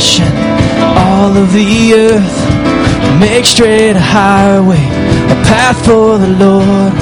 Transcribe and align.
nation, 0.00 0.32
all 0.96 1.36
of 1.36 1.52
the 1.52 1.92
earth. 1.92 3.20
Make 3.20 3.44
straight 3.44 3.96
a 3.96 4.00
highway, 4.00 4.82
a 5.34 5.36
path 5.44 5.84
for 5.84 6.16
the 6.16 6.32
Lord. 6.44 6.92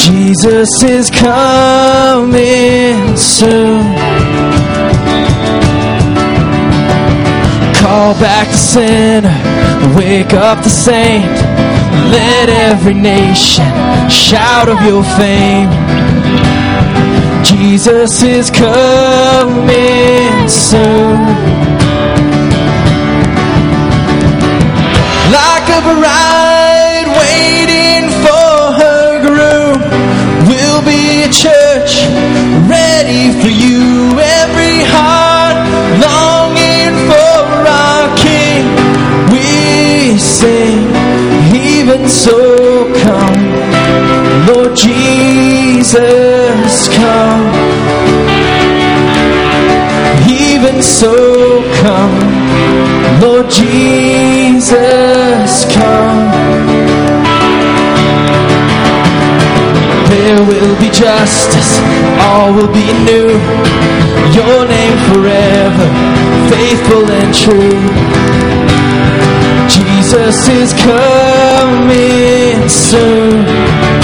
Jesus 0.00 0.82
is 0.82 1.10
coming 1.10 2.16
soon. 3.16 3.82
Call 7.80 8.14
back 8.14 8.48
the 8.48 8.62
sinner, 8.72 9.36
wake 9.96 10.32
up 10.34 10.64
the 10.64 10.70
saint. 10.70 11.24
Let 12.10 12.48
every 12.48 12.94
nation 12.94 13.70
shout 14.10 14.68
of 14.68 14.82
your 14.82 15.04
fame. 15.04 15.70
Jesus 17.44 18.22
is 18.22 18.50
coming 18.50 20.48
soon. 20.48 21.18
Like 25.38 25.66
a 25.68 25.80
bride 25.98 27.08
waiting 27.20 28.10
for 28.24 28.72
her 28.80 29.20
groom, 29.26 29.80
we'll 30.48 30.82
be 30.84 31.24
a 31.24 31.30
church 31.32 31.92
ready 32.68 33.32
for 33.40 33.48
you. 33.48 34.18
Every 34.42 34.84
heart 34.94 35.58
longing 36.06 36.94
for 37.08 37.42
our 37.66 38.06
King. 38.16 38.64
We 39.32 40.18
sing, 40.18 40.88
even 41.54 42.08
so 42.08 42.92
come, 43.02 43.41
Jesus, 44.74 45.94
come. 46.88 47.52
Even 50.28 50.82
so 50.82 51.62
come, 51.82 52.18
Lord 53.20 53.50
Jesus, 53.50 54.70
come. 55.74 56.30
There 60.08 60.42
will 60.46 60.76
be 60.80 60.88
justice, 60.90 61.78
all 62.20 62.52
will 62.54 62.72
be 62.72 62.92
new. 63.04 63.28
Your 64.32 64.66
name 64.66 64.98
forever, 65.10 65.88
faithful 66.48 67.10
and 67.10 67.34
true. 67.34 67.80
Jesus 69.68 70.48
is 70.48 70.72
coming 70.74 72.68
soon. 72.68 74.01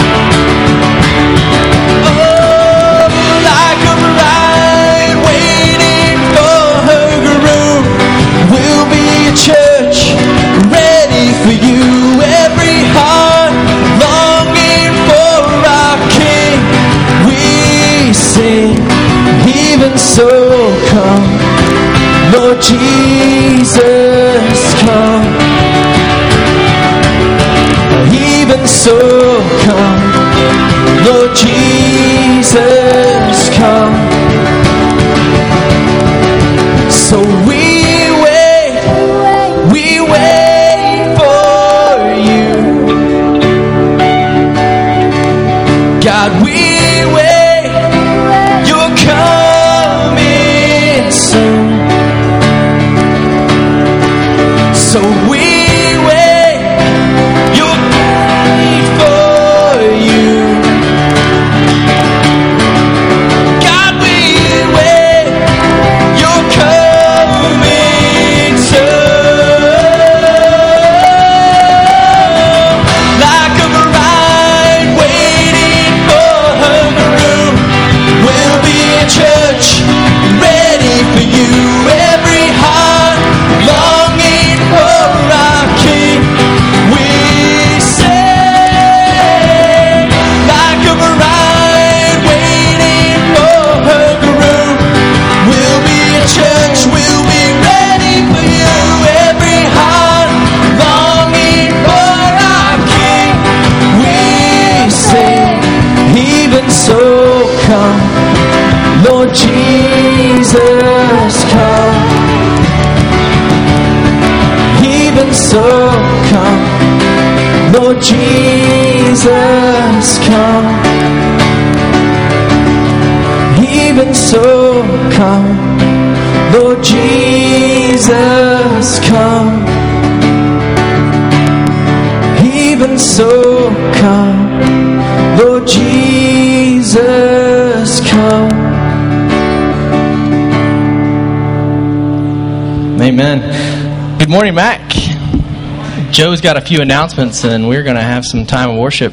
Morning, 144.50 144.54
Mac. 144.54 146.10
Joe's 146.10 146.40
got 146.40 146.56
a 146.56 146.60
few 146.60 146.80
announcements, 146.80 147.44
and 147.44 147.68
we're 147.68 147.82
going 147.82 147.96
to 147.96 148.02
have 148.02 148.24
some 148.24 148.46
time 148.46 148.70
of 148.70 148.78
worship. 148.78 149.12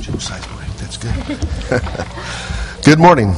Joe 0.00 0.14
Sizemore, 0.18 0.66
That's 0.78 0.96
good. 0.96 2.84
good 2.84 2.98
morning. 2.98 3.34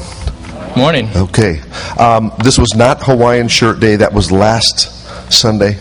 Morning. 0.77 1.09
Okay. 1.15 1.61
Um, 1.99 2.33
this 2.43 2.59
was 2.59 2.75
not 2.75 3.03
Hawaiian 3.03 3.49
Shirt 3.49 3.79
Day. 3.81 3.97
That 3.97 4.13
was 4.15 4.33
last 4.33 4.91
Sunday. 5.33 5.75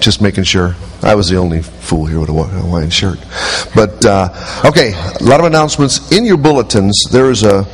Just 0.00 0.22
making 0.22 0.44
sure. 0.44 0.74
I 1.02 1.14
was 1.16 1.28
the 1.28 1.36
only 1.36 1.60
fool 1.62 2.06
here 2.06 2.20
with 2.20 2.30
a 2.30 2.32
Hawa- 2.32 2.46
Hawaiian 2.46 2.90
shirt. 2.90 3.18
But, 3.74 4.04
uh, 4.06 4.62
okay, 4.64 4.92
a 5.20 5.24
lot 5.24 5.40
of 5.40 5.46
announcements. 5.46 6.10
In 6.12 6.24
your 6.24 6.38
bulletins, 6.38 7.04
there 7.10 7.30
is 7.30 7.42
a 7.42 7.66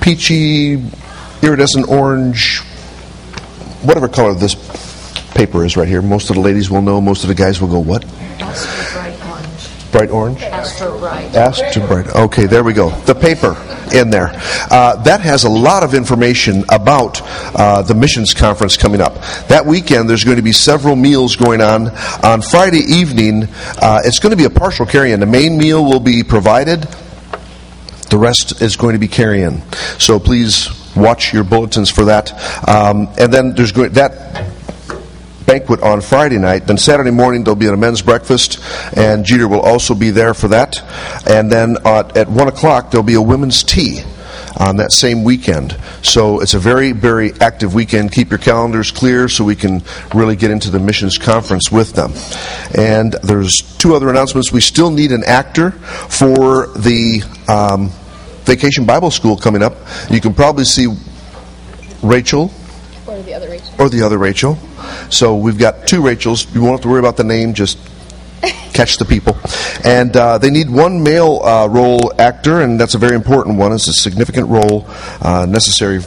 peachy, 0.00 0.82
iridescent 1.42 1.88
orange, 1.88 2.60
whatever 3.82 4.08
color 4.08 4.34
this 4.34 4.54
paper 5.34 5.64
is 5.64 5.76
right 5.76 5.88
here. 5.88 6.02
Most 6.02 6.30
of 6.30 6.36
the 6.36 6.42
ladies 6.42 6.70
will 6.70 6.82
know. 6.82 7.00
Most 7.00 7.24
of 7.24 7.28
the 7.28 7.34
guys 7.34 7.60
will 7.60 7.68
go, 7.68 7.78
what? 7.78 8.04
Bright 8.38 9.18
orange. 9.24 9.92
Bright 9.92 10.10
orange? 10.10 10.42
Astro 10.42 10.98
bright. 10.98 11.34
Ask 11.34 11.72
to 11.72 11.80
Bright. 11.86 12.14
Okay, 12.14 12.46
there 12.46 12.62
we 12.62 12.72
go. 12.72 12.90
The 12.90 13.14
paper 13.14 13.56
in 13.92 14.10
there. 14.10 14.30
Uh, 14.70 15.02
that 15.02 15.20
has 15.20 15.44
a 15.44 15.48
lot 15.48 15.82
of 15.82 15.94
information 15.94 16.64
about 16.70 17.20
uh, 17.56 17.82
the 17.82 17.94
missions 17.94 18.34
conference 18.34 18.76
coming 18.76 19.00
up. 19.00 19.14
That 19.48 19.66
weekend, 19.66 20.08
there's 20.08 20.24
going 20.24 20.36
to 20.36 20.42
be 20.42 20.52
several 20.52 20.94
meals 20.94 21.36
going 21.36 21.60
on. 21.60 21.88
On 22.22 22.42
Friday 22.42 22.82
evening, 22.86 23.48
uh, 23.80 24.02
it's 24.04 24.18
going 24.18 24.30
to 24.30 24.36
be 24.36 24.44
a 24.44 24.50
partial 24.50 24.86
carry-in. 24.86 25.20
The 25.20 25.26
main 25.26 25.58
meal 25.58 25.84
will 25.84 26.00
be 26.00 26.22
provided. 26.22 26.82
The 28.10 28.18
rest 28.18 28.60
is 28.60 28.76
going 28.76 28.92
to 28.92 28.98
be 28.98 29.08
carry-in. 29.08 29.62
So 29.98 30.18
please 30.20 30.68
watch 30.96 31.32
your 31.32 31.44
bulletins 31.44 31.90
for 31.90 32.04
that. 32.06 32.32
Um, 32.68 33.08
and 33.18 33.32
then 33.32 33.54
there's 33.54 33.72
that 33.72 34.50
banquet 35.46 35.82
on 35.82 36.00
Friday 36.00 36.38
night. 36.38 36.66
Then 36.66 36.78
Saturday 36.78 37.10
morning 37.10 37.42
there'll 37.42 37.56
be 37.56 37.66
a 37.66 37.76
men's 37.76 38.02
breakfast, 38.02 38.60
and 38.96 39.24
Jeter 39.24 39.48
will 39.48 39.60
also 39.60 39.94
be 39.94 40.10
there 40.10 40.34
for 40.34 40.48
that. 40.48 40.76
And 41.28 41.50
then 41.50 41.76
at, 41.84 42.16
at 42.16 42.28
one 42.28 42.48
o'clock 42.48 42.90
there'll 42.90 43.06
be 43.06 43.14
a 43.14 43.22
women's 43.22 43.62
tea 43.62 44.02
on 44.58 44.76
that 44.76 44.92
same 44.92 45.24
weekend. 45.24 45.76
So 46.02 46.40
it's 46.40 46.54
a 46.54 46.58
very, 46.58 46.92
very 46.92 47.32
active 47.40 47.74
weekend. 47.74 48.12
Keep 48.12 48.30
your 48.30 48.38
calendars 48.38 48.90
clear 48.90 49.28
so 49.28 49.44
we 49.44 49.56
can 49.56 49.82
really 50.14 50.36
get 50.36 50.50
into 50.50 50.70
the 50.70 50.78
missions 50.78 51.18
conference 51.18 51.70
with 51.70 51.94
them. 51.94 52.12
And 52.76 53.12
there's 53.22 53.56
two 53.78 53.94
other 53.94 54.08
announcements. 54.08 54.52
We 54.52 54.60
still 54.60 54.90
need 54.90 55.12
an 55.12 55.24
actor 55.24 55.72
for 55.72 56.66
the 56.68 57.22
um, 57.48 57.90
Vacation 58.50 58.84
Bible 58.84 59.12
School 59.12 59.36
coming 59.36 59.62
up. 59.62 59.76
You 60.10 60.20
can 60.20 60.34
probably 60.34 60.64
see 60.64 60.88
Rachel 62.02 62.50
Or 63.06 63.22
the 63.22 63.32
other 63.32 63.48
Rachel. 63.48 63.74
or 63.78 63.88
the 63.88 64.02
other 64.02 64.18
Rachel. 64.18 64.58
So 65.08 65.36
we've 65.36 65.56
got 65.56 65.86
two 65.86 66.02
Rachels. 66.02 66.52
You 66.52 66.60
won't 66.62 66.72
have 66.72 66.80
to 66.80 66.88
worry 66.88 66.98
about 66.98 67.16
the 67.16 67.22
name, 67.22 67.54
just 67.54 67.78
catch 68.74 68.96
the 68.96 69.04
people. 69.04 69.38
And 69.84 70.16
uh, 70.16 70.38
they 70.38 70.50
need 70.50 70.68
one 70.68 71.00
male 71.00 71.40
uh, 71.44 71.68
role 71.68 72.12
actor, 72.20 72.62
and 72.62 72.80
that's 72.80 72.96
a 72.96 72.98
very 72.98 73.14
important 73.14 73.56
one. 73.56 73.72
It's 73.72 73.86
a 73.86 73.92
significant 73.92 74.48
role 74.48 74.86
uh, 75.22 75.46
necessary. 75.48 76.00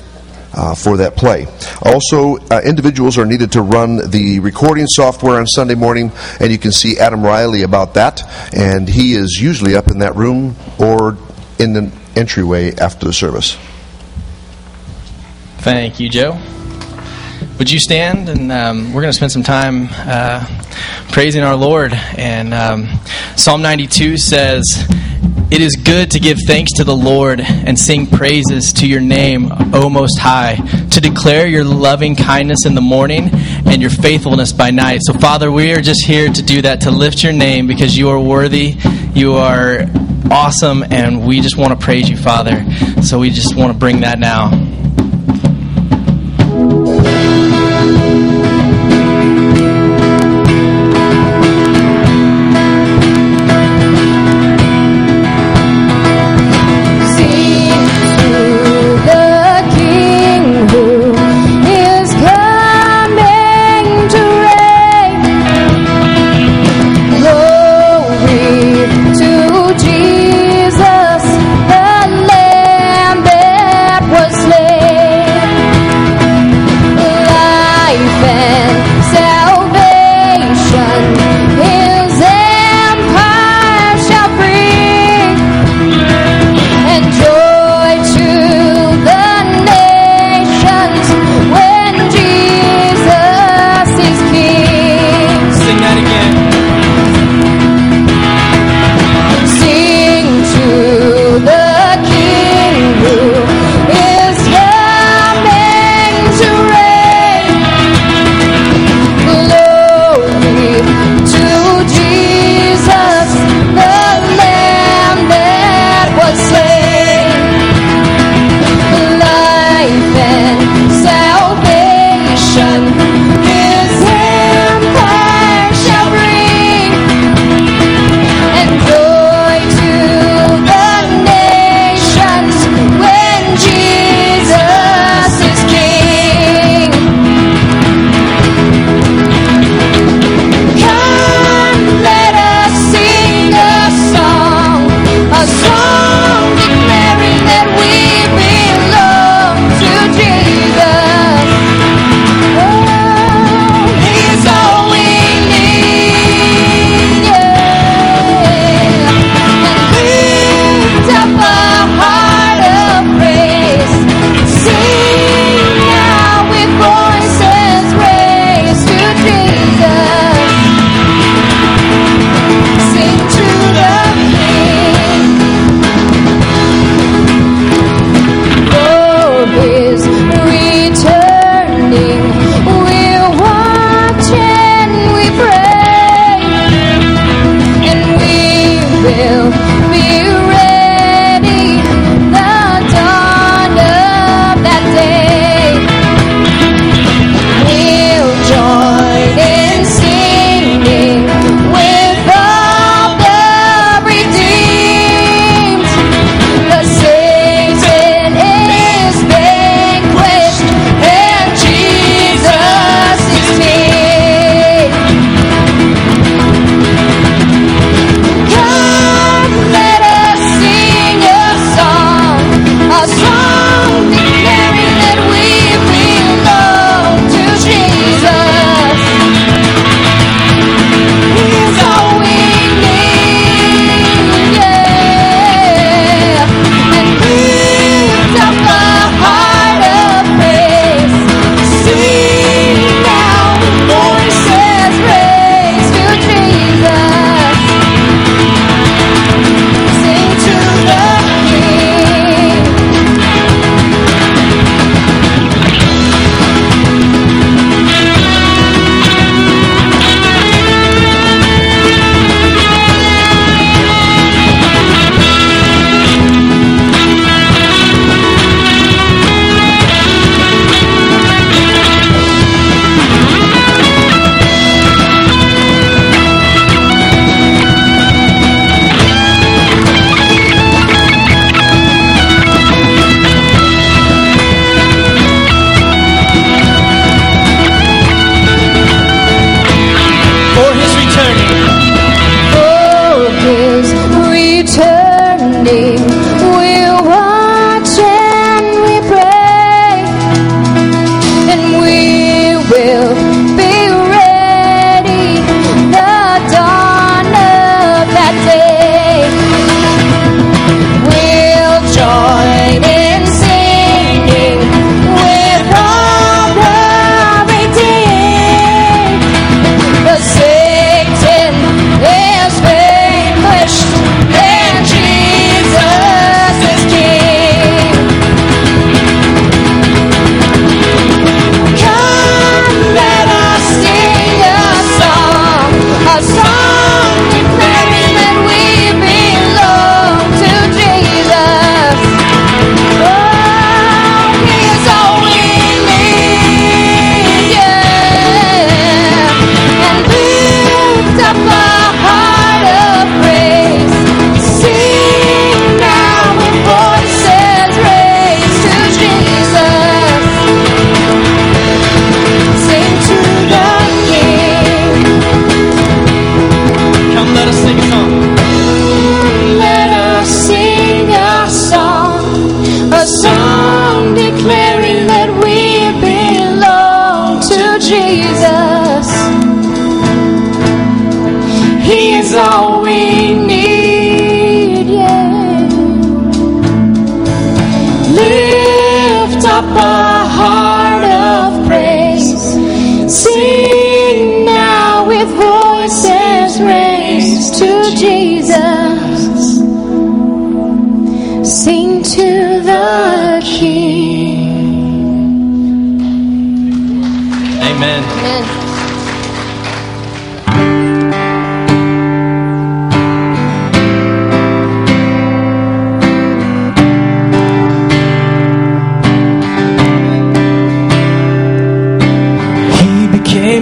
Uh, 0.56 0.76
for 0.76 0.98
that 0.98 1.16
play. 1.16 1.48
Also, 1.82 2.38
uh, 2.52 2.62
individuals 2.64 3.18
are 3.18 3.26
needed 3.26 3.52
to 3.54 3.64
run 3.64 4.12
the 4.12 4.40
recording 4.40 4.86
software 4.86 5.40
on 5.40 5.48
Sunday 5.48 5.74
morning, 5.74 6.12
and 6.40 6.52
you 6.52 6.60
can 6.60 6.72
see 6.72 7.00
Adam 7.00 7.24
Riley 7.24 7.64
about 7.64 7.96
that. 7.96 8.22
And 8.54 8.88
he 8.88 9.14
is 9.16 9.40
usually 9.42 9.76
up 9.76 9.88
in 9.90 9.98
that 10.06 10.16
room 10.16 10.56
or 10.78 11.18
in 11.58 11.74
the 11.74 11.92
entryway 12.16 12.76
after 12.76 13.06
the 13.06 13.14
service. 13.14 13.58
Thank 15.60 16.00
you, 16.00 16.10
Joe. 16.10 16.40
Would 17.64 17.72
you 17.72 17.80
stand? 17.80 18.28
And 18.28 18.52
um, 18.52 18.88
we're 18.88 19.00
going 19.00 19.14
to 19.14 19.16
spend 19.16 19.32
some 19.32 19.42
time 19.42 19.88
uh, 19.92 20.46
praising 21.14 21.44
our 21.44 21.56
Lord. 21.56 21.94
And 21.94 22.54
um, 22.54 22.90
Psalm 23.38 23.62
92 23.62 24.18
says, 24.18 24.86
It 25.50 25.62
is 25.62 25.78
good 25.78 26.12
to 26.12 26.20
give 26.20 26.40
thanks 26.46 26.74
to 26.74 26.84
the 26.84 26.94
Lord 26.94 27.40
and 27.40 27.80
sing 27.80 28.06
praises 28.06 28.74
to 28.74 28.86
your 28.86 29.00
name, 29.00 29.48
O 29.74 29.90
Most 29.90 30.20
High, 30.20 30.56
to 30.92 31.00
declare 31.00 31.48
your 31.48 31.64
loving 31.64 32.18
kindness 32.18 32.66
in 32.66 32.76
the 32.76 32.82
morning 32.82 33.30
and 33.32 33.80
your 33.82 33.92
faithfulness 33.92 34.52
by 34.52 34.70
night. 34.70 35.00
So, 35.04 35.14
Father, 35.14 35.50
we 35.50 35.72
are 35.72 35.80
just 35.80 36.06
here 36.06 36.28
to 36.28 36.42
do 36.42 36.64
that, 36.64 36.82
to 36.82 36.92
lift 36.92 37.24
your 37.24 37.32
name 37.32 37.66
because 37.66 37.98
you 37.98 38.10
are 38.10 38.20
worthy, 38.20 38.76
you 39.14 39.36
are 39.36 39.86
awesome, 40.30 40.84
and 40.92 41.26
we 41.26 41.40
just 41.40 41.56
want 41.56 41.72
to 41.72 41.80
praise 41.80 42.10
you, 42.10 42.18
Father. 42.18 42.66
So, 43.02 43.20
we 43.20 43.30
just 43.30 43.56
want 43.56 43.72
to 43.72 43.80
bring 43.80 44.02
that 44.02 44.20
now. 44.20 44.83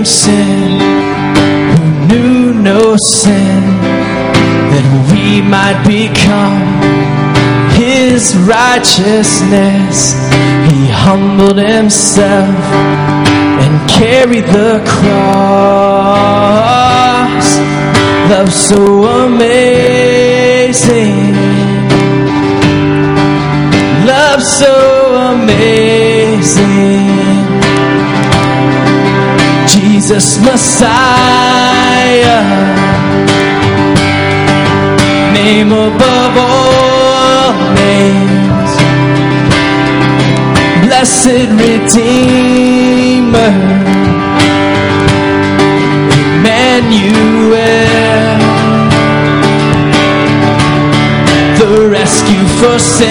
Became 0.02 0.06
sin, 0.06 0.80
who 1.72 1.84
knew 2.08 2.54
no 2.54 2.96
sin, 2.98 3.62
that 4.72 4.86
we 5.12 5.42
might 5.42 5.84
become 5.86 6.62
his 7.76 8.36
righteousness. 8.38 10.14
He 10.70 10.88
humbled 10.90 11.58
himself 11.58 12.56
and 13.64 13.90
carried 13.90 14.46
the 14.46 14.82
cross. 14.88 15.12
Love 18.30 18.52
so 18.52 19.06
amazing. 19.26 20.56
Love 24.06 24.42
so 24.42 25.16
amazing. 25.34 27.21
Jesus 30.12 30.44
Messiah. 30.44 30.92
Name 35.32 35.72
above 35.72 36.36
all 36.38 37.54
names. 37.76 38.72
Blessed 40.86 41.48
Redeemer. 41.64 43.52
Emmanuel. 46.36 47.56
The 51.58 51.72
rescue 51.90 52.46
for 52.60 52.78
sinners. 52.80 53.06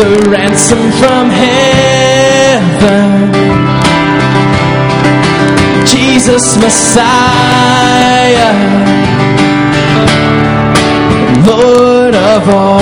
The 0.00 0.08
ransom 0.30 0.82
from 0.92 1.28
heaven. 2.56 3.32
Jesus 5.86 6.56
Messiah, 6.56 8.52
Lord 11.46 12.14
of 12.14 12.48
all. 12.48 12.80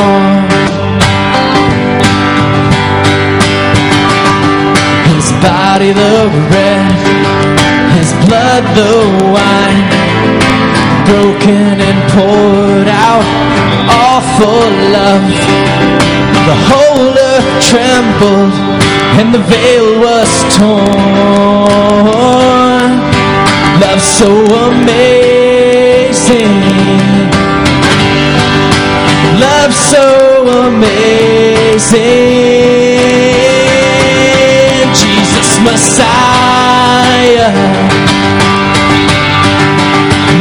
His 5.12 5.26
body 5.43 5.93
the 5.93 6.31
bread, 6.49 6.93
His 7.97 8.11
blood 8.26 8.64
the 8.78 8.95
wine, 9.35 9.88
broken 11.09 11.81
and 11.88 11.99
poured 12.12 12.88
out, 12.88 13.26
all 13.90 14.21
for 14.38 14.62
love. 14.97 16.24
The 16.44 16.56
whole 16.68 17.08
earth 17.32 17.50
trembled, 17.70 18.54
and 19.18 19.32
the 19.32 19.38
veil 19.38 19.98
was 19.98 20.30
torn. 20.56 21.64
Love 23.80 24.02
so 24.02 24.30
amazing. 24.68 26.54
Love 29.40 29.72
so 29.72 30.06
amazing. 30.68 32.04
Jesus 35.00 35.58
Messiah. 35.66 37.52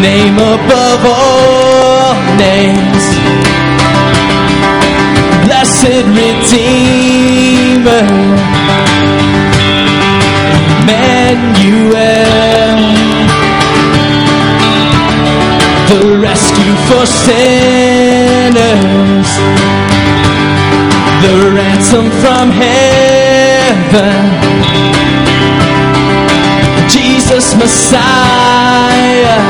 Name 0.01 0.37
above 0.37 1.05
all 1.05 2.15
names. 2.37 2.92
Blessed 5.83 6.07
Redeemer. 6.15 8.07
Emmanuel. 10.79 11.97
The 15.89 16.01
rescue 16.21 16.75
for 16.87 17.05
sinners. 17.05 18.59
The 21.21 21.35
ransom 21.53 22.05
from 22.21 22.49
heaven. 22.51 24.23
Jesus 26.87 27.55
Messiah. 27.55 29.41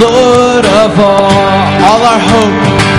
Lord 0.00 0.66
of 0.66 1.00
all, 1.00 1.32
all 1.82 2.02
our 2.04 2.20
hope. 2.20 2.95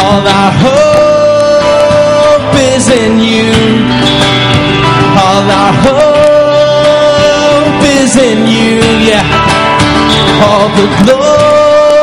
All 0.00 0.24
our 0.26 0.52
hope 0.64 2.54
is 2.74 2.88
in 2.88 3.18
you. 3.18 3.50
All 5.24 5.50
our 5.62 5.72
hope 5.86 7.82
is 7.98 8.12
in 8.16 8.46
you, 8.46 8.78
yeah. 9.10 9.26
All 10.46 10.68
the 10.78 10.86
glory 11.02 11.94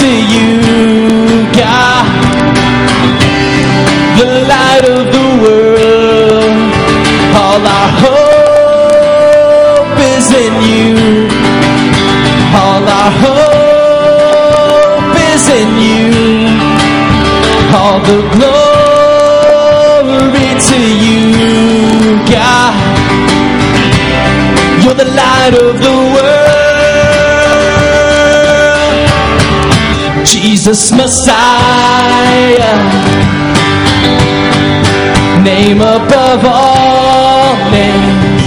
to 0.00 0.10
you, 0.34 0.52
God. 1.60 2.04
The 4.18 4.26
light 4.52 4.84
of 4.96 5.02
the 5.16 5.28
world. 5.44 6.56
All 7.42 7.62
our 7.78 7.90
hope 8.04 9.98
is 10.14 10.26
in 10.44 10.54
you. 10.72 10.94
All 12.56 12.84
our 12.98 13.10
hope 13.20 13.33
the 18.08 18.18
glory 18.36 19.74
to 20.68 20.78
you, 21.04 22.20
God. 22.30 22.74
You're 24.82 24.98
the 25.04 25.10
light 25.22 25.54
of 25.54 25.80
the 25.80 25.94
world. 26.14 26.64
Jesus 30.26 30.92
Messiah. 30.92 32.76
Name 35.42 35.80
above 35.80 36.44
all 36.44 37.56
names. 37.70 38.42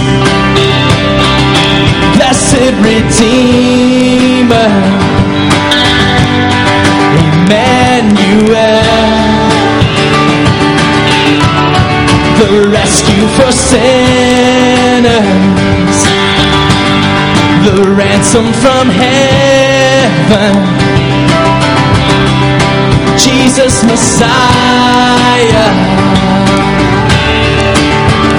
Blessed 2.16 2.74
Redeemer. 2.88 4.68
For 13.36 13.50
sinners. 13.52 15.18
The 17.66 17.76
ransom 17.96 18.46
from 18.62 18.88
heaven. 18.88 20.54
Jesus 23.18 23.82
Messiah. 23.84 24.28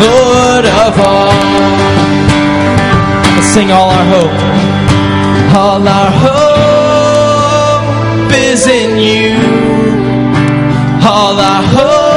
Lord 0.02 0.66
of 0.66 1.00
all. 1.00 1.34
Let's 3.36 3.48
sing 3.48 3.72
all 3.72 3.90
our 3.92 4.06
hope. 4.16 4.40
All 5.56 5.88
our 5.88 6.12
hope 6.26 7.84
is 8.34 8.68
in 8.68 8.98
you. 8.98 9.38
All 11.06 11.38
our 11.40 11.64
hope 11.64 12.09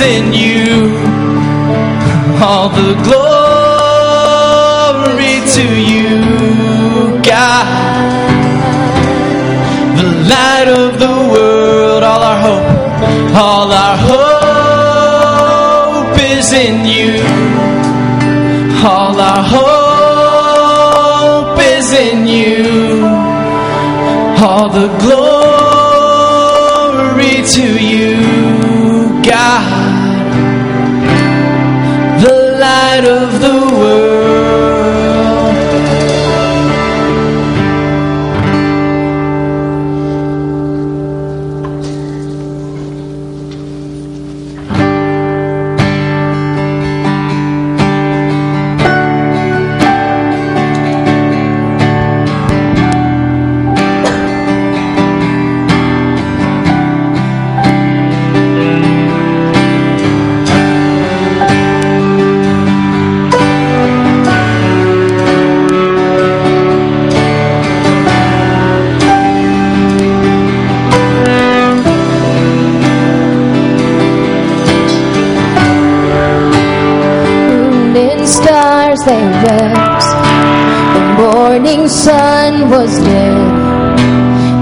is 0.00 0.18
in 0.18 0.32
you. 0.32 0.96
All 2.42 2.68
the 2.70 2.94
glory 3.04 3.40
to 5.54 5.64
you, 5.92 6.10
God. 7.22 7.66
The 9.96 10.04
light 10.32 10.68
of 10.68 10.98
the 10.98 11.14
world, 11.32 12.02
all 12.02 12.22
our 12.22 12.40
hope, 12.46 12.68
all 13.36 13.70
our 13.72 13.96
hope 16.06 16.18
is 16.18 16.52
in 16.52 16.86
you. 16.86 17.22
All 18.82 19.20
our 19.20 19.42
hope 19.54 21.58
is 21.58 21.92
in 21.92 22.26
you. 22.26 23.06
All 24.42 24.68
the 24.70 24.88
glory 25.04 25.22
to 27.46 27.78
you, 27.84 28.16
God. 29.22 29.89
Light 32.60 33.06
of 33.06 33.40
the 33.40 33.74
world. 33.74 34.69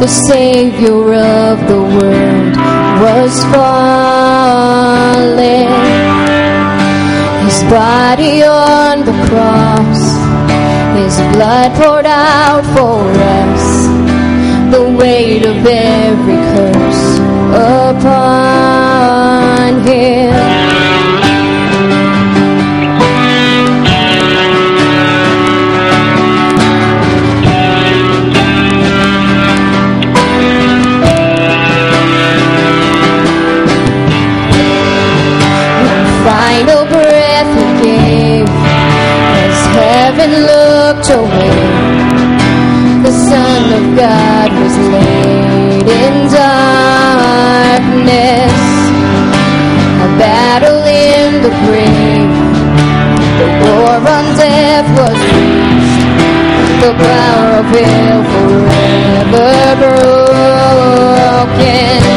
Savior 0.08 1.12
of 1.12 1.68
the 1.68 1.82
world 1.82 2.56
was 3.04 3.44
fallen. 3.52 4.88
His 7.44 7.62
body 7.64 8.42
on 8.42 9.04
the 9.04 9.12
cross, 9.28 10.00
His 10.96 11.14
blood 11.36 11.72
poured 11.76 12.06
out 12.06 12.64
for 12.74 13.04
us, 13.42 13.86
the 14.72 14.84
weight 14.98 15.44
of 15.44 15.66
every 15.66 16.36
curse 16.54 17.18
upon 17.52 18.77
grave. 51.64 52.32
The 53.40 53.48
war 53.62 53.96
on 54.16 54.26
death 54.36 54.88
was 54.98 55.18
reached. 55.34 56.02
The 56.82 56.92
power 56.94 57.48
of 57.60 57.66
hell 57.74 58.22
forever 58.32 60.08
broken. 61.48 62.07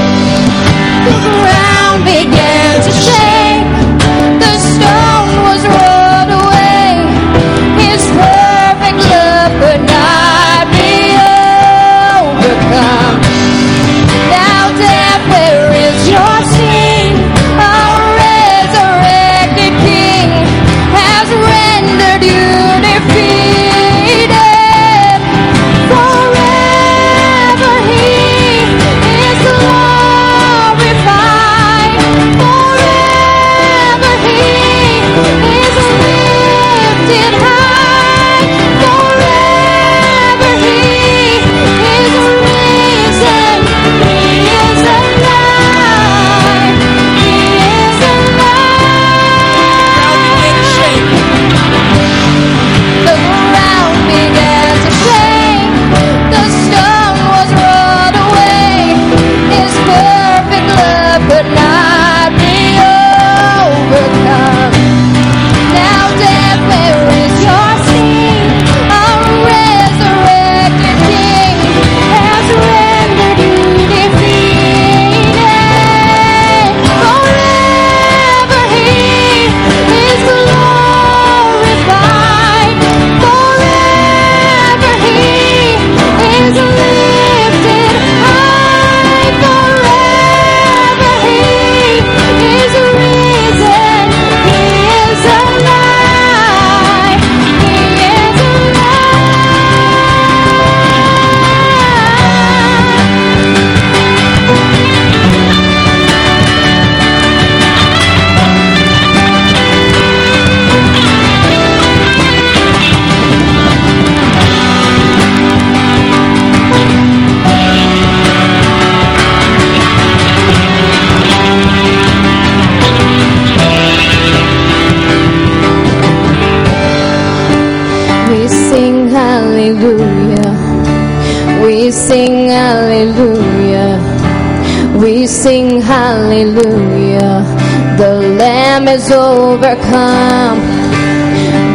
overcome. 139.12 140.60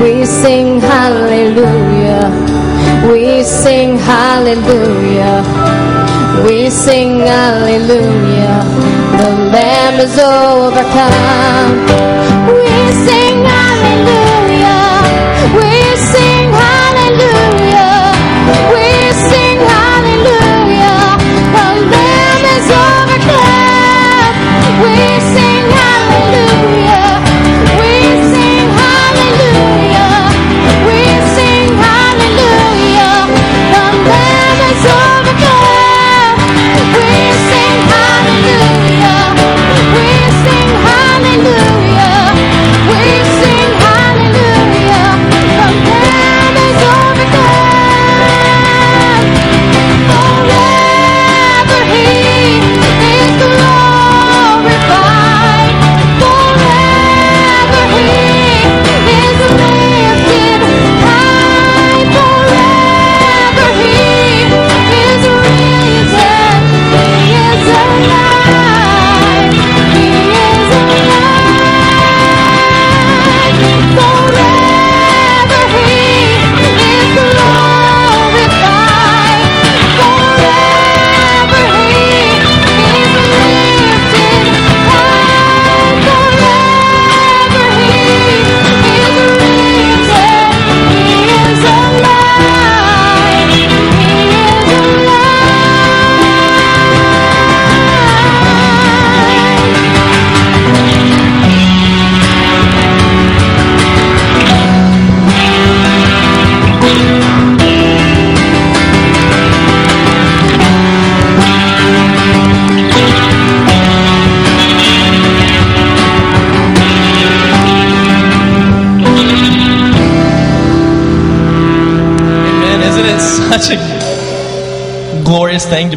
We 0.01 0.25
sing 0.25 0.81
hallelujah. 0.81 2.31
We 3.11 3.43
sing 3.45 3.99
hallelujah. 3.99 5.43
We 6.45 6.71
sing 6.71 7.21
hallelujah. 7.21 8.65
The 9.19 9.31
Lamb 9.53 10.01
is 10.01 10.19
overcome. 10.19 11.46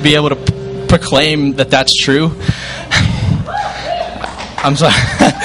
be 0.10 0.15
able 0.15 0.30
to 0.30 0.86
proclaim 0.88 1.54
that 1.54 1.69
that's 1.69 1.93
true? 1.95 2.30
I'm 4.63 4.76
sorry. 4.76 4.95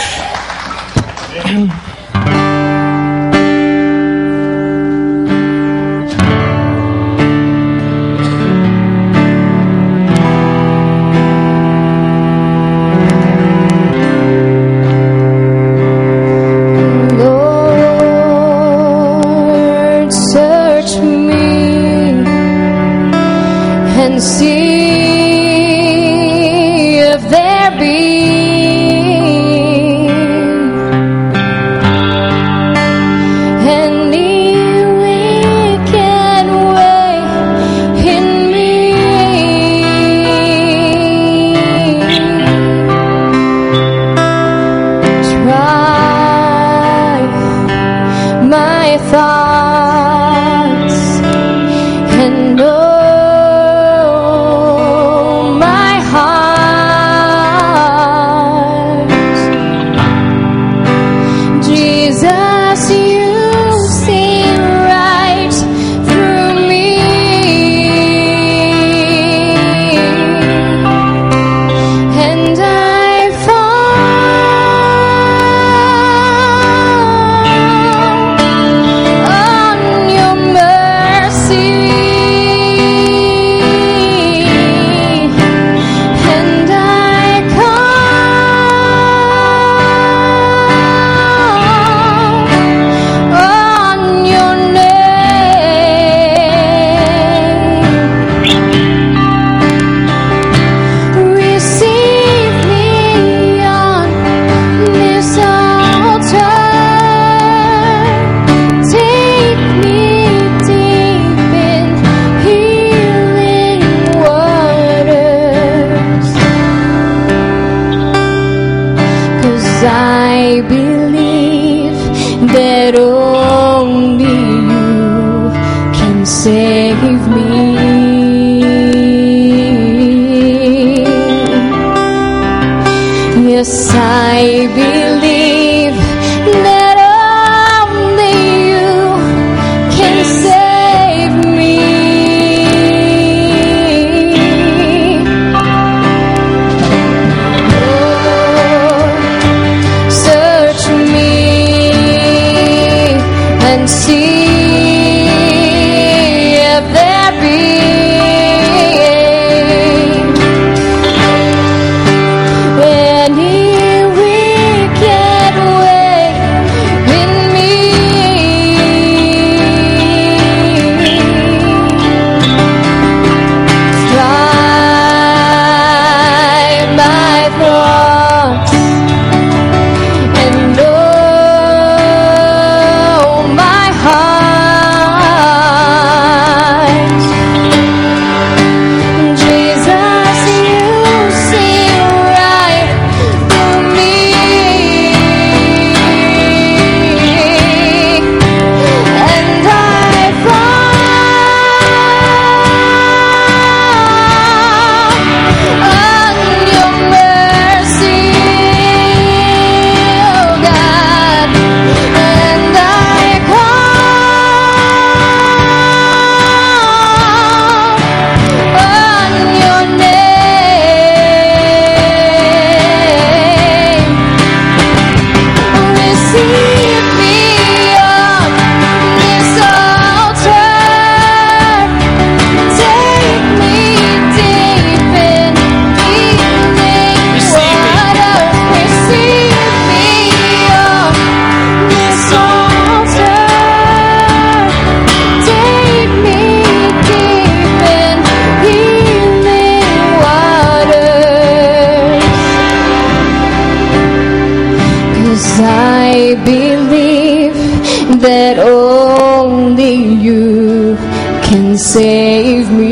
save 261.95 262.73
me. 262.73 262.84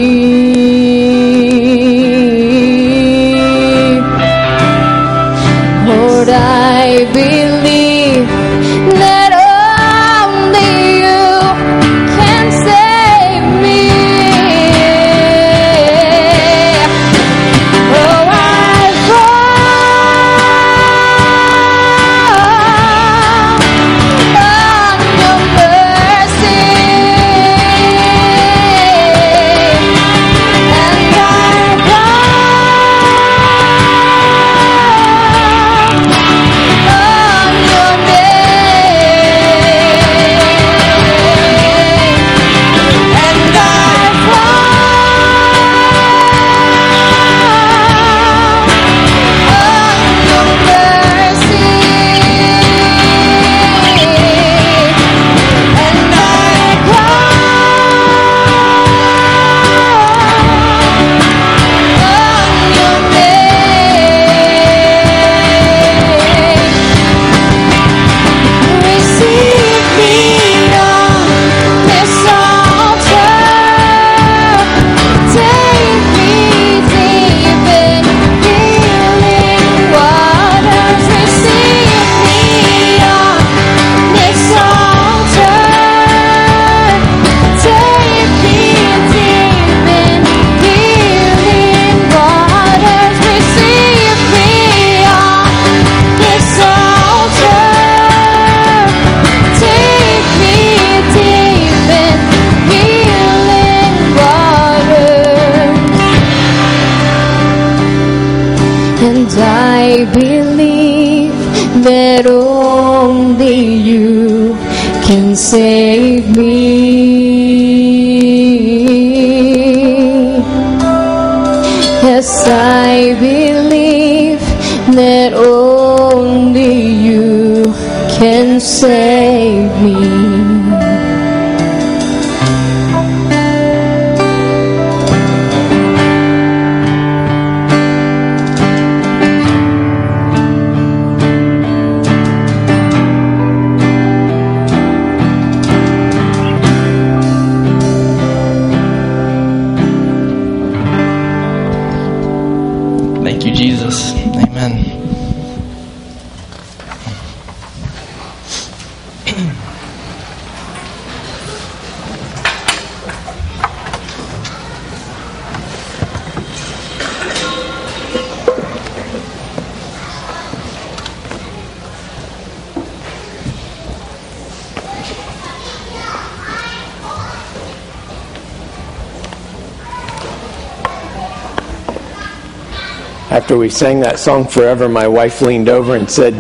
After 183.43 183.59
we 183.59 183.71
sang 183.71 183.99
that 184.01 184.21
song 184.21 184.47
Forever, 184.47 184.89
my 184.89 185.09
wife 185.09 185.43
leaned 185.43 185.69
over 185.69 185.97
and 185.97 186.09
said, 186.09 186.33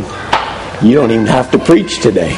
You 0.85 0.95
don't 0.95 1.11
even 1.11 1.27
have 1.27 1.51
to 1.51 1.59
preach 1.59 2.01
today. 2.01 2.31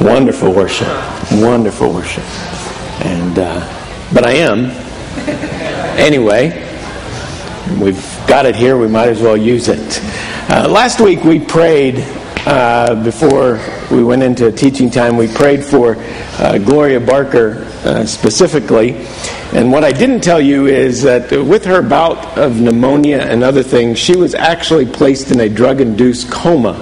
Wonderful 0.00 0.50
worship. 0.54 0.88
Wonderful 1.32 1.92
worship. 1.92 2.24
And, 3.04 3.38
uh, 3.38 4.08
but 4.14 4.26
I 4.26 4.32
am. 4.36 4.70
Anyway, 5.98 6.48
we've 7.78 8.02
got 8.26 8.46
it 8.46 8.56
here, 8.56 8.78
we 8.78 8.88
might 8.88 9.10
as 9.10 9.20
well 9.20 9.36
use 9.36 9.68
it. 9.68 10.00
Uh, 10.50 10.66
last 10.66 11.00
week 11.00 11.24
we 11.24 11.38
prayed 11.38 11.96
uh, 12.46 12.94
before 13.04 13.60
we 13.90 14.02
went 14.02 14.22
into 14.22 14.50
teaching 14.50 14.88
time, 14.88 15.18
we 15.18 15.28
prayed 15.28 15.62
for 15.62 15.96
uh, 16.38 16.56
Gloria 16.56 17.00
Barker 17.00 17.66
uh, 17.84 18.06
specifically. 18.06 19.04
And 19.52 19.72
what 19.72 19.82
I 19.82 19.92
didn't 19.92 20.20
tell 20.20 20.40
you 20.40 20.66
is 20.66 21.02
that 21.02 21.32
with 21.32 21.64
her 21.64 21.80
bout 21.80 22.36
of 22.36 22.60
pneumonia 22.60 23.20
and 23.20 23.42
other 23.42 23.62
things, 23.62 23.98
she 23.98 24.14
was 24.14 24.34
actually 24.34 24.84
placed 24.84 25.30
in 25.30 25.40
a 25.40 25.48
drug 25.48 25.80
induced 25.80 26.30
coma 26.30 26.72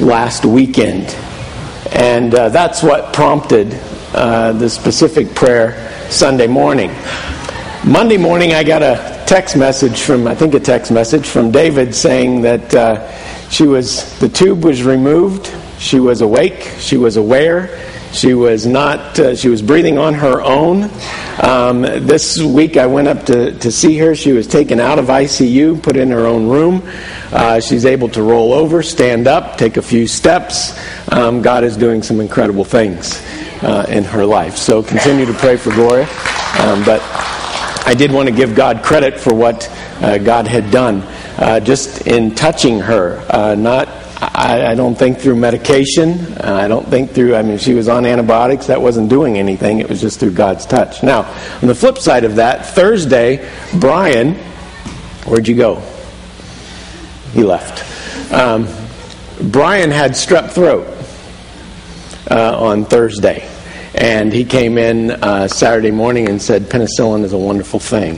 last 0.00 0.44
weekend. 0.44 1.14
And 1.92 2.34
uh, 2.34 2.48
that's 2.48 2.82
what 2.82 3.12
prompted 3.12 3.78
uh, 4.12 4.52
the 4.52 4.68
specific 4.68 5.34
prayer 5.36 5.90
Sunday 6.10 6.48
morning. 6.48 6.90
Monday 7.84 8.16
morning, 8.16 8.54
I 8.54 8.64
got 8.64 8.82
a 8.82 9.22
text 9.26 9.56
message 9.56 10.00
from, 10.00 10.26
I 10.26 10.34
think 10.34 10.54
a 10.54 10.60
text 10.60 10.90
message 10.90 11.28
from 11.28 11.52
David 11.52 11.94
saying 11.94 12.42
that 12.42 12.74
uh, 12.74 13.48
she 13.50 13.66
was, 13.66 14.18
the 14.18 14.28
tube 14.28 14.64
was 14.64 14.82
removed, 14.82 15.54
she 15.78 16.00
was 16.00 16.22
awake, 16.22 16.72
she 16.78 16.96
was 16.96 17.16
aware, 17.16 17.80
she 18.12 18.34
was 18.34 18.66
not, 18.66 19.18
uh, 19.18 19.36
she 19.36 19.48
was 19.48 19.62
breathing 19.62 19.98
on 19.98 20.14
her 20.14 20.40
own. 20.42 20.90
Um, 21.44 21.82
this 21.82 22.40
week 22.40 22.78
I 22.78 22.86
went 22.86 23.06
up 23.06 23.26
to, 23.26 23.52
to 23.58 23.70
see 23.70 23.98
her. 23.98 24.14
She 24.14 24.32
was 24.32 24.46
taken 24.46 24.80
out 24.80 24.98
of 24.98 25.08
ICU, 25.08 25.82
put 25.82 25.94
in 25.94 26.10
her 26.10 26.24
own 26.24 26.48
room. 26.48 26.82
Uh, 27.30 27.60
she's 27.60 27.84
able 27.84 28.08
to 28.10 28.22
roll 28.22 28.54
over, 28.54 28.82
stand 28.82 29.26
up, 29.26 29.58
take 29.58 29.76
a 29.76 29.82
few 29.82 30.06
steps. 30.06 30.72
Um, 31.12 31.42
God 31.42 31.62
is 31.62 31.76
doing 31.76 32.02
some 32.02 32.20
incredible 32.20 32.64
things 32.64 33.22
uh, 33.62 33.84
in 33.90 34.04
her 34.04 34.24
life. 34.24 34.56
So 34.56 34.82
continue 34.82 35.26
to 35.26 35.34
pray 35.34 35.58
for 35.58 35.70
Gloria. 35.74 36.08
Um, 36.60 36.82
but 36.82 37.02
I 37.86 37.94
did 37.94 38.10
want 38.10 38.26
to 38.30 38.34
give 38.34 38.54
God 38.54 38.82
credit 38.82 39.20
for 39.20 39.34
what 39.34 39.68
uh, 40.00 40.16
God 40.16 40.46
had 40.46 40.70
done 40.70 41.02
uh, 41.36 41.60
just 41.60 42.06
in 42.06 42.34
touching 42.34 42.80
her, 42.80 43.22
uh, 43.28 43.54
not 43.54 44.03
I, 44.16 44.66
I, 44.70 44.74
don't 44.74 44.94
think 44.94 45.18
through 45.18 45.36
medication. 45.36 46.34
I 46.38 46.68
don't 46.68 46.86
think 46.86 47.10
through, 47.10 47.34
I 47.34 47.42
mean, 47.42 47.58
she 47.58 47.74
was 47.74 47.88
on 47.88 48.06
antibiotics. 48.06 48.68
That 48.68 48.80
wasn't 48.80 49.10
doing 49.10 49.38
anything. 49.38 49.80
It 49.80 49.88
was 49.88 50.00
just 50.00 50.20
through 50.20 50.32
God's 50.32 50.66
touch. 50.66 51.02
Now, 51.02 51.22
on 51.60 51.68
the 51.68 51.74
flip 51.74 51.98
side 51.98 52.24
of 52.24 52.36
that, 52.36 52.66
Thursday, 52.66 53.48
Brian, 53.80 54.34
where'd 55.24 55.48
you 55.48 55.56
go? 55.56 55.82
He 57.32 57.42
left. 57.42 58.32
Um, 58.32 58.68
Brian 59.50 59.90
had 59.90 60.12
strep 60.12 60.50
throat 60.50 60.86
uh, 62.30 62.58
on 62.58 62.84
Thursday. 62.84 63.48
And 63.94 64.32
he 64.32 64.44
came 64.44 64.76
in 64.76 65.12
uh, 65.12 65.46
Saturday 65.46 65.92
morning 65.92 66.28
and 66.28 66.42
said, 66.42 66.64
penicillin 66.64 67.22
is 67.22 67.32
a 67.32 67.38
wonderful 67.38 67.78
thing. 67.78 68.16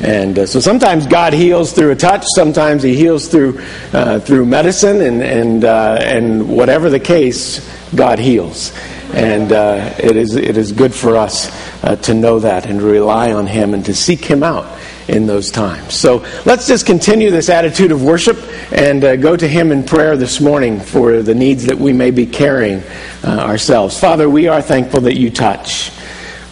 And 0.00 0.38
uh, 0.38 0.46
so 0.46 0.60
sometimes 0.60 1.06
God 1.06 1.34
heals 1.34 1.72
through 1.72 1.90
a 1.90 1.96
touch, 1.96 2.24
sometimes 2.34 2.82
He 2.82 2.94
heals 2.96 3.28
through 3.28 3.60
uh, 3.92 4.18
through 4.20 4.46
medicine, 4.46 5.02
and 5.02 5.22
and 5.22 5.64
uh, 5.64 5.98
and 6.00 6.48
whatever 6.48 6.88
the 6.88 7.00
case, 7.00 7.60
God 7.94 8.18
heals. 8.18 8.72
And 9.12 9.52
uh, 9.52 9.94
it 9.98 10.16
is 10.16 10.36
it 10.36 10.56
is 10.56 10.72
good 10.72 10.94
for 10.94 11.16
us 11.16 11.50
uh, 11.84 11.96
to 11.96 12.14
know 12.14 12.38
that 12.38 12.64
and 12.64 12.80
rely 12.80 13.32
on 13.32 13.46
Him 13.46 13.74
and 13.74 13.84
to 13.86 13.94
seek 13.94 14.24
Him 14.24 14.42
out 14.42 14.66
in 15.06 15.26
those 15.26 15.50
times. 15.50 15.92
So 15.92 16.24
let's 16.46 16.66
just 16.66 16.86
continue 16.86 17.30
this 17.30 17.50
attitude 17.50 17.92
of 17.92 18.02
worship 18.02 18.38
and 18.72 19.04
uh, 19.04 19.16
go 19.16 19.36
to 19.36 19.46
Him 19.46 19.70
in 19.70 19.84
prayer 19.84 20.16
this 20.16 20.40
morning 20.40 20.80
for 20.80 21.20
the 21.20 21.34
needs 21.34 21.66
that 21.66 21.76
we 21.76 21.92
may 21.92 22.10
be 22.10 22.24
carrying 22.24 22.82
ourselves. 23.22 24.00
Father, 24.00 24.30
we 24.30 24.48
are 24.48 24.62
thankful 24.62 25.02
that 25.02 25.18
you 25.18 25.30
touch. 25.30 25.90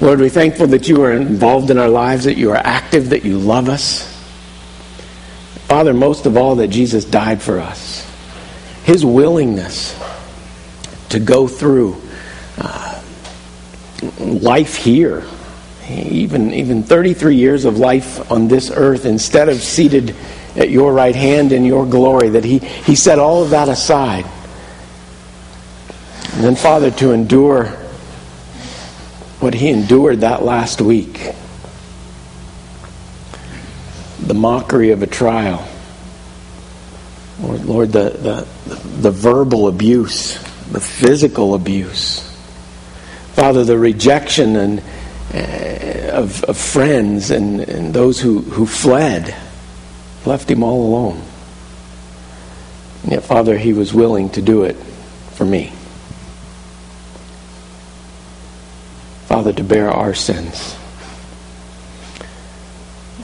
Lord, 0.01 0.21
we're 0.21 0.29
thankful 0.29 0.69
that 0.69 0.89
you 0.89 1.03
are 1.03 1.13
involved 1.13 1.71
in 1.71 1.79
our 1.79 1.89
lives, 1.89 2.25
that 2.25 2.37
you 2.37 2.53
are 2.53 2.57
active, 2.57 3.11
that 3.11 3.25
you 3.25 3.37
love 3.37 3.69
us. 3.69 4.15
Father, 5.67 5.93
most 5.93 6.25
of 6.25 6.37
all, 6.37 6.57
that 6.57 6.69
Jesus 6.69 7.05
died 7.05 7.43
for 7.43 7.59
us. 7.59 8.09
His 8.85 9.05
willingness 9.05 9.99
to 11.09 11.19
go 11.19 11.49
through 11.49 12.01
uh, 12.59 13.03
life 14.19 14.77
here, 14.77 15.25
even, 15.89 16.55
even 16.55 16.85
33 16.85 17.35
years 17.35 17.65
of 17.65 17.79
life 17.79 18.31
on 18.31 18.47
this 18.47 18.71
earth, 18.71 19.05
instead 19.05 19.49
of 19.49 19.61
seated 19.61 20.15
at 20.55 20.71
your 20.71 20.93
right 20.93 21.17
hand 21.17 21.51
in 21.51 21.65
your 21.65 21.85
glory, 21.85 22.29
that 22.31 22.45
he, 22.45 22.59
he 22.59 22.95
set 22.95 23.19
all 23.19 23.43
of 23.43 23.51
that 23.51 23.69
aside. 23.69 24.27
And 26.35 26.45
then, 26.45 26.55
Father, 26.55 26.93
to 26.93 27.11
endure 27.11 27.77
what 29.41 29.55
he 29.55 29.69
endured 29.69 30.21
that 30.21 30.43
last 30.43 30.81
week 30.81 31.33
the 34.29 34.35
mockery 34.35 34.91
of 34.91 35.03
a 35.03 35.07
trial. 35.07 35.67
Lord, 37.41 37.65
Lord 37.65 37.93
the, 37.93 38.11
the, 38.11 38.75
the 38.75 39.11
verbal 39.11 39.69
abuse, 39.69 40.35
the 40.71 40.81
physical 40.81 41.55
abuse. 41.55 42.25
Father, 43.33 43.65
the 43.65 43.79
rejection 43.79 44.57
and, 44.57 44.83
uh, 45.33 46.11
of, 46.13 46.45
of 46.45 46.59
friends 46.59 47.31
and, 47.31 47.61
and 47.61 47.95
those 47.95 48.21
who, 48.21 48.41
who 48.41 48.67
fled, 48.67 49.35
left 50.27 50.51
him 50.51 50.63
all 50.63 50.89
alone. 50.89 51.23
And 53.05 53.13
yet, 53.13 53.25
Father, 53.25 53.57
he 53.57 53.73
was 53.73 53.95
willing 53.95 54.29
to 54.31 54.43
do 54.43 54.65
it 54.65 54.77
for 55.33 55.45
me. 55.45 55.73
Father, 59.29 59.53
to 59.53 59.63
bear 59.63 59.91
our 59.91 60.15
sins. 60.15 60.75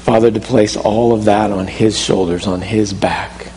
Father, 0.03 0.31
to 0.31 0.39
place 0.39 0.77
all 0.77 1.15
of 1.15 1.25
that 1.25 1.51
on 1.51 1.67
His 1.67 1.99
shoulders, 1.99 2.47
on 2.47 2.61
His 2.61 2.93
back, 2.93 3.51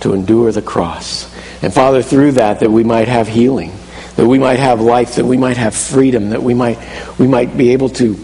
to 0.00 0.12
endure 0.12 0.50
the 0.50 0.62
cross. 0.62 1.32
And 1.62 1.72
Father, 1.72 2.02
through 2.02 2.32
that, 2.32 2.58
that 2.58 2.72
we 2.72 2.82
might 2.82 3.06
have 3.06 3.28
healing, 3.28 3.70
that 4.16 4.26
we 4.26 4.36
might 4.36 4.58
have 4.58 4.80
life, 4.80 5.14
that 5.14 5.26
we 5.26 5.36
might 5.36 5.58
have 5.58 5.76
freedom, 5.76 6.30
that 6.30 6.42
we 6.42 6.54
might, 6.54 6.80
we 7.20 7.28
might 7.28 7.56
be 7.56 7.70
able 7.70 7.90
to, 7.90 8.18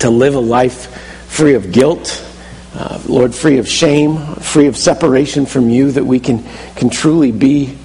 to 0.00 0.10
live 0.10 0.34
a 0.34 0.38
life 0.38 0.94
free 1.24 1.54
of 1.54 1.72
guilt, 1.72 2.22
uh, 2.74 3.02
Lord, 3.08 3.34
free 3.34 3.56
of 3.56 3.66
shame, 3.66 4.18
free 4.40 4.66
of 4.66 4.76
separation 4.76 5.46
from 5.46 5.70
you, 5.70 5.92
that 5.92 6.04
we 6.04 6.20
can, 6.20 6.44
can 6.76 6.90
truly 6.90 7.32
be 7.32 7.78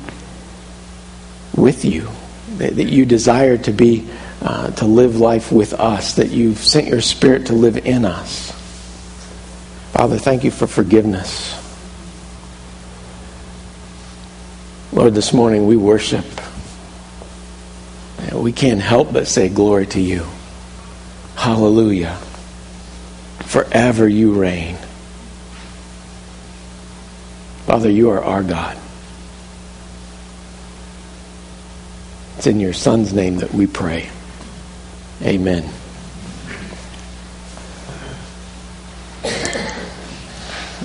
with 1.55 1.85
you, 1.85 2.09
that, 2.57 2.75
that 2.75 2.89
you 2.89 3.05
desire 3.05 3.57
to 3.59 3.71
be 3.71 4.09
uh, 4.43 4.71
to 4.71 4.85
live 4.85 5.19
life 5.19 5.51
with 5.51 5.73
us, 5.73 6.15
that 6.15 6.29
you've 6.29 6.57
sent 6.57 6.87
your 6.87 7.01
Spirit 7.01 7.47
to 7.47 7.53
live 7.53 7.77
in 7.77 8.03
us. 8.03 8.51
Father, 9.93 10.17
thank 10.17 10.43
you 10.43 10.51
for 10.51 10.67
forgiveness. 10.67 11.59
Lord, 14.91 15.13
this 15.13 15.33
morning 15.33 15.65
we 15.65 15.77
worship. 15.77 16.25
We 18.33 18.51
can't 18.51 18.81
help 18.81 19.13
but 19.13 19.27
say 19.27 19.47
glory 19.47 19.87
to 19.87 20.01
you. 20.01 20.25
Hallelujah. 21.35 22.17
Forever 23.45 24.07
you 24.07 24.33
reign. 24.33 24.75
Father, 27.65 27.89
you 27.89 28.09
are 28.09 28.23
our 28.23 28.43
God. 28.43 28.77
It's 32.37 32.47
in 32.47 32.59
your 32.59 32.73
Son's 32.73 33.13
name 33.13 33.37
that 33.37 33.53
we 33.53 33.67
pray. 33.67 34.09
Amen. 35.23 35.63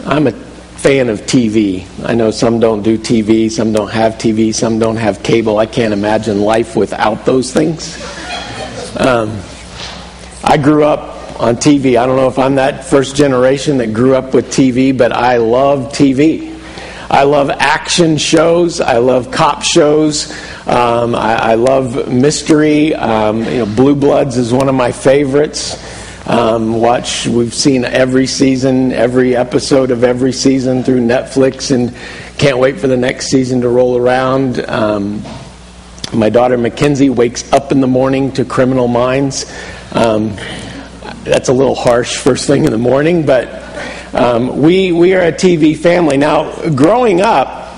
I'm 0.07 0.27
a 0.29 0.33
fan 0.33 1.09
of 1.09 1.23
TV. 1.23 1.87
I 2.09 2.15
know 2.15 2.31
some 2.31 2.61
don't 2.61 2.83
do 2.83 2.97
TV, 2.97 3.51
some 3.51 3.73
don't 3.73 3.91
have 3.91 4.15
TV, 4.15 4.55
some 4.55 4.79
don't 4.79 4.97
have 4.97 5.23
cable. 5.25 5.59
I 5.59 5.67
can't 5.67 5.93
imagine 5.93 6.41
life 6.41 6.77
without 6.77 7.27
those 7.27 7.53
things. 7.53 7.97
Um, 8.97 9.41
I 10.45 10.57
grew 10.57 10.85
up 10.85 11.41
on 11.41 11.57
TV. 11.57 11.99
I 11.99 12.07
don't 12.07 12.17
know 12.17 12.29
if 12.29 12.39
I'm 12.39 12.55
that 12.55 12.85
first 12.85 13.17
generation 13.17 13.79
that 13.79 13.93
grew 13.93 14.15
up 14.15 14.35
with 14.35 14.47
TV, 14.47 14.97
but 14.97 15.13
I 15.13 15.39
love 15.39 15.93
TV. 15.93 16.48
I 17.11 17.23
love 17.23 17.49
action 17.49 18.19
shows. 18.19 18.83
I 18.83 18.99
love 18.99 19.31
cop 19.31 19.63
shows. 19.63 20.31
Um, 20.67 21.15
I, 21.15 21.53
I, 21.53 21.55
love 21.55 22.13
mystery. 22.13 22.95
Um, 22.95 23.45
you 23.45 23.59
know, 23.59 23.67
Blue 23.67 23.95
Bloods 23.95 24.37
is 24.37 24.53
one 24.53 24.69
of 24.69 24.75
my 24.75 24.93
favorites. 24.93 25.77
Um, 26.29 26.79
watch, 26.79 27.27
we've 27.27 27.55
seen 27.55 27.87
every 27.87 28.27
season, 28.27 28.93
every 28.93 29.35
episode 29.35 29.91
of 29.91 30.05
every 30.05 30.35
season 30.35 30.83
through 30.83 31.01
Netflix, 31.01 31.75
and 31.75 31.97
can't 32.37 32.59
wait 32.59 32.79
for 32.79 32.87
the 32.87 32.99
next 32.99 33.29
season 33.29 33.63
to 33.63 33.71
roll 33.71 33.97
around. 33.97 34.61
Um, 34.69 35.23
my 36.13 36.29
daughter 36.29 36.59
Mackenzie 36.59 37.09
wakes 37.09 37.51
up 37.55 37.73
in 37.73 37.81
the 37.81 37.87
morning 37.87 38.33
to 38.33 38.45
Criminal 38.45 38.89
Minds. 38.89 39.51
Um, 39.93 40.37
that's 41.25 41.49
a 41.49 41.55
little 41.55 41.75
harsh 41.75 42.19
first 42.19 42.47
thing 42.47 42.65
in 42.65 42.73
the 42.73 42.79
morning, 42.79 43.25
but 43.25 43.58
um, 44.13 44.63
we 44.63 44.93
we 44.93 45.15
are 45.15 45.23
a 45.23 45.33
TV 45.33 45.77
family. 45.77 46.17
Now, 46.17 46.69
growing 46.71 47.21
up, 47.21 47.75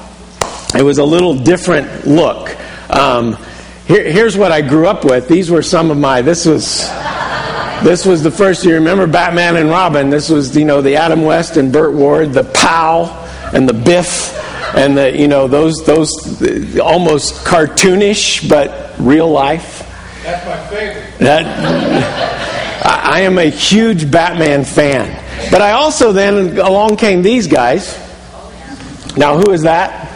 it 0.74 0.82
was 0.82 0.98
a 0.98 1.04
little 1.04 1.34
different 1.34 2.06
look. 2.06 2.56
Um, 2.90 3.36
here, 3.86 4.10
here's 4.10 4.36
what 4.36 4.52
I 4.52 4.62
grew 4.62 4.86
up 4.86 5.04
with. 5.04 5.28
These 5.28 5.50
were 5.50 5.62
some 5.62 5.90
of 5.90 5.98
my. 5.98 6.22
This 6.22 6.46
was 6.46 6.88
this 7.82 8.04
was 8.04 8.22
the 8.22 8.30
first 8.30 8.64
you 8.64 8.74
remember 8.74 9.06
Batman 9.06 9.56
and 9.56 9.68
Robin. 9.68 10.10
This 10.10 10.28
was 10.28 10.56
you 10.56 10.64
know 10.64 10.82
the 10.82 10.96
Adam 10.96 11.22
West 11.22 11.56
and 11.56 11.72
Burt 11.72 11.94
Ward, 11.94 12.32
the 12.32 12.44
Pow 12.44 13.06
and 13.52 13.68
the 13.68 13.72
Biff, 13.72 14.36
and 14.76 14.96
the 14.96 15.16
you 15.16 15.28
know 15.28 15.48
those 15.48 15.84
those 15.84 16.78
almost 16.78 17.44
cartoonish 17.44 18.48
but 18.48 18.94
real 18.98 19.30
life. 19.30 19.86
That's 20.22 20.46
my 20.46 20.66
favorite. 20.68 21.18
That 21.18 21.46
I 22.84 23.20
am 23.20 23.38
a 23.38 23.50
huge 23.50 24.10
Batman 24.10 24.64
fan, 24.64 25.08
but 25.50 25.62
I 25.62 25.72
also 25.72 26.12
then 26.12 26.58
along 26.58 26.96
came 26.96 27.22
these 27.22 27.46
guys. 27.46 27.98
Now 29.16 29.36
who 29.36 29.52
is 29.52 29.62
that? 29.62 30.08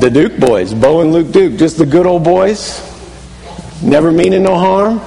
The 0.00 0.10
Duke 0.10 0.38
boys, 0.38 0.72
Bo 0.74 1.00
and 1.00 1.12
Luke 1.12 1.32
Duke, 1.32 1.58
just 1.58 1.78
the 1.78 1.86
good 1.86 2.06
old 2.06 2.24
boys, 2.24 2.80
never 3.82 4.12
meaning 4.12 4.44
no 4.44 4.56
harm. 4.56 5.00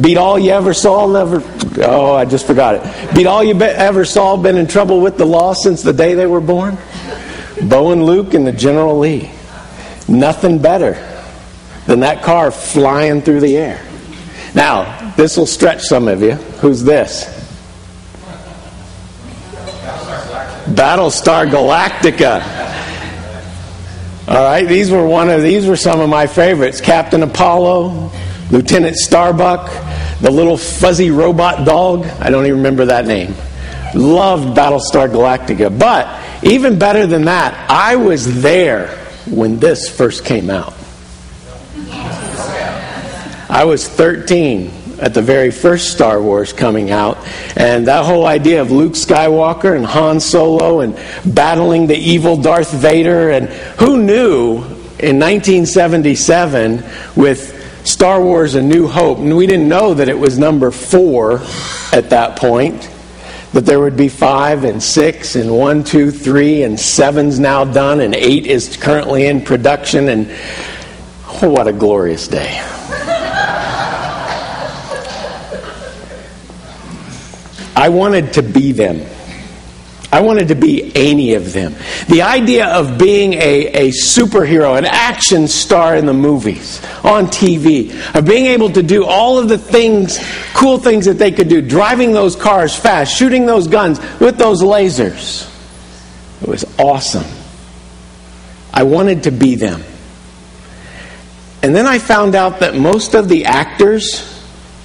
Beat 0.00 0.16
all 0.16 0.38
you 0.38 0.50
ever 0.50 0.74
saw, 0.74 1.06
never. 1.06 1.42
Oh, 1.78 2.14
I 2.14 2.24
just 2.24 2.46
forgot 2.46 2.74
it. 2.74 3.14
Beat 3.14 3.26
all 3.26 3.44
you 3.44 3.60
ever 3.60 4.04
saw, 4.04 4.36
been 4.36 4.56
in 4.56 4.66
trouble 4.66 5.00
with 5.00 5.18
the 5.18 5.24
law 5.24 5.52
since 5.52 5.82
the 5.82 5.92
day 5.92 6.14
they 6.14 6.26
were 6.26 6.40
born. 6.40 6.78
Bo 7.62 7.92
and 7.92 8.04
Luke 8.04 8.34
and 8.34 8.46
the 8.46 8.52
General 8.52 8.98
Lee. 8.98 9.30
Nothing 10.08 10.58
better 10.58 10.94
than 11.86 12.00
that 12.00 12.22
car 12.22 12.50
flying 12.50 13.22
through 13.22 13.40
the 13.40 13.56
air. 13.56 13.84
Now, 14.54 15.03
this 15.16 15.36
will 15.36 15.46
stretch 15.46 15.82
some 15.82 16.08
of 16.08 16.22
you. 16.22 16.32
Who's 16.60 16.82
this? 16.82 17.24
Battlestar 20.66 21.48
Galactica. 21.48 22.42
All 24.26 24.42
right, 24.42 24.66
these 24.66 24.90
were 24.90 25.06
one 25.06 25.28
of 25.28 25.42
these 25.42 25.66
were 25.66 25.76
some 25.76 26.00
of 26.00 26.08
my 26.08 26.26
favorites. 26.26 26.80
Captain 26.80 27.22
Apollo, 27.22 28.10
Lieutenant 28.50 28.96
Starbuck, 28.96 29.70
the 30.20 30.30
little 30.30 30.56
fuzzy 30.56 31.10
robot 31.10 31.66
dog. 31.66 32.06
I 32.20 32.30
don't 32.30 32.46
even 32.46 32.56
remember 32.56 32.86
that 32.86 33.06
name. 33.06 33.34
Loved 33.94 34.56
Battlestar 34.56 35.08
Galactica. 35.08 35.78
But 35.78 36.22
even 36.42 36.78
better 36.78 37.06
than 37.06 37.26
that, 37.26 37.70
I 37.70 37.96
was 37.96 38.42
there 38.42 38.88
when 39.26 39.58
this 39.58 39.88
first 39.88 40.24
came 40.24 40.50
out. 40.50 40.74
I 43.50 43.64
was 43.64 43.86
13 43.86 44.83
at 45.00 45.14
the 45.14 45.22
very 45.22 45.50
first 45.50 45.92
Star 45.92 46.20
Wars 46.20 46.52
coming 46.52 46.90
out, 46.90 47.18
and 47.56 47.86
that 47.86 48.04
whole 48.04 48.26
idea 48.26 48.60
of 48.60 48.70
Luke 48.70 48.92
Skywalker 48.92 49.76
and 49.76 49.84
Han 49.84 50.20
Solo 50.20 50.80
and 50.80 50.98
battling 51.24 51.86
the 51.86 51.96
evil 51.96 52.36
Darth 52.36 52.72
Vader, 52.72 53.30
and 53.30 53.48
who 53.78 54.02
knew 54.02 54.56
in 54.98 55.18
1977 55.18 56.82
with 57.16 57.54
Star 57.86 58.22
Wars 58.22 58.54
A 58.54 58.62
New 58.62 58.86
Hope, 58.88 59.18
and 59.18 59.36
we 59.36 59.46
didn't 59.46 59.68
know 59.68 59.94
that 59.94 60.08
it 60.08 60.18
was 60.18 60.38
number 60.38 60.70
four 60.70 61.42
at 61.92 62.10
that 62.10 62.38
point. 62.38 62.90
That 63.52 63.66
there 63.66 63.78
would 63.78 63.96
be 63.96 64.08
five 64.08 64.64
and 64.64 64.82
six 64.82 65.36
and 65.36 65.56
one, 65.56 65.84
two, 65.84 66.10
three, 66.10 66.62
and 66.62 66.80
seven's 66.80 67.38
now 67.38 67.64
done, 67.64 68.00
and 68.00 68.14
eight 68.14 68.46
is 68.46 68.76
currently 68.76 69.26
in 69.26 69.42
production, 69.42 70.08
and 70.08 70.30
oh, 71.42 71.50
what 71.50 71.68
a 71.68 71.72
glorious 71.72 72.26
day. 72.26 72.60
I 77.76 77.88
wanted 77.88 78.34
to 78.34 78.42
be 78.42 78.72
them. 78.72 79.04
I 80.14 80.20
wanted 80.20 80.46
to 80.48 80.54
be 80.54 80.92
any 80.94 81.34
of 81.34 81.52
them. 81.52 81.74
The 82.08 82.22
idea 82.22 82.66
of 82.66 82.98
being 82.98 83.32
a, 83.32 83.66
a 83.66 83.88
superhero, 83.88 84.78
an 84.78 84.84
action 84.84 85.48
star 85.48 85.96
in 85.96 86.06
the 86.06 86.14
movies, 86.14 86.80
on 87.02 87.26
TV, 87.26 87.90
of 88.16 88.24
being 88.24 88.46
able 88.46 88.70
to 88.70 88.82
do 88.84 89.04
all 89.04 89.40
of 89.40 89.48
the 89.48 89.58
things, 89.58 90.20
cool 90.52 90.78
things 90.78 91.06
that 91.06 91.14
they 91.14 91.32
could 91.32 91.48
do, 91.48 91.60
driving 91.60 92.12
those 92.12 92.36
cars 92.36 92.76
fast, 92.76 93.12
shooting 93.16 93.44
those 93.44 93.66
guns 93.66 93.98
with 94.20 94.38
those 94.38 94.62
lasers. 94.62 95.50
It 96.42 96.46
was 96.48 96.64
awesome. 96.78 97.26
I 98.72 98.84
wanted 98.84 99.24
to 99.24 99.32
be 99.32 99.56
them. 99.56 99.82
And 101.64 101.74
then 101.74 101.86
I 101.86 101.98
found 101.98 102.36
out 102.36 102.60
that 102.60 102.76
most 102.76 103.14
of 103.14 103.28
the 103.28 103.46
actors 103.46 104.30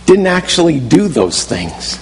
didn't 0.07 0.25
actually 0.25 0.79
do 0.79 1.07
those 1.07 1.43
things. 1.43 1.99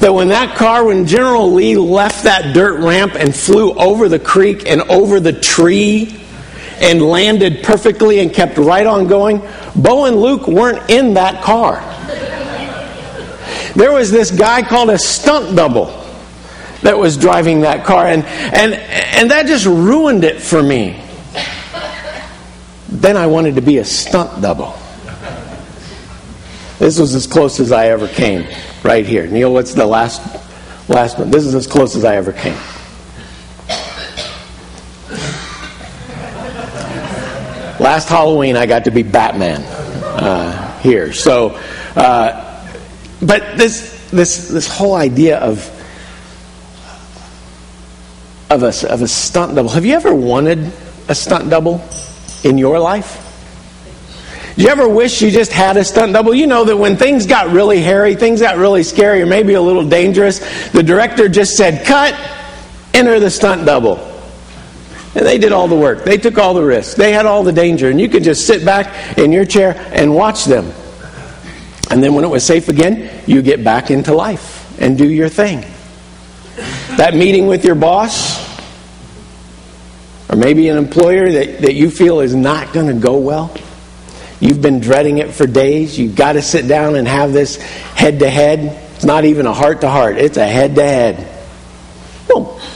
That 0.00 0.12
when 0.12 0.28
that 0.28 0.56
car, 0.56 0.84
when 0.84 1.06
General 1.06 1.52
Lee 1.52 1.76
left 1.76 2.24
that 2.24 2.54
dirt 2.54 2.80
ramp 2.80 3.14
and 3.14 3.34
flew 3.34 3.72
over 3.74 4.08
the 4.08 4.18
creek 4.18 4.68
and 4.68 4.82
over 4.82 5.20
the 5.20 5.32
tree 5.32 6.20
and 6.80 7.00
landed 7.02 7.62
perfectly 7.62 8.20
and 8.20 8.32
kept 8.32 8.58
right 8.58 8.86
on 8.86 9.06
going, 9.06 9.42
Bo 9.76 10.06
and 10.06 10.20
Luke 10.20 10.46
weren't 10.46 10.90
in 10.90 11.14
that 11.14 11.42
car. 11.42 11.80
There 13.74 13.92
was 13.92 14.10
this 14.10 14.30
guy 14.30 14.62
called 14.62 14.90
a 14.90 14.98
stunt 14.98 15.56
double 15.56 15.86
that 16.82 16.98
was 16.98 17.16
driving 17.16 17.62
that 17.62 17.84
car, 17.84 18.06
and, 18.06 18.24
and, 18.24 18.74
and 18.74 19.30
that 19.30 19.46
just 19.46 19.66
ruined 19.66 20.22
it 20.22 20.40
for 20.40 20.62
me. 20.62 21.00
Then 22.88 23.16
I 23.16 23.26
wanted 23.26 23.56
to 23.56 23.62
be 23.62 23.78
a 23.78 23.84
stunt 23.84 24.40
double. 24.40 24.78
This 26.84 26.98
was 26.98 27.14
as 27.14 27.26
close 27.26 27.60
as 27.60 27.72
I 27.72 27.86
ever 27.86 28.06
came, 28.06 28.46
right 28.82 29.06
here. 29.06 29.26
Neil, 29.26 29.50
what's 29.50 29.72
the 29.72 29.86
last 29.86 30.20
last 30.86 31.18
one? 31.18 31.30
This 31.30 31.46
is 31.46 31.54
as 31.54 31.66
close 31.66 31.96
as 31.96 32.04
I 32.04 32.16
ever 32.16 32.30
came. 32.30 32.58
Last 37.80 38.10
Halloween, 38.10 38.58
I 38.58 38.66
got 38.66 38.84
to 38.84 38.90
be 38.90 39.02
Batman 39.02 39.62
uh, 39.62 40.78
here. 40.80 41.14
So, 41.14 41.58
uh, 41.96 42.68
but 43.22 43.56
this 43.56 44.10
this 44.10 44.48
this 44.48 44.68
whole 44.68 44.94
idea 44.94 45.38
of 45.38 45.66
of 48.50 48.62
a, 48.62 48.92
of 48.92 49.00
a 49.00 49.08
stunt 49.08 49.54
double. 49.54 49.70
Have 49.70 49.86
you 49.86 49.94
ever 49.94 50.14
wanted 50.14 50.70
a 51.08 51.14
stunt 51.14 51.48
double 51.48 51.82
in 52.42 52.58
your 52.58 52.78
life? 52.78 53.23
Do 54.56 54.62
you 54.62 54.68
ever 54.68 54.88
wish 54.88 55.20
you 55.20 55.30
just 55.30 55.52
had 55.52 55.76
a 55.76 55.84
stunt 55.84 56.12
double? 56.12 56.32
You 56.32 56.46
know 56.46 56.64
that 56.64 56.76
when 56.76 56.96
things 56.96 57.26
got 57.26 57.50
really 57.50 57.80
hairy, 57.80 58.14
things 58.14 58.40
got 58.40 58.56
really 58.56 58.84
scary, 58.84 59.20
or 59.20 59.26
maybe 59.26 59.54
a 59.54 59.60
little 59.60 59.86
dangerous, 59.88 60.38
the 60.70 60.82
director 60.82 61.28
just 61.28 61.56
said, 61.56 61.84
Cut, 61.84 62.14
enter 62.92 63.18
the 63.18 63.30
stunt 63.30 63.66
double. 63.66 63.96
And 65.16 65.26
they 65.26 65.38
did 65.38 65.52
all 65.52 65.66
the 65.66 65.76
work. 65.76 66.04
They 66.04 66.18
took 66.18 66.38
all 66.38 66.54
the 66.54 66.62
risks. 66.62 66.94
They 66.94 67.12
had 67.12 67.26
all 67.26 67.42
the 67.42 67.52
danger. 67.52 67.88
And 67.88 68.00
you 68.00 68.08
could 68.08 68.24
just 68.24 68.46
sit 68.46 68.64
back 68.64 69.18
in 69.18 69.32
your 69.32 69.44
chair 69.44 69.74
and 69.92 70.14
watch 70.14 70.44
them. 70.44 70.72
And 71.90 72.02
then 72.02 72.14
when 72.14 72.24
it 72.24 72.28
was 72.28 72.44
safe 72.44 72.68
again, 72.68 73.22
you 73.26 73.42
get 73.42 73.62
back 73.62 73.90
into 73.90 74.14
life 74.14 74.80
and 74.80 74.98
do 74.98 75.08
your 75.08 75.28
thing. 75.28 75.64
That 76.96 77.14
meeting 77.14 77.46
with 77.46 77.64
your 77.64 77.74
boss, 77.74 78.42
or 80.30 80.36
maybe 80.36 80.68
an 80.68 80.78
employer 80.78 81.30
that, 81.30 81.60
that 81.62 81.74
you 81.74 81.90
feel 81.90 82.20
is 82.20 82.34
not 82.34 82.72
going 82.72 82.86
to 82.86 82.94
go 82.94 83.18
well. 83.18 83.54
You've 84.40 84.60
been 84.60 84.80
dreading 84.80 85.18
it 85.18 85.32
for 85.32 85.46
days. 85.46 85.98
You've 85.98 86.16
got 86.16 86.32
to 86.32 86.42
sit 86.42 86.68
down 86.68 86.96
and 86.96 87.06
have 87.06 87.32
this 87.32 87.56
head 87.56 88.18
to 88.18 88.28
head. 88.28 88.80
It's 88.96 89.04
not 89.04 89.24
even 89.24 89.46
a 89.46 89.52
heart 89.52 89.80
to 89.82 89.90
heart, 89.90 90.16
it's 90.18 90.36
a 90.36 90.46
head 90.46 90.74
to 90.74 90.82
head. 90.82 91.30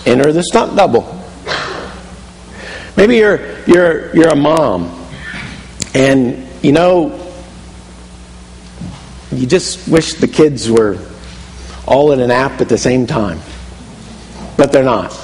Enter 0.06 0.32
the 0.32 0.42
stunt 0.42 0.74
double. 0.74 1.02
Maybe 2.96 3.16
you're, 3.16 3.62
you're, 3.66 4.14
you're 4.16 4.28
a 4.28 4.36
mom 4.36 5.06
and 5.94 6.48
you 6.62 6.72
know, 6.72 7.32
you 9.30 9.46
just 9.46 9.86
wish 9.88 10.14
the 10.14 10.26
kids 10.26 10.70
were 10.70 10.98
all 11.86 12.12
in 12.12 12.20
an 12.20 12.30
app 12.30 12.61
at 12.61 12.68
the 12.68 12.78
same 12.78 13.06
time. 13.06 13.38
But 14.56 14.72
they're 14.72 14.82
not. 14.82 15.16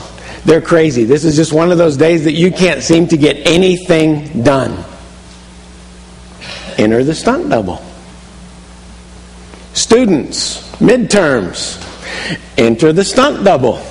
They're 0.45 0.61
crazy. 0.61 1.05
This 1.05 1.25
is 1.25 1.35
just 1.35 1.53
one 1.53 1.73
of 1.73 1.79
those 1.79 1.97
days 1.97 2.25
that 2.25 2.33
you 2.33 2.53
can't 2.53 2.83
seem 2.83 3.09
to 3.09 3.17
get 3.17 3.47
anything 3.49 4.43
done. 4.43 4.85
Enter 6.79 7.05
the 7.05 7.15
stunt 7.15 7.51
double. 7.51 7.83
Students, 9.75 10.71
midterms, 10.79 11.81
enter 12.57 12.93
the 12.93 13.05
stunt 13.05 13.45
double. 13.45 13.85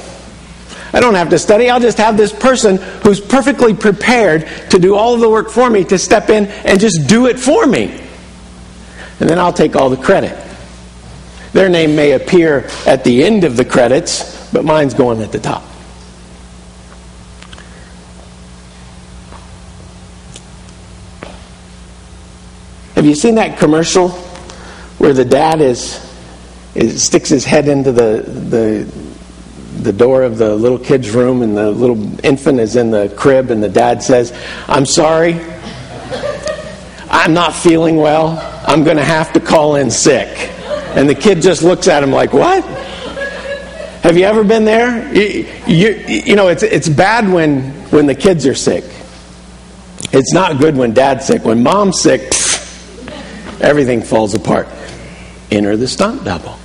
I 0.93 0.99
don't 0.99 1.15
have 1.15 1.29
to 1.29 1.39
study. 1.39 1.69
I'll 1.69 1.79
just 1.79 1.97
have 1.97 2.17
this 2.17 2.31
person 2.31 2.77
who's 2.77 3.19
perfectly 3.19 3.73
prepared 3.73 4.47
to 4.69 4.79
do 4.79 4.95
all 4.95 5.15
of 5.15 5.21
the 5.21 5.29
work 5.29 5.49
for 5.49 5.69
me 5.69 5.83
to 5.85 5.97
step 5.97 6.29
in 6.29 6.45
and 6.45 6.79
just 6.79 7.07
do 7.07 7.25
it 7.25 7.39
for 7.39 7.65
me. 7.65 7.99
And 9.19 9.29
then 9.29 9.39
I'll 9.39 9.53
take 9.53 9.75
all 9.75 9.89
the 9.89 9.97
credit. 9.97 10.37
Their 11.51 11.69
name 11.69 11.95
may 11.95 12.11
appear 12.11 12.69
at 12.85 13.03
the 13.03 13.23
end 13.23 13.43
of 13.43 13.57
the 13.57 13.65
credits, 13.65 14.51
but 14.51 14.65
mine's 14.65 14.93
going 14.93 15.21
at 15.21 15.31
the 15.31 15.39
top. 15.39 15.63
Have 23.03 23.09
you 23.09 23.15
seen 23.15 23.35
that 23.35 23.59
commercial 23.59 24.11
where 24.97 25.11
the 25.11 25.25
dad 25.25 25.59
is, 25.59 25.99
is 26.73 27.03
sticks 27.03 27.27
his 27.27 27.43
head 27.43 27.67
into 27.67 27.91
the, 27.91 28.21
the 28.21 28.89
the 29.81 29.91
door 29.91 30.23
of 30.23 30.37
the 30.37 30.55
little 30.55 30.79
kid's 30.79 31.09
room 31.09 31.41
and 31.41 31.57
the 31.57 31.69
little 31.69 32.25
infant 32.25 32.61
is 32.61 32.77
in 32.77 32.91
the 32.91 33.13
crib 33.17 33.51
and 33.51 33.61
the 33.61 33.67
dad 33.67 34.01
says, 34.01 34.31
I'm 34.69 34.85
sorry, 34.85 35.37
I'm 37.09 37.33
not 37.33 37.53
feeling 37.53 37.97
well, 37.97 38.39
I'm 38.65 38.85
going 38.85 38.95
to 38.95 39.03
have 39.03 39.33
to 39.33 39.41
call 39.41 39.75
in 39.75 39.91
sick. 39.91 40.29
And 40.95 41.09
the 41.09 41.15
kid 41.15 41.41
just 41.41 41.61
looks 41.61 41.89
at 41.89 42.03
him 42.03 42.11
like, 42.11 42.31
What? 42.31 42.63
Have 42.63 44.17
you 44.17 44.23
ever 44.23 44.45
been 44.45 44.63
there? 44.63 45.13
You, 45.13 45.45
you, 45.67 45.89
you 46.07 46.35
know, 46.37 46.47
it's, 46.47 46.63
it's 46.63 46.87
bad 46.87 47.29
when, 47.29 47.63
when 47.91 48.05
the 48.05 48.15
kids 48.15 48.47
are 48.47 48.55
sick. 48.55 48.85
It's 50.13 50.31
not 50.31 50.57
good 50.57 50.77
when 50.77 50.93
dad's 50.93 51.25
sick. 51.25 51.43
When 51.43 51.63
mom's 51.63 51.99
sick, 51.99 52.21
pff, 52.21 52.52
everything 53.63 54.01
falls 54.01 54.35
apart. 54.35 54.67
Enter 55.49 55.75
the 55.77 55.87
stunt 55.87 56.23
double. 56.23 56.57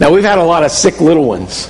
Now, 0.00 0.12
we've 0.12 0.24
had 0.24 0.38
a 0.38 0.44
lot 0.44 0.64
of 0.64 0.70
sick 0.70 1.00
little 1.00 1.24
ones 1.24 1.68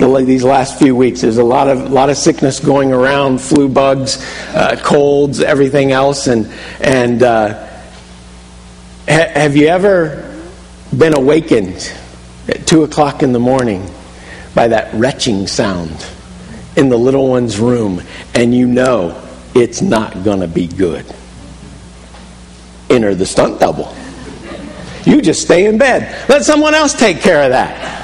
these 0.00 0.42
last 0.42 0.78
few 0.78 0.96
weeks. 0.96 1.20
There's 1.20 1.36
a 1.36 1.44
lot 1.44 1.68
of 1.68 1.92
lot 1.92 2.08
of 2.08 2.16
sickness 2.16 2.58
going 2.58 2.90
around, 2.90 3.38
flu 3.40 3.68
bugs, 3.68 4.24
uh, 4.54 4.76
colds, 4.82 5.40
everything 5.40 5.92
else. 5.92 6.26
And 6.26 6.50
and 6.80 7.22
uh, 7.22 7.66
ha- 9.06 9.30
have 9.34 9.56
you 9.56 9.66
ever 9.66 10.26
been 10.96 11.14
awakened 11.14 11.92
at 12.48 12.66
two 12.66 12.82
o'clock 12.82 13.22
in 13.22 13.32
the 13.32 13.38
morning 13.38 13.88
by 14.54 14.68
that 14.68 14.92
retching 14.94 15.46
sound 15.46 16.06
in 16.76 16.88
the 16.88 16.96
little 16.96 17.28
one's 17.28 17.58
room, 17.58 18.02
and 18.34 18.54
you 18.54 18.66
know 18.66 19.22
it's 19.54 19.82
not 19.82 20.24
going 20.24 20.40
to 20.40 20.48
be 20.48 20.66
good? 20.66 21.04
Enter 22.88 23.14
the 23.14 23.26
stunt 23.26 23.60
double. 23.60 23.94
You 25.04 25.22
just 25.22 25.42
stay 25.42 25.66
in 25.66 25.78
bed. 25.78 26.28
Let 26.28 26.44
someone 26.44 26.74
else 26.74 26.94
take 26.94 27.20
care 27.20 27.42
of 27.42 27.50
that. 27.50 27.98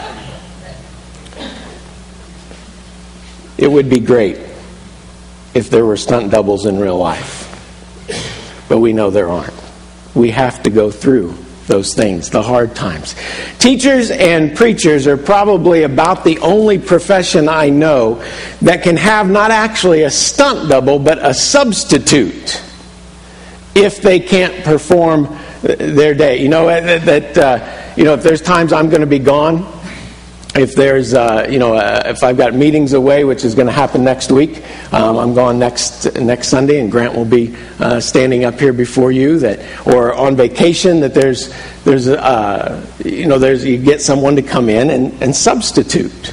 It 3.59 3.71
would 3.71 3.89
be 3.89 4.01
great 4.01 4.39
if 5.55 5.71
there 5.71 5.87
were 5.87 5.97
stunt 5.97 6.31
doubles 6.31 6.67
in 6.67 6.79
real 6.79 6.99
life. 6.99 7.45
But 8.69 8.79
we 8.79 8.93
know 8.93 9.11
there 9.11 9.29
aren't. 9.29 9.55
We 10.15 10.31
have 10.31 10.63
to 10.65 10.71
go 10.71 10.91
through 10.91 11.35
those 11.67 11.95
things, 11.95 12.31
the 12.31 12.43
hard 12.43 12.75
times. 12.77 13.15
Teachers 13.59 14.11
and 14.11 14.57
preachers 14.57 15.07
are 15.07 15.17
probably 15.17 15.83
about 15.83 16.25
the 16.25 16.39
only 16.39 16.79
profession 16.79 17.49
I 17.49 17.71
know 17.71 18.23
that 18.63 18.83
can 18.83 18.97
have 18.97 19.29
not 19.29 19.51
actually 19.51 20.03
a 20.03 20.11
stunt 20.11 20.69
double, 20.69 20.99
but 20.99 21.19
a 21.25 21.35
substitute 21.35 22.63
if 23.75 24.01
they 24.01 24.21
can't 24.21 24.65
perform 24.65 25.37
their 25.63 26.15
day. 26.15 26.43
You 26.43 26.49
know, 26.49 26.67
that, 26.67 27.39
uh, 27.39 27.93
you 27.97 28.05
know, 28.05 28.15
if 28.15 28.23
there's 28.23 28.43
times 28.43 28.73
I'm 28.73 28.89
going 28.89 29.01
to 29.01 29.07
be 29.07 29.19
gone, 29.19 29.67
if 30.55 30.75
there's, 30.75 31.13
uh, 31.13 31.47
you 31.51 31.59
know, 31.59 31.75
uh, 31.75 32.03
if 32.07 32.25
I've 32.25 32.39
got 32.39 32.55
meetings 32.55 32.95
away, 32.95 33.25
which 33.25 33.45
is 33.45 33.55
going 33.55 33.67
to 33.67 33.73
happen 33.73 34.05
next 34.05 34.33
week, 34.33 34.65
um, 34.93 35.19
I'm 35.19 35.35
gone 35.35 35.59
next 35.59 36.15
next 36.17 36.49
Sunday, 36.49 36.81
and 36.81 36.91
Grant 36.91 37.15
will 37.15 37.27
be 37.27 37.55
uh, 37.79 38.01
standing 38.01 38.45
up 38.45 38.59
here 38.59 38.73
before 38.73 39.13
you. 39.13 39.39
That, 39.41 39.61
or 39.87 40.15
on 40.15 40.35
vacation, 40.35 41.01
that 41.01 41.13
there's 41.13 41.53
there's, 41.85 42.09
uh, 42.09 42.87
you 43.05 43.27
know, 43.27 43.39
there's 43.39 43.65
you 43.65 43.77
get 43.77 44.01
someone 44.01 44.37
to 44.37 44.43
come 44.43 44.71
in 44.71 44.89
and, 44.91 45.23
and 45.23 45.37
substitute. 45.37 46.33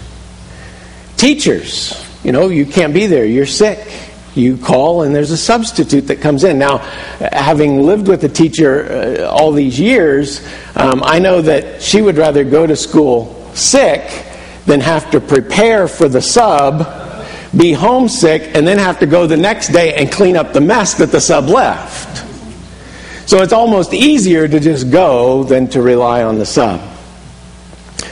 Teachers, 1.17 1.93
you 2.24 2.32
know, 2.32 2.47
you 2.47 2.65
can't 2.65 2.93
be 2.93 3.07
there. 3.07 3.26
You're 3.26 3.45
sick. 3.45 4.12
You 4.36 4.58
call, 4.58 5.04
and 5.04 5.14
there's 5.14 5.32
a 5.32 5.38
substitute 5.38 6.08
that 6.08 6.20
comes 6.22 6.44
in. 6.44 6.58
Now, 6.58 6.80
having 7.20 7.84
lived 7.84 8.08
with 8.08 8.24
a 8.24 8.30
teacher 8.30 9.22
uh, 9.22 9.30
all 9.30 9.52
these 9.52 9.80
years, 9.80 10.46
um, 10.76 11.04
I 11.06 11.20
know 11.20 11.42
that 11.42 11.82
she 11.82 12.02
would 12.02 12.18
rather 12.18 12.44
go 12.44 12.66
to 12.66 12.76
school 12.76 13.52
sick 13.54 14.26
than 14.66 14.80
have 14.80 15.12
to 15.12 15.22
prepare 15.22 15.88
for 15.88 16.10
the 16.10 16.22
sub, 16.22 16.80
be 17.56 17.74
homesick, 17.74 18.56
and 18.56 18.68
then 18.68 18.80
have 18.80 19.00
to 19.00 19.06
go 19.06 19.28
the 19.28 19.38
next 19.38 19.68
day 19.68 19.94
and 19.94 20.12
clean 20.12 20.36
up 20.36 20.54
the 20.54 20.62
mess 20.62 20.96
that 20.96 21.12
the 21.12 21.22
sub 21.22 21.46
left. 21.46 22.26
So 23.30 23.42
it's 23.42 23.54
almost 23.54 23.94
easier 23.94 24.48
to 24.48 24.60
just 24.60 24.92
go 24.92 25.44
than 25.44 25.68
to 25.70 25.82
rely 25.82 26.24
on 26.24 26.40
the 26.40 26.46
sub. 26.46 26.82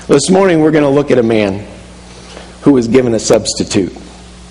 This 0.07 0.29
morning 0.29 0.61
we're 0.61 0.71
going 0.71 0.83
to 0.83 0.89
look 0.89 1.11
at 1.11 1.17
a 1.17 1.23
man 1.23 1.67
who 2.61 2.73
was 2.73 2.87
given 2.87 3.13
a 3.13 3.19
substitute, 3.19 3.95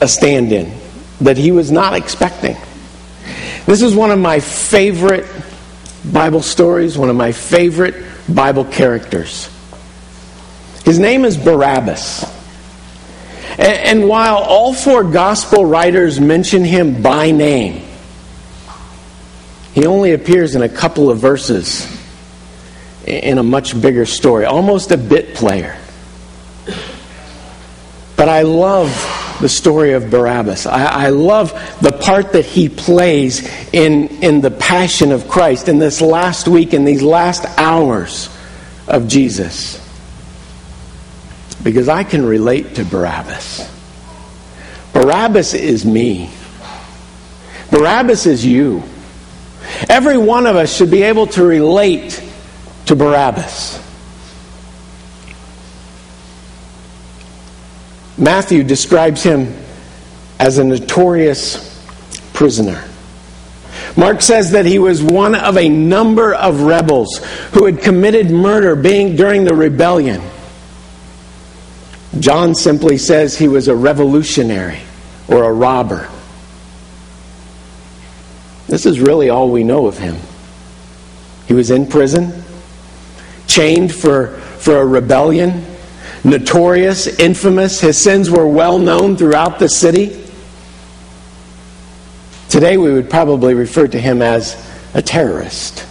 a 0.00 0.08
stand 0.08 0.52
in, 0.52 0.79
that 1.20 1.36
he 1.36 1.52
was 1.52 1.70
not 1.70 1.94
expecting. 1.94 2.56
This 3.66 3.82
is 3.82 3.94
one 3.94 4.10
of 4.10 4.18
my 4.18 4.40
favorite 4.40 5.26
Bible 6.04 6.42
stories, 6.42 6.96
one 6.96 7.10
of 7.10 7.16
my 7.16 7.32
favorite 7.32 7.94
Bible 8.28 8.64
characters. 8.64 9.48
His 10.84 10.98
name 10.98 11.24
is 11.24 11.36
Barabbas. 11.36 12.24
And, 13.58 14.08
while 14.08 14.38
all 14.38 14.72
four 14.72 15.04
gospel 15.04 15.66
writers 15.66 16.18
mention 16.18 16.64
him 16.64 17.02
by 17.02 17.30
name, 17.30 17.82
he 19.74 19.86
only 19.86 20.12
appears 20.12 20.54
in 20.54 20.62
a 20.62 20.68
couple 20.68 21.10
of 21.10 21.18
verses 21.18 21.86
in 23.06 23.38
a 23.38 23.42
much 23.42 23.80
bigger 23.80 24.06
story, 24.06 24.46
almost 24.46 24.92
a 24.92 24.96
bit 24.96 25.34
player. 25.34 25.76
But 28.16 28.28
I 28.28 28.42
love 28.42 29.19
the 29.40 29.48
story 29.48 29.92
of 29.92 30.10
Barabbas. 30.10 30.66
I, 30.66 31.06
I, 31.06 31.08
love 31.08 31.52
the 31.80 31.92
part 31.92 32.32
that 32.32 32.44
he 32.44 32.68
plays 32.68 33.48
in, 33.72 34.08
in 34.22 34.40
the 34.40 34.50
passion 34.50 35.12
of 35.12 35.28
Christ 35.28 35.68
in 35.68 35.78
this 35.78 36.00
last 36.00 36.46
week, 36.46 36.74
in 36.74 36.84
these 36.84 37.02
last 37.02 37.44
hours 37.58 38.28
of 38.86 39.08
Jesus 39.08 39.80
because 41.62 41.88
I 41.88 42.04
can 42.04 42.24
relate 42.24 42.76
to 42.76 42.84
Barabbas. 42.84 43.68
Barabbas 44.92 45.54
is 45.54 45.84
me. 45.84 46.30
Barabbas 47.70 48.26
is 48.26 48.44
you. 48.44 48.82
Every 49.88 50.18
one 50.18 50.46
of 50.46 50.56
us 50.56 50.74
should 50.74 50.90
be 50.90 51.02
able 51.02 51.26
to 51.28 51.44
relate 51.44 52.22
to 52.86 52.96
Barabbas. 52.96 53.79
Matthew 58.20 58.62
describes 58.62 59.22
him 59.22 59.54
as 60.38 60.58
a 60.58 60.64
notorious 60.64 61.66
prisoner. 62.34 62.84
Mark 63.96 64.20
says 64.20 64.50
that 64.52 64.66
he 64.66 64.78
was 64.78 65.02
one 65.02 65.34
of 65.34 65.56
a 65.56 65.68
number 65.68 66.34
of 66.34 66.60
rebels 66.60 67.18
who 67.52 67.64
had 67.64 67.80
committed 67.80 68.30
murder 68.30 68.76
being 68.76 69.16
during 69.16 69.44
the 69.44 69.54
rebellion. 69.54 70.20
John 72.18 72.54
simply 72.54 72.98
says 72.98 73.38
he 73.38 73.48
was 73.48 73.68
a 73.68 73.74
revolutionary 73.74 74.80
or 75.26 75.44
a 75.44 75.52
robber. 75.52 76.08
This 78.66 78.84
is 78.84 79.00
really 79.00 79.30
all 79.30 79.50
we 79.50 79.64
know 79.64 79.86
of 79.86 79.96
him. 79.96 80.16
He 81.48 81.54
was 81.54 81.70
in 81.70 81.86
prison, 81.86 82.44
chained 83.46 83.94
for, 83.94 84.28
for 84.58 84.76
a 84.76 84.86
rebellion, 84.86 85.64
notorious, 86.24 87.06
infamous. 87.06 87.80
His 87.80 87.98
sins 87.98 88.30
were 88.30 88.46
well 88.46 88.78
known 88.78 89.16
throughout 89.16 89.58
the 89.58 89.68
city. 89.68 90.24
Today 92.48 92.76
we 92.76 92.92
would 92.92 93.08
probably 93.08 93.54
refer 93.54 93.86
to 93.86 94.00
him 94.00 94.22
as 94.22 94.56
a 94.92 95.02
terrorist, 95.02 95.86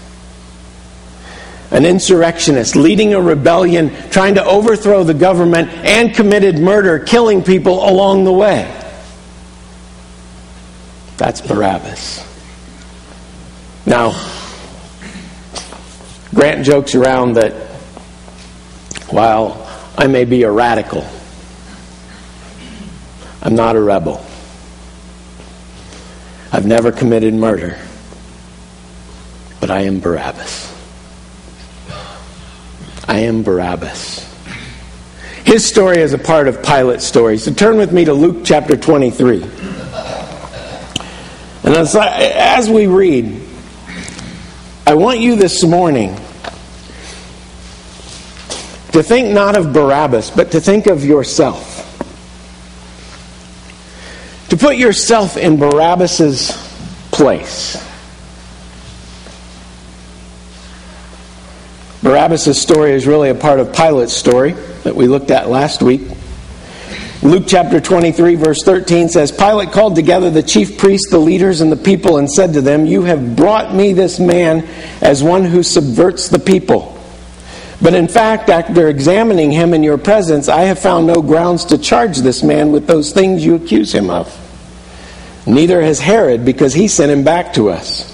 an 1.72 1.86
insurrectionist, 1.86 2.76
leading 2.76 3.14
a 3.14 3.22
rebellion, 3.22 3.92
trying 4.12 4.36
to 4.36 4.44
overthrow 4.44 5.04
the 5.04 5.14
government, 5.14 5.70
and 5.70 6.14
committed 6.14 6.60
murder, 6.60 7.00
killing 7.00 7.42
people 7.42 7.88
along 7.88 8.26
the 8.26 8.34
way. 8.34 8.76
That's 11.18 11.42
Barabbas. 11.42 12.26
Now, 13.86 14.12
Grant 16.34 16.64
jokes 16.64 16.94
around 16.94 17.34
that 17.34 17.54
while 19.10 19.68
I 20.00 20.08
may 20.08 20.24
be 20.24 20.43
a 20.43 20.52
radical, 20.52 21.06
I'm 23.41 23.54
not 23.54 23.76
a 23.76 23.82
rebel. 23.82 24.26
I've 26.54 26.66
never 26.66 26.93
committed 26.93 27.34
murder, 27.34 27.78
but 29.60 29.70
I 29.70 29.82
am 29.82 30.00
Barabbas. 30.00 30.74
I 33.10 33.20
am 33.20 33.43
Barabbas. 33.43 34.26
His 35.43 35.66
story 35.66 35.97
is 35.97 36.14
a 36.14 36.18
part 36.18 36.47
of 36.47 36.64
Pilate's 36.64 37.06
story. 37.06 37.38
So 37.38 37.52
turn 37.52 37.76
with 37.76 37.91
me 37.91 38.06
to 38.06 38.14
Luke 38.14 38.45
chapter 38.45 38.78
23. 38.78 39.43
And 41.64 41.76
as, 41.76 41.93
as 41.97 42.70
we 42.70 42.88
read, 42.88 43.41
I 44.88 44.93
want 44.93 45.20
you 45.20 45.36
this 45.36 45.62
morning 45.66 46.18
to 49.00 49.04
think 49.04 49.34
not 49.34 49.56
of 49.56 49.72
Barabbas, 49.72 50.30
but 50.30 50.52
to 50.52 50.60
think 50.60 50.88
of 50.88 51.06
yourself. 51.06 51.86
To 54.50 54.58
put 54.58 54.76
yourself 54.76 55.38
in 55.38 55.58
Barabbas's 55.58 56.52
place. 57.10 57.82
Barabbas' 62.04 62.62
story 62.62 62.91
is 62.91 63.08
really 63.08 63.30
a 63.30 63.36
part 63.36 63.62
of 63.62 63.74
Pilate's 63.74 64.12
story 64.12 64.52
that 64.84 64.97
we 64.97 65.08
looked 65.08 65.32
at 65.32 65.50
last 65.50 65.82
week. 65.82 66.02
Luke 67.24 67.45
chapter 67.47 67.80
23, 67.80 68.36
verse 68.36 68.64
13 68.66 69.08
says 69.08 69.32
Pilate 69.32 69.72
called 69.72 69.95
together 69.95 70.30
the 70.30 70.43
chief 70.43 70.78
priests, 70.78 71.10
the 71.10 71.20
leaders, 71.20 71.62
and 71.62 71.72
the 71.72 71.78
people 71.78 72.18
and 72.18 72.30
said 72.30 72.52
to 72.52 72.62
them, 72.62 72.86
You 72.86 73.04
have 73.04 73.38
brought 73.38 73.74
me 73.74 73.93
this 73.93 74.20
man 74.20 74.68
as 75.02 75.24
one 75.24 75.45
who 75.45 75.64
subverts 75.64 76.28
the 76.28 76.39
people. 76.39 76.99
But 77.82 77.94
in 77.94 78.08
fact, 78.08 78.50
after 78.50 78.90
examining 78.90 79.52
him 79.52 79.74
in 79.74 79.84
your 79.84 79.98
presence, 79.98 80.50
I 80.50 80.64
have 80.64 80.80
found 80.80 81.08
no 81.08 81.22
grounds 81.22 81.66
to 81.66 81.78
charge 81.78 82.18
this 82.18 82.44
man 82.44 82.72
with 82.72 82.88
those 82.88 83.14
things 83.14 83.46
you 83.46 83.56
accuse 83.56 83.94
him 83.94 84.10
of. 84.10 84.36
Neither 85.48 85.82
has 85.82 86.00
Herod, 86.00 86.44
because 86.44 86.74
he 86.74 86.88
sent 86.88 87.12
him 87.12 87.24
back 87.24 87.54
to 87.54 87.70
us. 87.70 88.06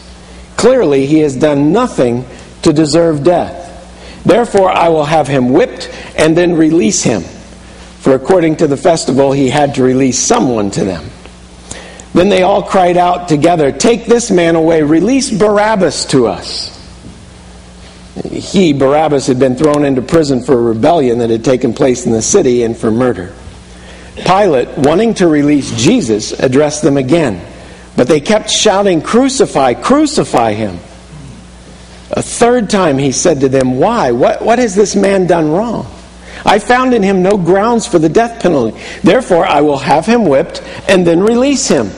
Clearly, 0.56 1.06
he 1.06 1.20
has 1.20 1.36
done 1.36 1.72
nothing 1.72 2.26
to 2.62 2.72
deserve 2.72 3.24
death. 3.24 4.24
Therefore, 4.24 4.70
I 4.70 4.90
will 4.90 5.06
have 5.06 5.28
him 5.28 5.50
whipped 5.50 5.90
and 6.16 6.38
then 6.38 6.56
release 6.56 7.04
him. 7.04 7.22
For 7.22 8.14
according 8.14 8.58
to 8.58 8.68
the 8.68 8.78
festival, 8.78 9.32
he 9.32 9.50
had 9.50 9.76
to 9.76 9.84
release 9.84 10.20
someone 10.20 10.70
to 10.72 10.84
them. 10.84 11.10
Then 12.14 12.30
they 12.30 12.44
all 12.44 12.64
cried 12.64 12.98
out 12.98 13.28
together, 13.28 13.72
Take 13.72 14.06
this 14.06 14.32
man 14.32 14.56
away, 14.56 14.84
release 14.84 15.32
Barabbas 15.32 16.06
to 16.06 16.28
us. 16.28 16.75
He, 18.24 18.74
Barabbas, 18.74 19.28
had 19.28 19.40
been 19.40 19.56
thrown 19.56 19.84
into 19.84 20.02
prison 20.02 20.42
for 20.42 20.54
a 20.54 20.62
rebellion 20.62 21.20
that 21.20 21.30
had 21.30 21.44
taken 21.44 21.74
place 21.74 22.06
in 22.06 22.12
the 22.12 22.22
city 22.22 22.64
and 22.64 22.78
for 22.78 22.90
murder. 22.90 23.34
Pilate, 24.16 24.70
wanting 24.78 25.14
to 25.16 25.28
release 25.28 25.72
Jesus, 25.72 26.32
addressed 26.32 26.82
them 26.82 26.96
again. 26.96 27.46
But 27.98 28.08
they 28.08 28.22
kept 28.22 28.50
shouting, 28.50 29.02
Crucify, 29.02 29.74
crucify 29.74 30.54
him. 30.54 30.80
A 32.12 32.22
third 32.22 32.70
time 32.70 32.98
he 32.98 33.12
said 33.12 33.42
to 33.42 33.50
them, 33.50 33.78
Why? 33.78 34.12
What, 34.12 34.42
what 34.42 34.60
has 34.60 34.76
this 34.76 34.96
man 34.96 35.28
done 35.28 35.52
wrong? 35.52 35.86
I 36.46 36.60
found 36.60 36.94
in 36.94 37.02
him 37.02 37.24
no 37.24 37.38
grounds 37.38 37.88
for 37.88 38.00
the 38.00 38.10
death 38.10 38.42
penalty. 38.42 38.80
Therefore, 39.04 39.46
I 39.46 39.62
will 39.62 39.78
have 39.78 40.06
him 40.06 40.26
whipped 40.26 40.62
and 40.88 41.06
then 41.06 41.22
release 41.22 41.68
him. 41.68 41.90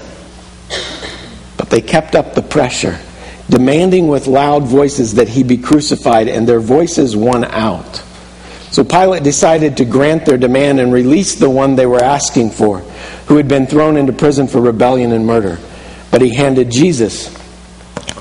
But 1.58 1.70
they 1.70 1.82
kept 1.82 2.16
up 2.16 2.34
the 2.34 2.42
pressure, 2.42 3.00
demanding 3.50 4.08
with 4.08 4.28
loud 4.28 4.64
voices 4.64 5.16
that 5.16 5.30
he 5.30 5.44
be 5.44 5.58
crucified, 5.58 6.28
and 6.28 6.48
their 6.48 6.60
voices 6.60 7.16
won 7.16 7.46
out. 7.46 8.04
So 8.72 8.84
Pilate 8.84 9.24
decided 9.24 9.78
to 9.78 9.86
grant 9.86 10.26
their 10.26 10.38
demand 10.38 10.80
and 10.80 10.92
release 10.92 11.36
the 11.36 11.50
one 11.50 11.76
they 11.76 11.86
were 11.86 12.04
asking 12.04 12.52
for, 12.52 12.80
who 13.28 13.38
had 13.38 13.48
been 13.48 13.66
thrown 13.66 13.98
into 13.98 14.14
prison 14.14 14.48
for 14.48 14.62
rebellion 14.62 15.12
and 15.14 15.26
murder. 15.26 15.60
But 16.12 16.22
he 16.22 16.36
handed 16.36 16.70
Jesus 16.70 17.34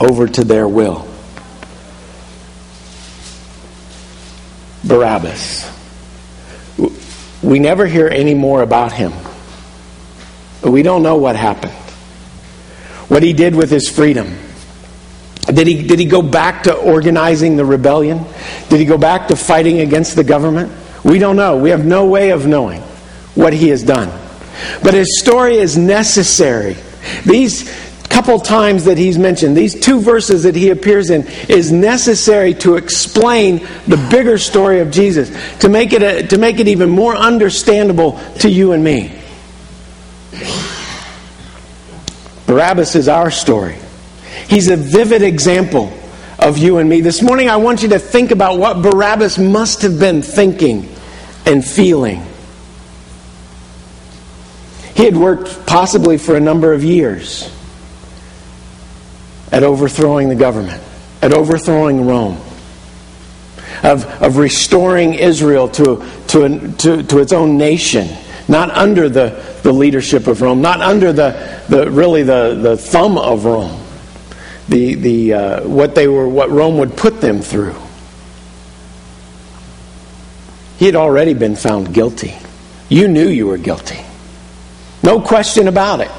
over 0.01 0.29
to 0.29 0.45
their 0.45 0.69
will. 0.69 1.09
Barabbas. 4.85 5.73
We 7.43 7.59
never 7.59 7.87
hear 7.87 8.09
any 8.09 8.35
more 8.35 8.63
about 8.63 8.93
him. 8.93 9.13
But 10.63 10.71
we 10.71 10.83
don't 10.83 11.03
know 11.03 11.17
what 11.17 11.37
happened. 11.37 11.73
What 13.09 13.23
he 13.23 13.33
did 13.33 13.55
with 13.55 13.71
his 13.71 13.89
freedom. 13.89 14.37
Did 15.47 15.67
he, 15.67 15.87
did 15.87 15.99
he 15.99 16.07
go 16.07 16.23
back 16.23 16.65
to 16.65 16.75
organizing 16.75 17.57
the 17.57 17.65
rebellion? 17.65 18.25
Did 18.69 18.81
he 18.81 18.85
go 18.85 18.99
back 18.99 19.29
to 19.29 19.37
fighting 19.37 19.81
against 19.81 20.17
the 20.17 20.25
government? 20.25 20.73
We 21.05 21.19
don't 21.19 21.37
know. 21.37 21.57
We 21.57 21.71
have 21.71 21.87
no 21.87 22.07
way 22.07 22.31
of 22.31 22.47
knowing 22.47 22.81
what 23.35 23.53
he 23.53 23.69
has 23.69 23.83
done. 23.83 24.09
But 24.83 24.95
his 24.95 25.21
story 25.21 25.59
is 25.59 25.79
necessary. 25.79 26.77
These 27.25 27.71
couple 28.09 28.39
times 28.41 28.87
that 28.87 28.99
he's 28.99 29.19
mentioned, 29.19 29.57
these 29.57 29.79
two 29.79 30.01
verses 30.01 30.45
that 30.45 30.57
he 30.57 30.71
appears 30.71 31.11
in, 31.11 31.27
is 31.49 31.71
necessary 31.71 32.55
to 32.55 32.77
explain 32.77 33.59
the 33.87 34.09
bigger 34.11 34.39
story 34.39 34.81
of 34.81 34.91
Jesus, 34.91 35.31
to 35.61 35.69
make 35.69 35.93
it, 35.93 36.03
a, 36.03 36.27
to 36.27 36.39
make 36.39 36.59
it 36.59 36.67
even 36.67 36.89
more 36.89 37.15
understandable 37.15 38.19
to 38.41 38.51
you 38.51 38.73
and 38.73 38.83
me. 38.83 39.17
Barabbas 42.47 42.97
is 42.97 43.09
our 43.09 43.31
story. 43.31 43.77
He's 44.49 44.69
a 44.69 44.77
vivid 44.77 45.23
example 45.23 45.93
of 46.39 46.59
you 46.59 46.79
and 46.79 46.89
me. 46.89 47.01
This 47.01 47.23
morning, 47.23 47.49
I 47.49 47.57
want 47.57 47.83
you 47.83 47.89
to 47.91 47.99
think 47.99 48.31
about 48.31 48.59
what 48.59 48.83
Barabbas 48.83 49.39
must 49.39 49.83
have 49.83 49.99
been 49.99 50.23
thinking 50.23 50.89
and 51.45 51.65
feeling. 51.65 52.25
He 54.95 55.05
had 55.05 55.17
worked 55.17 55.67
possibly 55.67 56.17
for 56.17 56.37
a 56.37 56.41
number 56.41 56.73
of 56.73 56.83
years 56.83 57.53
at 59.53 59.63
overthrowing 59.63 60.29
the 60.29 60.35
government, 60.35 60.83
at 61.23 61.33
overthrowing 61.33 62.07
Rome, 62.07 62.39
of, 63.83 64.05
of 64.23 64.39
restoring 64.39 65.15
Israel 65.15 65.69
to, 65.71 66.05
to, 66.29 66.73
to, 66.73 67.03
to 67.03 67.19
its 67.19 67.33
own 67.33 67.59
nation, 67.59 68.09
not 68.49 68.71
under 68.71 69.09
the, 69.09 69.43
the 69.63 69.73
leadership 69.73 70.27
of 70.27 70.41
Rome, 70.41 70.63
not 70.63 70.81
under 70.81 71.13
the, 71.13 71.63
the 71.69 71.91
really 71.91 72.23
the, 72.23 72.55
the 72.55 72.77
thumb 72.77 73.19
of 73.19 73.45
Rome, 73.45 73.86
the, 74.69 74.95
the, 74.95 75.33
uh, 75.33 75.69
what, 75.69 75.95
they 75.95 76.09
were, 76.09 76.29
what 76.29 76.51
Rome 76.51 76.79
would 76.79 76.97
put 76.97 77.21
them 77.21 77.41
through. 77.41 77.77
He 80.79 80.87
had 80.87 80.97
already 80.97 81.35
been 81.35 81.57
found 81.57 81.95
guilty. 81.95 82.35
You 82.89 83.09
knew 83.09 83.29
you 83.29 83.47
were 83.47 83.59
guilty. 83.59 84.01
No 85.03 85.21
question 85.21 85.69
about 85.69 86.01
it. 86.01 86.11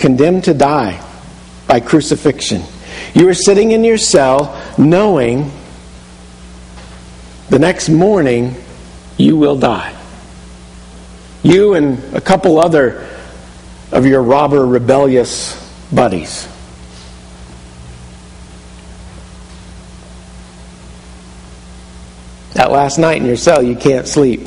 condemned 0.00 0.44
to 0.44 0.54
die 0.54 1.00
by 1.68 1.78
crucifixion. 1.78 2.62
You 3.14 3.26
were 3.26 3.34
sitting 3.34 3.70
in 3.70 3.84
your 3.84 3.98
cell 3.98 4.74
knowing 4.76 5.52
the 7.50 7.58
next 7.58 7.88
morning 7.90 8.56
you 9.18 9.36
will 9.36 9.58
die. 9.58 9.94
You 11.42 11.74
and 11.74 12.02
a 12.14 12.20
couple 12.20 12.58
other 12.58 13.06
of 13.92 14.06
your 14.06 14.22
robber 14.22 14.64
rebellious 14.66 15.56
buddies. 15.92 16.48
That 22.54 22.70
last 22.70 22.98
night 22.98 23.20
in 23.20 23.26
your 23.26 23.36
cell, 23.36 23.62
you 23.62 23.76
can't 23.76 24.06
sleep. 24.06 24.40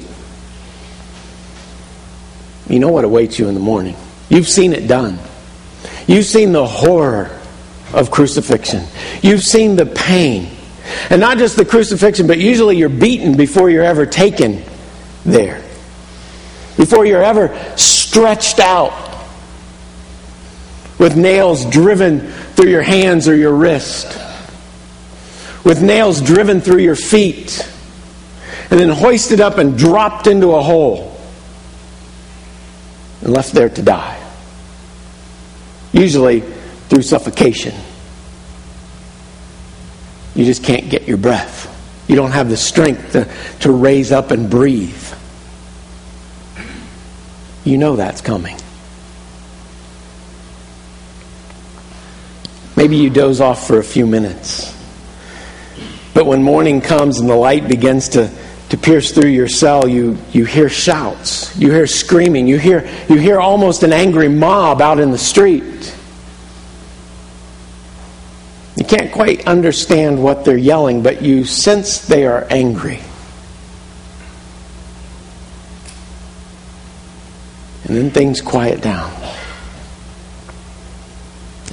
You 2.70 2.80
know 2.80 2.90
what 2.90 3.06
awaits 3.06 3.40
you 3.40 3.48
in 3.48 3.54
the 3.54 3.60
morning. 3.60 3.96
You've 4.30 4.48
seen 4.48 4.74
it 4.74 4.88
done. 4.88 5.20
You've 6.08 6.26
seen 6.26 6.52
the 6.52 6.66
horror 6.66 7.40
of 7.94 8.12
crucifixion. 8.12 8.86
You've 9.22 9.44
seen 9.44 9.76
the 9.76 9.86
pain. 9.86 10.50
And 11.10 11.22
not 11.22 11.38
just 11.38 11.56
the 11.56 11.66
crucifixion, 11.66 12.28
but 12.28 12.38
usually 12.38 12.78
you're 12.78 12.90
beaten 12.90 13.38
before 13.38 13.70
you're 13.70 13.84
ever 13.84 14.06
taken 14.06 14.64
there. 15.26 15.62
Before 16.78 17.06
you're 17.06 17.24
ever 17.24 17.58
stretched 17.78 18.60
out 18.60 19.03
with 21.04 21.18
nails 21.18 21.66
driven 21.66 22.22
through 22.56 22.70
your 22.70 22.82
hands 22.82 23.28
or 23.28 23.36
your 23.36 23.54
wrist. 23.54 24.18
with 25.66 25.82
nails 25.82 26.22
driven 26.22 26.62
through 26.62 26.80
your 26.80 26.96
feet, 26.96 27.70
and 28.72 28.80
then 28.80 28.88
hoisted 28.88 29.42
up 29.42 29.58
and 29.58 29.78
dropped 29.78 30.28
into 30.28 30.52
a 30.52 30.62
hole 30.62 31.18
and 33.22 33.34
left 33.34 33.52
there 33.52 33.68
to 33.68 33.82
die. 33.82 34.18
Usually 35.92 36.40
through 36.40 37.02
suffocation. 37.02 37.76
You 40.36 40.46
just 40.46 40.64
can't 40.64 40.90
get 40.90 41.06
your 41.06 41.18
breath. 41.18 41.70
You 42.08 42.16
don't 42.16 42.32
have 42.32 42.48
the 42.48 42.58
strength 42.58 43.12
to, 43.12 43.30
to 43.60 43.72
raise 43.74 44.14
up 44.14 44.32
and 44.32 44.50
breathe. 44.50 45.14
You 47.66 47.78
know 47.78 47.98
that's 47.98 48.22
coming. 48.22 48.58
Maybe 52.84 52.98
you 52.98 53.10
doze 53.10 53.40
off 53.40 53.66
for 53.66 53.80
a 53.80 53.84
few 53.84 54.06
minutes. 54.06 54.78
But 56.14 56.26
when 56.26 56.44
morning 56.44 56.82
comes 56.82 57.22
and 57.22 57.30
the 57.30 57.36
light 57.36 57.70
begins 57.70 58.10
to, 58.10 58.30
to 58.72 58.78
pierce 58.78 59.14
through 59.14 59.30
your 59.30 59.48
cell, 59.48 59.88
you, 59.88 60.18
you 60.34 60.44
hear 60.44 60.68
shouts, 60.68 61.58
you 61.58 61.72
hear 61.72 61.88
screaming, 61.88 62.46
you 62.46 62.60
hear, 62.60 62.86
you 63.08 63.16
hear 63.16 63.40
almost 63.40 63.84
an 63.84 63.94
angry 63.94 64.28
mob 64.28 64.82
out 64.82 65.00
in 65.00 65.12
the 65.12 65.18
street. 65.18 65.96
You 68.76 68.84
can't 68.84 69.14
quite 69.14 69.48
understand 69.48 70.22
what 70.22 70.44
they're 70.44 70.58
yelling, 70.58 71.04
but 71.04 71.22
you 71.22 71.46
sense 71.46 72.06
they 72.06 72.28
are 72.28 72.46
angry. 72.50 73.00
And 77.86 77.96
then 77.96 78.12
things 78.12 78.42
quiet 78.42 78.82
down. 78.82 79.10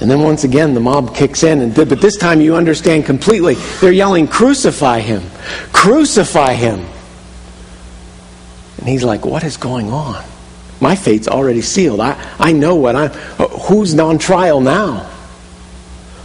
And 0.01 0.09
then 0.09 0.21
once 0.21 0.43
again, 0.43 0.73
the 0.73 0.79
mob 0.79 1.15
kicks 1.15 1.43
in, 1.43 1.61
and 1.61 1.75
but 1.75 2.01
this 2.01 2.17
time 2.17 2.41
you 2.41 2.55
understand 2.55 3.05
completely. 3.05 3.53
They're 3.79 3.91
yelling, 3.91 4.27
"Crucify 4.27 4.99
him! 4.99 5.21
Crucify 5.73 6.53
him!" 6.53 6.87
And 8.79 8.89
he's 8.89 9.03
like, 9.03 9.27
"What 9.27 9.43
is 9.43 9.57
going 9.57 9.91
on? 9.91 10.23
My 10.79 10.95
fate's 10.95 11.27
already 11.27 11.61
sealed. 11.61 11.99
I, 11.99 12.17
I 12.39 12.51
know 12.51 12.73
what 12.73 12.95
I'm. 12.95 13.11
Uh, 13.37 13.47
who's 13.47 13.97
on 13.99 14.17
trial 14.17 14.59
now? 14.59 15.07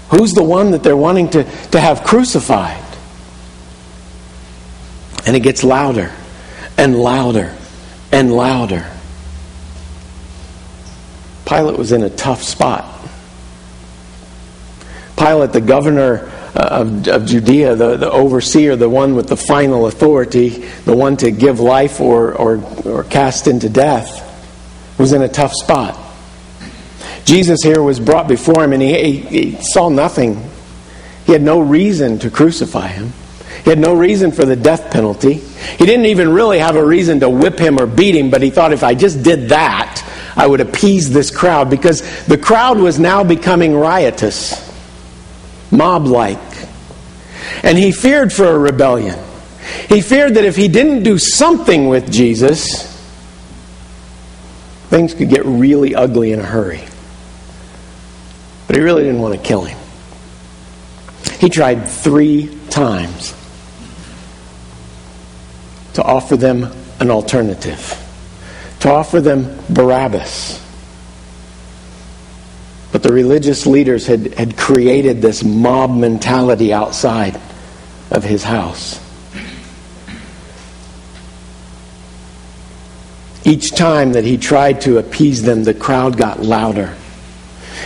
Who's 0.08 0.32
the 0.32 0.42
one 0.42 0.70
that 0.70 0.82
they're 0.82 0.96
wanting 0.96 1.28
to, 1.30 1.44
to 1.72 1.78
have 1.78 2.02
crucified?" 2.02 2.82
And 5.26 5.36
it 5.36 5.40
gets 5.40 5.62
louder 5.62 6.12
and 6.78 6.98
louder 6.98 7.54
and 8.10 8.32
louder. 8.32 8.90
Pilate 11.44 11.76
was 11.76 11.92
in 11.92 12.02
a 12.02 12.10
tough 12.10 12.42
spot. 12.42 12.95
Pilate, 15.16 15.52
the 15.52 15.60
governor 15.60 16.30
uh, 16.54 16.68
of, 16.70 17.08
of 17.08 17.26
Judea, 17.26 17.74
the, 17.74 17.96
the 17.96 18.10
overseer, 18.10 18.76
the 18.76 18.88
one 18.88 19.14
with 19.14 19.28
the 19.28 19.36
final 19.36 19.86
authority, 19.86 20.50
the 20.84 20.96
one 20.96 21.16
to 21.18 21.30
give 21.30 21.58
life 21.58 22.00
or, 22.00 22.34
or, 22.34 22.62
or 22.84 23.04
cast 23.04 23.46
into 23.46 23.68
death, 23.68 24.22
was 24.98 25.12
in 25.12 25.22
a 25.22 25.28
tough 25.28 25.52
spot. 25.52 25.98
Jesus 27.24 27.62
here 27.62 27.82
was 27.82 27.98
brought 27.98 28.28
before 28.28 28.62
him 28.62 28.72
and 28.72 28.82
he, 28.82 28.94
he, 28.94 29.20
he 29.20 29.62
saw 29.62 29.88
nothing. 29.88 30.48
He 31.24 31.32
had 31.32 31.42
no 31.42 31.60
reason 31.60 32.18
to 32.20 32.30
crucify 32.30 32.88
him. 32.88 33.12
He 33.64 33.70
had 33.70 33.78
no 33.78 33.94
reason 33.94 34.30
for 34.30 34.44
the 34.44 34.54
death 34.54 34.92
penalty. 34.92 35.34
He 35.34 35.86
didn't 35.86 36.06
even 36.06 36.28
really 36.32 36.60
have 36.60 36.76
a 36.76 36.84
reason 36.84 37.20
to 37.20 37.28
whip 37.28 37.58
him 37.58 37.80
or 37.80 37.86
beat 37.86 38.14
him, 38.14 38.30
but 38.30 38.42
he 38.42 38.50
thought 38.50 38.72
if 38.72 38.84
I 38.84 38.94
just 38.94 39.22
did 39.22 39.48
that, 39.48 40.08
I 40.36 40.46
would 40.46 40.60
appease 40.60 41.10
this 41.10 41.36
crowd 41.36 41.68
because 41.68 42.26
the 42.26 42.38
crowd 42.38 42.78
was 42.78 42.98
now 42.98 43.24
becoming 43.24 43.74
riotous 43.74 44.65
mob 45.76 46.06
like. 46.06 46.38
And 47.62 47.76
he 47.78 47.92
feared 47.92 48.32
for 48.32 48.46
a 48.46 48.58
rebellion. 48.58 49.18
He 49.88 50.00
feared 50.00 50.34
that 50.34 50.44
if 50.44 50.56
he 50.56 50.68
didn't 50.68 51.02
do 51.02 51.18
something 51.18 51.88
with 51.88 52.10
Jesus, 52.10 52.86
things 54.88 55.14
could 55.14 55.28
get 55.28 55.44
really 55.44 55.94
ugly 55.94 56.32
in 56.32 56.40
a 56.40 56.44
hurry. 56.44 56.84
But 58.66 58.76
he 58.76 58.82
really 58.82 59.04
didn't 59.04 59.20
want 59.20 59.34
to 59.34 59.40
kill 59.40 59.64
him. 59.64 59.78
He 61.38 61.48
tried 61.48 61.86
three 61.86 62.56
times 62.70 63.34
to 65.94 66.02
offer 66.02 66.36
them 66.36 66.72
an 67.00 67.10
alternative, 67.10 67.94
to 68.80 68.90
offer 68.90 69.20
them 69.20 69.58
Barabbas. 69.70 70.65
But 72.93 73.03
the 73.03 73.12
religious 73.12 73.66
leaders 73.66 74.07
had, 74.07 74.34
had 74.34 74.57
created 74.57 75.20
this 75.20 75.43
mob 75.43 75.97
mentality 75.97 76.72
outside 76.72 77.41
of 78.11 78.24
his 78.24 78.43
house. 78.43 79.01
Each 83.45 83.70
time 83.70 84.12
that 84.12 84.24
he 84.24 84.39
tried 84.39 84.80
to 84.82 84.99
appease 84.99 85.43
them, 85.43 85.64
the 85.64 85.74
crowd 85.74 86.16
got 86.16 86.41
louder. 86.43 86.97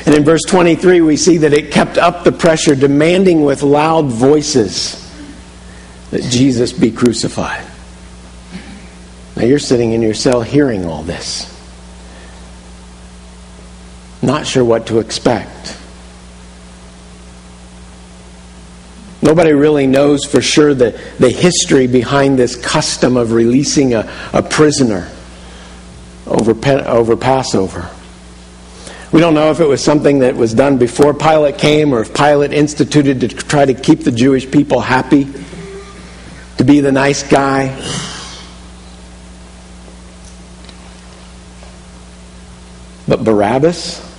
And 0.06 0.14
in 0.14 0.24
verse 0.24 0.42
23, 0.48 1.02
we 1.02 1.16
see 1.16 1.38
that 1.38 1.52
it 1.52 1.70
kept 1.70 1.98
up 1.98 2.24
the 2.24 2.32
pressure, 2.32 2.74
demanding 2.74 3.42
with 3.42 3.62
loud 3.62 4.06
voices 4.06 4.96
that 6.10 6.22
Jesus 6.22 6.72
be 6.72 6.90
crucified. 6.90 7.66
Now 9.36 9.44
you're 9.44 9.58
sitting 9.58 9.92
in 9.92 10.02
your 10.02 10.14
cell 10.14 10.42
hearing 10.42 10.86
all 10.86 11.02
this 11.02 11.49
not 14.22 14.46
sure 14.46 14.64
what 14.64 14.86
to 14.88 14.98
expect. 14.98 15.76
Nobody 19.22 19.52
really 19.52 19.86
knows 19.86 20.24
for 20.24 20.40
sure 20.40 20.74
the, 20.74 20.98
the 21.18 21.28
history 21.28 21.86
behind 21.86 22.38
this 22.38 22.56
custom 22.56 23.16
of 23.16 23.32
releasing 23.32 23.94
a, 23.94 24.10
a 24.32 24.42
prisoner 24.42 25.10
over, 26.26 26.52
over 26.86 27.16
Passover. 27.16 27.90
We 29.12 29.20
don't 29.20 29.34
know 29.34 29.50
if 29.50 29.60
it 29.60 29.66
was 29.66 29.82
something 29.82 30.20
that 30.20 30.36
was 30.36 30.54
done 30.54 30.78
before 30.78 31.12
Pilate 31.12 31.58
came 31.58 31.92
or 31.92 32.00
if 32.00 32.14
Pilate 32.14 32.52
instituted 32.52 33.20
to 33.20 33.28
try 33.28 33.64
to 33.64 33.74
keep 33.74 34.04
the 34.04 34.12
Jewish 34.12 34.50
people 34.50 34.80
happy, 34.80 35.26
to 36.56 36.64
be 36.64 36.80
the 36.80 36.92
nice 36.92 37.22
guy. 37.22 37.76
But 43.06 43.24
Barabbas? 43.24 44.09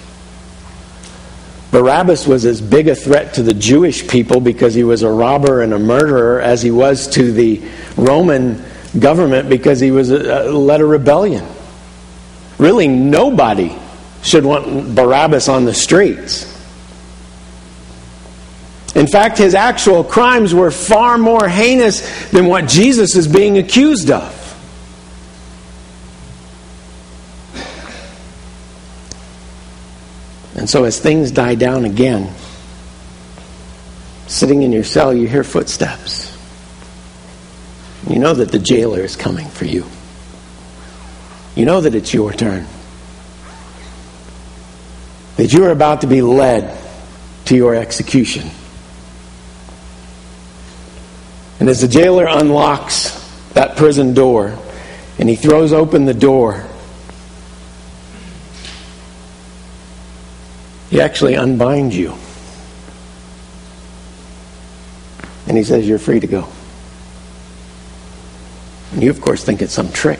Barabbas 1.71 2.27
was 2.27 2.45
as 2.45 2.61
big 2.61 2.89
a 2.89 2.95
threat 2.95 3.35
to 3.35 3.43
the 3.43 3.53
Jewish 3.53 4.07
people 4.07 4.41
because 4.41 4.73
he 4.73 4.83
was 4.83 5.03
a 5.03 5.09
robber 5.09 5.61
and 5.61 5.73
a 5.73 5.79
murderer 5.79 6.41
as 6.41 6.61
he 6.61 6.69
was 6.69 7.07
to 7.09 7.31
the 7.31 7.61
Roman 7.95 8.61
government 8.99 9.47
because 9.47 9.79
he 9.79 9.91
was 9.91 10.11
a, 10.11 10.49
a, 10.49 10.51
led 10.51 10.81
a 10.81 10.85
rebellion. 10.85 11.45
Really, 12.57 12.89
nobody 12.89 13.75
should 14.21 14.45
want 14.45 14.93
Barabbas 14.93 15.47
on 15.47 15.63
the 15.63 15.73
streets. 15.73 16.45
In 18.93 19.07
fact, 19.07 19.37
his 19.37 19.55
actual 19.55 20.03
crimes 20.03 20.53
were 20.53 20.71
far 20.71 21.17
more 21.17 21.47
heinous 21.47 22.29
than 22.31 22.47
what 22.47 22.67
Jesus 22.67 23.15
is 23.15 23.27
being 23.27 23.57
accused 23.57 24.11
of. 24.11 24.40
And 30.61 30.69
so, 30.69 30.83
as 30.83 30.99
things 30.99 31.31
die 31.31 31.55
down 31.55 31.85
again, 31.85 32.31
sitting 34.27 34.61
in 34.61 34.71
your 34.71 34.83
cell, 34.83 35.11
you 35.11 35.27
hear 35.27 35.43
footsteps. 35.43 36.37
You 38.07 38.19
know 38.19 38.35
that 38.35 38.51
the 38.51 38.59
jailer 38.59 38.99
is 38.99 39.15
coming 39.15 39.47
for 39.47 39.65
you. 39.65 39.87
You 41.55 41.65
know 41.65 41.81
that 41.81 41.95
it's 41.95 42.13
your 42.13 42.31
turn. 42.31 42.67
That 45.37 45.51
you 45.51 45.65
are 45.65 45.71
about 45.71 46.01
to 46.01 46.07
be 46.07 46.21
led 46.21 46.79
to 47.45 47.55
your 47.55 47.73
execution. 47.73 48.47
And 51.59 51.69
as 51.69 51.81
the 51.81 51.87
jailer 51.87 52.27
unlocks 52.27 53.17
that 53.53 53.77
prison 53.77 54.13
door 54.13 54.59
and 55.17 55.27
he 55.27 55.35
throws 55.35 55.73
open 55.73 56.05
the 56.05 56.13
door, 56.13 56.67
He 60.91 60.99
actually 60.99 61.35
unbinds 61.35 61.95
you. 61.95 62.13
And 65.47 65.57
he 65.57 65.63
says, 65.63 65.87
You're 65.87 65.97
free 65.97 66.19
to 66.19 66.27
go. 66.27 66.49
And 68.91 69.01
you, 69.01 69.09
of 69.09 69.21
course, 69.21 69.43
think 69.45 69.61
it's 69.61 69.73
some 69.73 69.89
trick. 69.93 70.19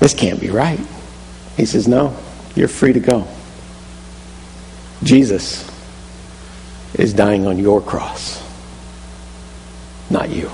This 0.00 0.12
can't 0.12 0.38
be 0.38 0.50
right. 0.50 0.78
He 1.56 1.64
says, 1.64 1.88
No, 1.88 2.14
you're 2.54 2.68
free 2.68 2.92
to 2.92 3.00
go. 3.00 3.26
Jesus 5.02 5.66
is 6.92 7.14
dying 7.14 7.46
on 7.46 7.58
your 7.58 7.80
cross, 7.80 8.42
not 10.10 10.28
you. 10.28 10.50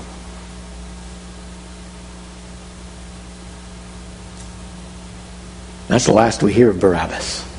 That's 5.89 6.05
the 6.05 6.13
last 6.13 6.41
we 6.41 6.53
hear 6.53 6.69
of 6.69 6.79
Barabbas. 6.79 7.54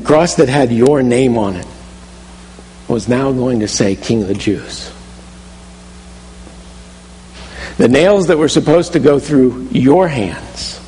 Cross 0.00 0.36
that 0.36 0.48
had 0.48 0.72
your 0.72 1.02
name 1.02 1.38
on 1.38 1.56
it 1.56 1.66
was 2.88 3.08
now 3.08 3.32
going 3.32 3.60
to 3.60 3.68
say 3.68 3.96
King 3.96 4.22
of 4.22 4.28
the 4.28 4.34
Jews. 4.34 4.92
The 7.76 7.88
nails 7.88 8.28
that 8.28 8.38
were 8.38 8.48
supposed 8.48 8.92
to 8.92 9.00
go 9.00 9.18
through 9.18 9.68
your 9.72 10.06
hands 10.06 10.80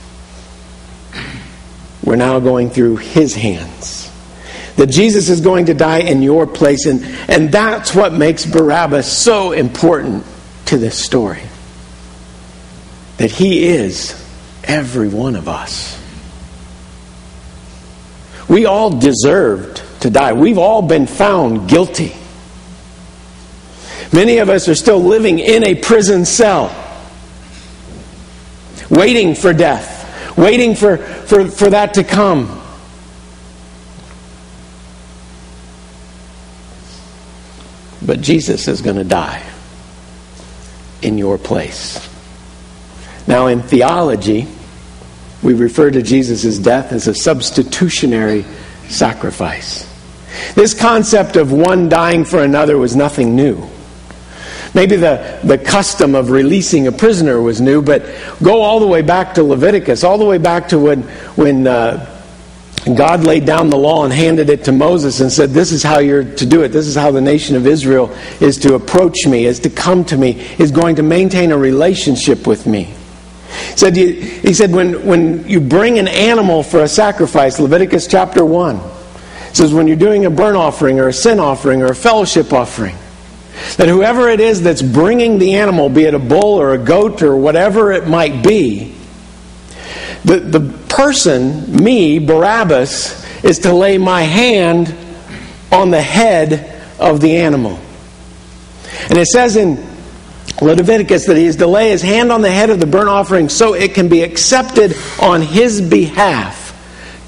were 2.05 2.17
now 2.17 2.39
going 2.39 2.71
through 2.71 2.97
his 2.97 3.35
hands. 3.35 4.11
That 4.77 4.87
Jesus 4.87 5.29
is 5.29 5.41
going 5.41 5.67
to 5.67 5.75
die 5.75 6.01
in 6.01 6.23
your 6.23 6.47
place, 6.47 6.87
and, 6.87 7.03
and 7.29 7.51
that's 7.51 7.95
what 7.95 8.13
makes 8.13 8.47
Barabbas 8.47 9.11
so 9.11 9.53
important 9.53 10.25
to 10.67 10.79
this 10.79 11.03
story. 11.03 11.43
That 13.17 13.31
he 13.31 13.67
is 13.67 14.23
every 14.63 15.09
one 15.09 15.35
of 15.35 15.49
us. 15.49 16.01
We 18.49 18.67
all 18.67 18.91
deserved 18.91 19.83
to 20.01 20.11
die. 20.11 20.33
We've 20.33 20.59
all 20.59 20.83
been 20.83 21.07
found 21.07 21.69
guilty. 21.69 22.15
Many 24.13 24.39
of 24.39 24.49
us 24.49 24.69
are 24.69 24.75
still 24.75 25.01
living 25.01 25.41
in 25.41 25.65
a 25.65 25.75
prison 25.75 26.25
cell, 26.25 26.75
waiting 28.89 29.35
for 29.35 29.53
death, 29.53 30.37
waiting 30.39 30.75
for, 30.75 30.99
for, 30.99 31.49
for 31.49 31.71
that 31.71 31.95
to 31.95 32.05
come. 32.05 32.63
But 38.01 38.21
Jesus 38.21 38.69
is 38.69 38.81
going 38.81 38.97
to 38.97 39.05
die 39.05 39.45
in 41.03 41.19
your 41.19 41.37
place. 41.37 42.09
Now, 43.27 43.49
in 43.49 43.63
theology, 43.63 44.47
we 45.43 45.55
refer 45.55 45.91
to 45.91 46.03
Jesus' 46.03 46.59
death 46.59 46.93
as 46.93 47.09
a 47.09 47.15
substitutionary 47.15 48.45
sacrifice. 48.89 49.93
This 50.55 50.75
concept 50.79 51.37
of 51.37 51.53
one 51.53 51.89
dying 51.89 52.25
for 52.25 52.43
another 52.43 52.79
was 52.79 52.97
nothing 52.97 53.37
new. 53.37 53.69
Maybe 54.75 54.97
the, 54.97 55.41
the 55.43 55.57
custom 55.57 56.15
of 56.15 56.31
releasing 56.31 56.87
a 56.87 56.93
prisoner 56.93 57.41
was 57.41 57.61
new, 57.61 57.81
but 57.81 58.05
go 58.43 58.61
all 58.61 58.81
the 58.81 58.87
way 58.87 59.01
back 59.01 59.35
to 59.35 59.43
Leviticus, 59.43 60.05
all 60.05 60.19
the 60.19 60.25
way 60.25 60.39
back 60.39 60.69
to 60.69 60.79
when, 60.79 61.03
when 61.35 61.67
uh, 61.67 62.17
God 62.95 63.25
laid 63.25 63.47
down 63.47 63.71
the 63.71 63.77
law 63.79 64.05
and 64.05 64.13
handed 64.13 64.51
it 64.51 64.65
to 64.65 64.73
Moses 64.73 65.21
and 65.21 65.33
said, 65.33 65.51
This 65.51 65.73
is 65.73 65.83
how 65.83 65.99
you're 65.99 66.25
to 66.25 66.47
do 66.47 66.63
it. 66.63 66.69
This 66.69 66.87
is 66.87 66.95
how 66.95 67.11
the 67.11 67.21
nation 67.21 67.57
of 67.57 67.67
Israel 67.67 68.15
is 68.41 68.59
to 68.59 68.75
approach 68.75 69.27
me, 69.27 69.47
is 69.47 69.61
to 69.61 69.71
come 69.71 70.05
to 70.05 70.17
me, 70.17 70.41
is 70.59 70.71
going 70.71 70.97
to 70.97 71.03
maintain 71.03 71.53
a 71.53 71.59
relationship 71.59 72.47
with 72.47 72.67
me. 72.67 72.95
He 73.71 73.77
said, 73.77 73.97
he 73.97 74.55
said 74.55 74.73
when, 74.73 75.07
when 75.07 75.49
you 75.49 75.61
bring 75.61 75.99
an 75.99 76.09
animal 76.09 76.63
for 76.63 76.83
a 76.83 76.89
sacrifice, 76.89 77.59
Leviticus 77.59 78.07
chapter 78.07 78.45
1, 78.45 78.81
says 79.53 79.73
when 79.73 79.87
you're 79.87 79.97
doing 79.97 80.27
a 80.27 80.31
burnt 80.31 80.57
offering 80.57 81.01
or 81.01 81.09
a 81.09 81.13
sin 81.13 81.41
offering 81.41 81.83
or 81.83 81.87
a 81.87 81.95
fellowship 81.95 82.53
offering, 82.53 82.97
that 83.77 83.89
whoever 83.89 84.29
it 84.29 84.41
is 84.41 84.63
that's 84.63 84.83
bringing 84.83 85.39
the 85.39 85.57
animal, 85.57 85.89
be 85.89 86.05
it 86.05 86.15
a 86.15 86.19
bull 86.19 86.61
or 86.61 86.75
a 86.75 86.79
goat 86.79 87.23
or 87.23 87.37
whatever 87.37 87.93
it 87.93 88.07
might 88.07 88.43
be, 88.43 88.95
the, 90.25 90.41
the 90.41 90.61
person, 90.89 91.83
me, 91.83 92.19
Barabbas, 92.19 93.45
is 93.45 93.61
to 93.61 93.73
lay 93.73 93.97
my 93.97 94.23
hand 94.23 94.95
on 95.71 95.91
the 95.91 96.03
head 96.03 96.83
of 96.99 97.21
the 97.21 97.37
animal. 97.37 97.79
And 99.09 99.19
it 99.19 99.27
says 99.27 99.57
in 99.57 99.96
Leviticus 100.61 101.27
that 101.27 101.37
he 101.37 101.45
is 101.45 101.57
to 101.57 101.67
lay 101.67 101.91
his 101.91 102.03
hand 102.03 102.33
on 102.33 102.41
the 102.41 102.51
head 102.51 102.71
of 102.71 102.81
the 102.81 102.87
burnt 102.87 103.09
offering 103.09 103.49
so 103.49 103.75
it 103.75 103.95
can 103.95 104.09
be 104.09 104.23
accepted 104.23 104.97
on 105.21 105.43
his 105.43 105.81
behalf 105.81 106.73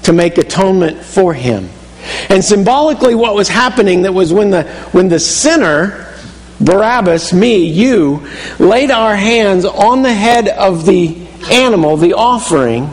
to 0.03 0.13
make 0.13 0.37
atonement 0.37 1.03
for 1.03 1.33
him. 1.33 1.69
And 2.29 2.43
symbolically, 2.43 3.13
what 3.13 3.35
was 3.35 3.47
happening 3.47 4.03
that 4.03 4.13
was 4.13 4.33
when 4.33 4.49
the, 4.49 4.63
when 4.91 5.09
the 5.09 5.19
sinner, 5.19 6.11
Barabbas, 6.59 7.33
me, 7.33 7.65
you, 7.65 8.27
laid 8.57 8.89
our 8.89 9.15
hands 9.15 9.65
on 9.65 10.01
the 10.01 10.13
head 10.13 10.47
of 10.47 10.85
the 10.85 11.27
animal, 11.51 11.97
the 11.97 12.13
offering, 12.13 12.89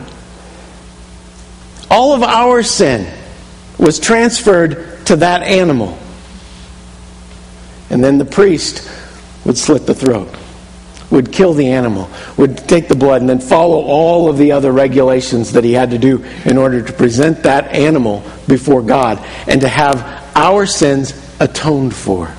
all 1.89 2.13
of 2.13 2.21
our 2.21 2.61
sin 2.63 3.11
was 3.79 3.99
transferred 3.99 5.05
to 5.05 5.15
that 5.17 5.41
animal. 5.41 5.97
And 7.89 8.03
then 8.03 8.17
the 8.17 8.25
priest 8.25 8.87
would 9.47 9.57
slit 9.57 9.87
the 9.87 9.95
throat, 9.95 10.27
would 11.09 11.31
kill 11.31 11.53
the 11.53 11.71
animal, 11.71 12.09
would 12.35 12.57
take 12.57 12.89
the 12.89 12.95
blood, 12.95 13.21
and 13.21 13.29
then 13.29 13.39
follow 13.39 13.81
all 13.81 14.29
of 14.29 14.37
the 14.37 14.51
other 14.51 14.73
regulations 14.73 15.53
that 15.53 15.63
he 15.63 15.71
had 15.71 15.89
to 15.91 15.97
do 15.97 16.23
in 16.43 16.57
order 16.57 16.81
to 16.81 16.93
present 16.93 17.43
that 17.43 17.73
animal 17.73 18.21
before 18.47 18.81
God 18.81 19.17
and 19.47 19.61
to 19.61 19.69
have 19.69 20.03
our 20.35 20.65
sins 20.65 21.13
atoned 21.39 21.95
for, 21.95 22.31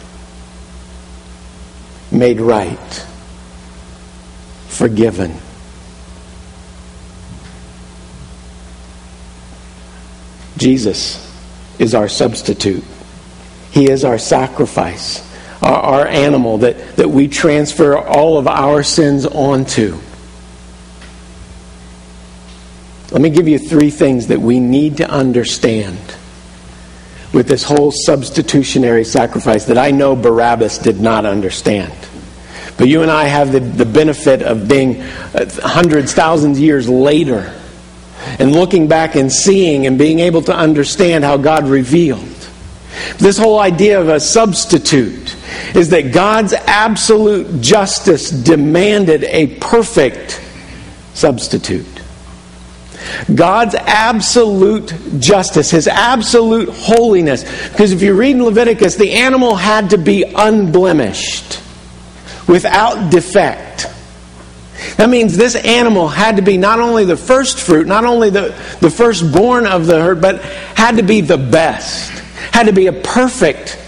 made 2.13 2.41
right, 2.41 3.07
forgiven. 4.69 5.35
Jesus 10.59 11.25
is 11.79 11.95
our 11.95 12.09
substitute. 12.09 12.85
He 13.71 13.89
is 13.89 14.05
our 14.05 14.19
sacrifice, 14.19 15.23
our, 15.63 16.01
our, 16.01 16.07
animal 16.07 16.59
that, 16.59 16.97
that 16.97 17.09
we 17.09 17.29
transfer 17.29 17.97
all 17.99 18.39
of 18.39 18.47
our 18.47 18.83
sins 18.83 19.27
onto. 19.27 19.99
Let 23.11 23.21
me 23.21 23.31
give 23.31 23.49
you 23.49 23.59
three 23.59 23.91
things 23.91 24.29
that 24.29 24.41
we 24.41 24.61
need 24.61 24.99
to 24.99 25.11
understand 25.11 25.99
with 27.33 27.49
this 27.49 27.65
whole 27.65 27.91
substitutionary 27.93 29.05
sacrifice 29.05 29.67
that 29.67 29.79
I 29.79 29.91
know 29.91 30.15
Barabbas 30.17 30.79
did 30.79 31.01
not 31.01 31.25
understand. 31.25 31.93
But 32.77 32.89
you 32.89 33.03
and 33.03 33.11
I 33.11 33.25
have 33.25 33.53
the, 33.53 33.61
the 33.61 33.85
benefit 33.85 34.43
of 34.43 34.69
being 34.69 35.01
uh, 35.01 35.51
hundreds, 35.63 36.15
thousands 36.15 36.61
years 36.61 36.89
later 36.89 37.55
and 38.39 38.53
looking 38.53 38.89
back 38.89 39.15
and 39.15 39.33
seeing 39.33 39.87
and 39.87 39.99
being 39.99 40.21
able 40.21 40.43
to 40.43 40.55
understand 40.55 41.25
how 41.25 41.37
God 41.37 41.65
revealed. 41.67 42.27
This 43.19 43.39
whole 43.39 43.59
idea 43.59 44.01
of 44.01 44.09
a 44.09 44.21
substitute 44.21 45.28
is 45.75 45.91
that 45.91 46.13
God's 46.13 46.53
absolute 46.53 47.61
justice 47.61 48.31
demanded 48.31 49.25
a 49.25 49.59
perfect 49.59 50.41
substitute. 51.15 51.87
God's 53.33 53.75
absolute 53.75 54.93
justice, 55.19 55.71
His 55.71 55.89
absolute 55.89 56.69
holiness. 56.69 57.45
Because 57.71 57.93
if 57.93 58.03
you 58.03 58.15
read 58.15 58.37
in 58.37 58.45
Leviticus, 58.45 58.97
the 58.97 59.13
animal 59.13 59.55
had 59.57 59.91
to 59.91 59.99
be 59.99 60.25
unblemished, 60.25 61.61
without 62.47 63.11
defect. 63.11 63.87
That 64.97 65.11
means 65.11 65.37
this 65.37 65.57
animal 65.57 66.09
had 66.09 66.37
to 66.37 66.43
be 66.43 66.57
not 66.57 66.81
only 66.81 67.05
the 67.05 67.17
first 67.17 67.61
fruit, 67.61 67.87
not 67.87 68.05
only 68.05 68.31
the, 68.31 68.55
the 68.81 68.91
firstborn 68.91 69.67
of 69.67 69.87
the 69.87 70.01
herd, 70.01 70.21
but 70.21 70.41
had 70.43 70.97
to 70.97 71.03
be 71.03 71.21
the 71.21 71.39
best, 71.39 72.11
had 72.53 72.67
to 72.67 72.73
be 72.73 72.87
a 72.87 72.93
perfect 72.93 73.79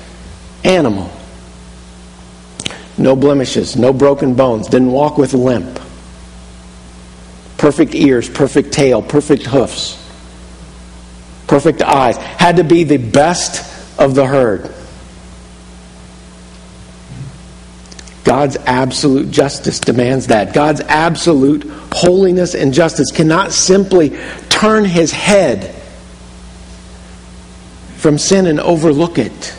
animal. 0.64 1.11
No 3.01 3.16
blemishes, 3.16 3.76
no 3.76 3.94
broken 3.94 4.34
bones, 4.34 4.68
didn't 4.68 4.92
walk 4.92 5.16
with 5.16 5.32
a 5.32 5.38
limp. 5.38 5.80
Perfect 7.57 7.94
ears, 7.94 8.28
perfect 8.28 8.72
tail, 8.72 9.01
perfect 9.01 9.44
hoofs, 9.44 9.96
perfect 11.46 11.80
eyes. 11.80 12.18
Had 12.18 12.57
to 12.57 12.64
be 12.64 12.84
the 12.84 12.98
best 12.98 13.98
of 13.98 14.14
the 14.14 14.26
herd. 14.26 14.74
God's 18.22 18.59
absolute 18.66 19.30
justice 19.30 19.80
demands 19.80 20.26
that. 20.26 20.53
God's 20.53 20.82
absolute 20.82 21.64
holiness 21.90 22.55
and 22.55 22.74
justice 22.74 23.11
cannot 23.12 23.53
simply 23.53 24.11
turn 24.51 24.84
his 24.84 25.11
head 25.11 25.74
from 27.96 28.18
sin 28.18 28.46
and 28.46 28.61
overlook 28.61 29.16
it, 29.16 29.55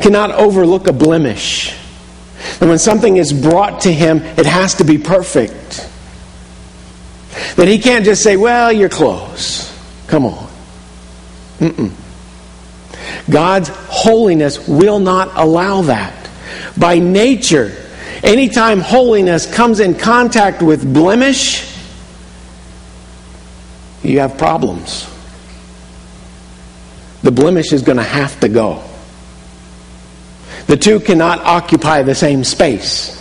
cannot 0.00 0.30
overlook 0.32 0.88
a 0.88 0.92
blemish. 0.92 1.78
And 2.60 2.68
when 2.68 2.78
something 2.78 3.16
is 3.16 3.32
brought 3.32 3.82
to 3.82 3.92
him, 3.92 4.18
it 4.18 4.46
has 4.46 4.74
to 4.76 4.84
be 4.84 4.98
perfect. 4.98 5.88
That 7.56 7.68
he 7.68 7.78
can't 7.78 8.04
just 8.04 8.22
say, 8.22 8.36
Well, 8.36 8.72
you're 8.72 8.88
close. 8.88 9.70
Come 10.06 10.26
on. 10.26 10.48
Mm-mm. 11.58 11.92
God's 13.30 13.68
holiness 13.68 14.66
will 14.68 14.98
not 14.98 15.30
allow 15.34 15.82
that. 15.82 16.28
By 16.76 16.98
nature, 16.98 17.72
Anytime 18.22 18.78
holiness 18.80 19.52
comes 19.52 19.80
in 19.80 19.96
contact 19.96 20.62
with 20.62 20.92
blemish, 20.92 21.76
you 24.04 24.20
have 24.20 24.38
problems. 24.38 25.08
The 27.22 27.32
blemish 27.32 27.72
is 27.72 27.82
going 27.82 27.98
to 27.98 28.04
have 28.04 28.38
to 28.40 28.48
go. 28.48 28.84
The 30.72 30.78
two 30.78 31.00
cannot 31.00 31.40
occupy 31.40 32.02
the 32.02 32.14
same 32.14 32.44
space. 32.44 33.12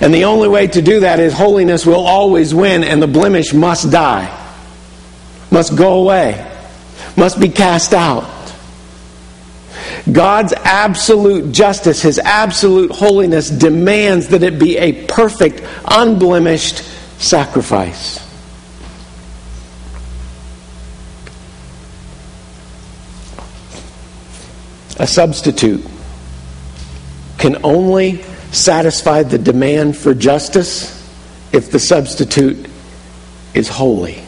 And 0.00 0.14
the 0.14 0.26
only 0.26 0.46
way 0.48 0.68
to 0.68 0.80
do 0.80 1.00
that 1.00 1.18
is 1.18 1.32
holiness 1.32 1.84
will 1.84 2.06
always 2.06 2.54
win 2.54 2.84
and 2.84 3.02
the 3.02 3.08
blemish 3.08 3.52
must 3.52 3.90
die, 3.90 4.30
must 5.50 5.74
go 5.74 5.94
away. 5.94 6.46
must 7.16 7.40
be 7.40 7.48
cast 7.48 7.92
out. 7.92 8.54
God's 10.12 10.52
absolute 10.52 11.50
justice, 11.50 12.00
His 12.00 12.20
absolute 12.20 12.92
holiness 12.92 13.50
demands 13.50 14.28
that 14.28 14.44
it 14.44 14.60
be 14.60 14.76
a 14.76 15.06
perfect, 15.06 15.60
unblemished 15.86 16.84
sacrifice. 17.18 18.29
A 25.00 25.06
substitute 25.06 25.82
can 27.38 27.64
only 27.64 28.22
satisfy 28.52 29.22
the 29.22 29.38
demand 29.38 29.96
for 29.96 30.12
justice 30.12 30.94
if 31.54 31.70
the 31.70 31.78
substitute 31.78 32.68
is 33.54 33.66
holy. 33.66 34.22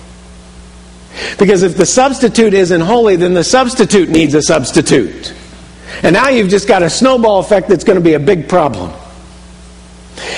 Because 1.39 1.63
if 1.63 1.77
the 1.77 1.85
substitute 1.85 2.55
isn't 2.55 2.81
holy, 2.81 3.17
then 3.17 3.35
the 3.35 3.45
substitute 3.45 4.09
needs 4.09 4.33
a 4.33 4.41
substitute. 4.41 5.35
And 6.03 6.15
now 6.15 6.31
you've 6.31 6.49
just 6.49 6.67
got 6.67 6.83
a 6.83 6.89
snowball 6.89 7.41
effect 7.41 7.69
that's 7.69 7.85
going 7.85 7.99
to 7.99 8.05
be 8.05 8.15
a 8.15 8.19
big 8.19 8.49
problem. 8.49 8.93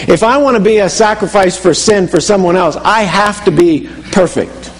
If 0.09 0.25
I 0.25 0.39
want 0.39 0.57
to 0.57 0.63
be 0.63 0.79
a 0.79 0.91
sacrifice 0.91 1.57
for 1.57 1.75
sin 1.75 2.09
for 2.09 2.21
someone 2.21 2.57
else, 2.57 2.75
I 2.75 3.03
have 3.03 3.45
to 3.45 3.53
be 3.53 3.89
perfect. 4.11 4.73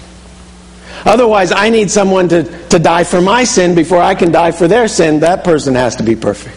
Otherwise, 1.05 1.53
I 1.53 1.69
need 1.69 1.91
someone 1.91 2.29
to, 2.31 2.69
to 2.69 2.79
die 2.79 3.05
for 3.05 3.21
my 3.21 3.45
sin 3.45 3.75
before 3.75 4.01
I 4.01 4.15
can 4.15 4.33
die 4.33 4.53
for 4.53 4.67
their 4.67 4.89
sin. 4.89 5.21
That 5.21 5.45
person 5.45 5.75
has 5.75 5.97
to 5.97 6.03
be 6.03 6.17
perfect. 6.17 6.57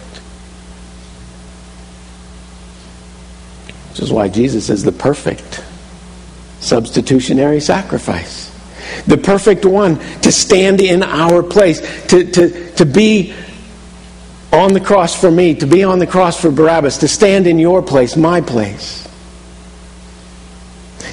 Which 3.89 3.99
is 3.99 4.11
why 4.11 4.29
Jesus 4.29 4.69
is 4.69 4.83
the 4.83 4.91
perfect 4.91 5.63
substitutionary 6.59 7.59
sacrifice. 7.59 8.53
The 9.05 9.17
perfect 9.17 9.65
one 9.65 9.97
to 10.21 10.31
stand 10.31 10.81
in 10.81 11.03
our 11.03 11.43
place, 11.43 11.81
to, 12.07 12.29
to, 12.31 12.71
to 12.75 12.85
be 12.85 13.33
on 14.53 14.73
the 14.73 14.79
cross 14.79 15.19
for 15.19 15.29
me, 15.29 15.55
to 15.55 15.67
be 15.67 15.83
on 15.83 15.99
the 15.99 16.07
cross 16.07 16.39
for 16.39 16.51
Barabbas, 16.51 16.99
to 16.99 17.07
stand 17.07 17.47
in 17.47 17.59
your 17.59 17.81
place, 17.81 18.15
my 18.15 18.39
place. 18.41 19.06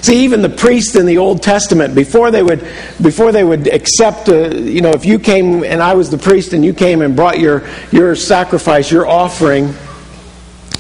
See, 0.05 0.25
even 0.25 0.43
the 0.43 0.51
priests 0.51 0.97
in 0.97 1.07
the 1.07 1.17
Old 1.17 1.43
Testament, 1.43 1.95
before 1.95 2.31
they 2.31 2.43
would, 2.43 2.61
before 3.01 3.33
they 3.33 3.43
would 3.43 3.67
accept, 3.69 4.29
uh, 4.29 4.51
you 4.51 4.83
know, 4.83 4.91
if 4.91 5.07
you 5.07 5.19
came 5.19 5.65
and 5.65 5.83
I 5.83 5.95
was 5.95 6.11
the 6.11 6.19
priest 6.19 6.53
and 6.53 6.63
you 6.63 6.75
came 6.75 7.01
and 7.01 7.17
brought 7.17 7.39
your, 7.39 7.67
your 7.91 8.15
sacrifice, 8.15 8.91
your 8.91 9.07
offering, 9.09 9.73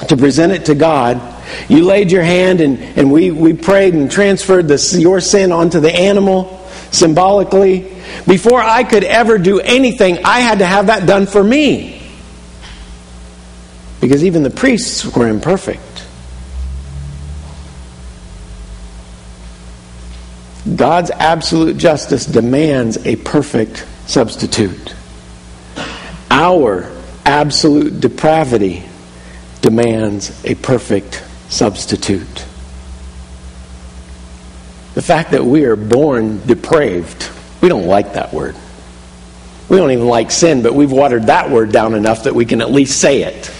to 0.08 0.16
present 0.18 0.52
it 0.52 0.66
to 0.66 0.74
God, 0.74 1.22
you 1.70 1.86
laid 1.86 2.12
your 2.12 2.22
hand 2.22 2.60
and, 2.60 2.78
and 2.78 3.10
we, 3.10 3.30
we 3.30 3.54
prayed 3.54 3.94
and 3.94 4.10
transferred 4.10 4.68
the, 4.68 4.98
your 5.00 5.22
sin 5.22 5.52
onto 5.52 5.80
the 5.80 5.90
animal 5.90 6.60
symbolically. 6.90 7.94
Before 8.28 8.60
I 8.60 8.84
could 8.84 9.04
ever 9.04 9.38
do 9.38 9.58
anything, 9.58 10.18
I 10.26 10.40
had 10.40 10.58
to 10.58 10.66
have 10.66 10.88
that 10.88 11.06
done 11.06 11.24
for 11.24 11.42
me. 11.42 12.02
Because 14.02 14.22
even 14.22 14.42
the 14.42 14.50
priests 14.50 15.16
were 15.16 15.28
imperfect. 15.28 15.93
God's 20.64 21.10
absolute 21.10 21.76
justice 21.76 22.24
demands 22.24 23.04
a 23.06 23.16
perfect 23.16 23.86
substitute. 24.06 24.94
Our 26.30 26.90
absolute 27.24 28.00
depravity 28.00 28.82
demands 29.60 30.44
a 30.44 30.54
perfect 30.54 31.22
substitute. 31.48 32.46
The 34.94 35.02
fact 35.02 35.32
that 35.32 35.44
we 35.44 35.64
are 35.64 35.76
born 35.76 36.44
depraved, 36.46 37.28
we 37.60 37.68
don't 37.68 37.86
like 37.86 38.14
that 38.14 38.32
word. 38.32 38.56
We 39.68 39.76
don't 39.76 39.90
even 39.90 40.06
like 40.06 40.30
sin, 40.30 40.62
but 40.62 40.74
we've 40.74 40.92
watered 40.92 41.24
that 41.24 41.50
word 41.50 41.72
down 41.72 41.94
enough 41.94 42.24
that 42.24 42.34
we 42.34 42.44
can 42.46 42.60
at 42.60 42.70
least 42.70 43.00
say 43.00 43.22
it. 43.22 43.50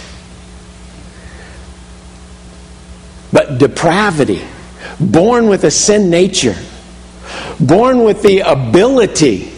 But 3.31 3.57
depravity, 3.57 4.43
born 4.99 5.49
with 5.49 5.65
a 5.65 5.71
sin 5.71 6.09
nature, 6.09 6.55
born 7.59 8.03
with 8.03 8.21
the 8.21 8.39
ability 8.39 9.51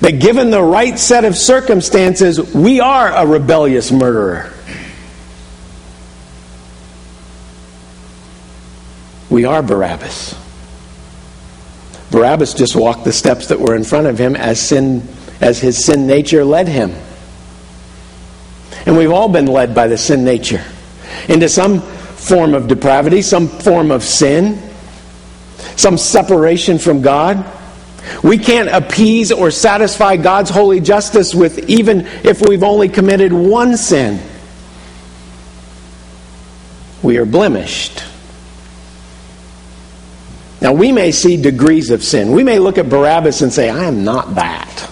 that 0.00 0.20
given 0.20 0.50
the 0.50 0.62
right 0.62 0.98
set 0.98 1.24
of 1.24 1.36
circumstances, 1.36 2.54
we 2.54 2.80
are 2.80 3.10
a 3.10 3.26
rebellious 3.26 3.90
murderer. 3.90 4.52
We 9.30 9.44
are 9.44 9.62
Barabbas. 9.62 10.34
Barabbas 12.10 12.54
just 12.54 12.74
walked 12.74 13.04
the 13.04 13.12
steps 13.12 13.48
that 13.48 13.60
were 13.60 13.74
in 13.74 13.84
front 13.84 14.06
of 14.06 14.18
him 14.18 14.34
as 14.36 14.60
sin 14.60 15.06
as 15.40 15.60
his 15.60 15.84
sin 15.84 16.06
nature 16.06 16.44
led 16.44 16.68
him. 16.68 16.94
And 18.86 18.96
we've 18.96 19.12
all 19.12 19.28
been 19.28 19.46
led 19.46 19.74
by 19.74 19.86
the 19.86 19.98
sin 19.98 20.24
nature 20.24 20.64
into 21.28 21.48
some 21.48 21.80
form 21.80 22.54
of 22.54 22.68
depravity, 22.68 23.22
some 23.22 23.48
form 23.48 23.90
of 23.90 24.02
sin, 24.02 24.67
some 25.76 25.98
separation 25.98 26.78
from 26.78 27.02
God. 27.02 27.44
We 28.22 28.38
can't 28.38 28.68
appease 28.68 29.32
or 29.32 29.50
satisfy 29.50 30.16
God's 30.16 30.50
holy 30.50 30.80
justice 30.80 31.34
with 31.34 31.68
even 31.68 32.06
if 32.24 32.40
we've 32.40 32.62
only 32.62 32.88
committed 32.88 33.32
one 33.32 33.76
sin. 33.76 34.20
We 37.02 37.18
are 37.18 37.26
blemished. 37.26 38.02
Now, 40.60 40.72
we 40.72 40.90
may 40.90 41.12
see 41.12 41.40
degrees 41.40 41.90
of 41.90 42.02
sin. 42.02 42.32
We 42.32 42.42
may 42.42 42.58
look 42.58 42.78
at 42.78 42.88
Barabbas 42.88 43.42
and 43.42 43.52
say, 43.52 43.70
I 43.70 43.84
am 43.84 44.02
not 44.04 44.34
that. 44.34 44.90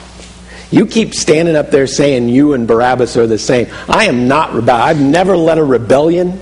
You 0.71 0.87
keep 0.87 1.15
standing 1.15 1.57
up 1.57 1.71
there 1.71 1.87
saying 1.87 2.29
you 2.29 2.53
and 2.53 2.69
Barabbas 2.69 3.17
are 3.17 3.27
the 3.27 3.39
same. 3.39 3.69
I 3.89 4.05
am 4.05 4.29
not. 4.29 4.69
I've 4.69 5.01
never 5.01 5.37
led 5.37 5.59
a 5.59 5.65
rebellion. 5.65 6.41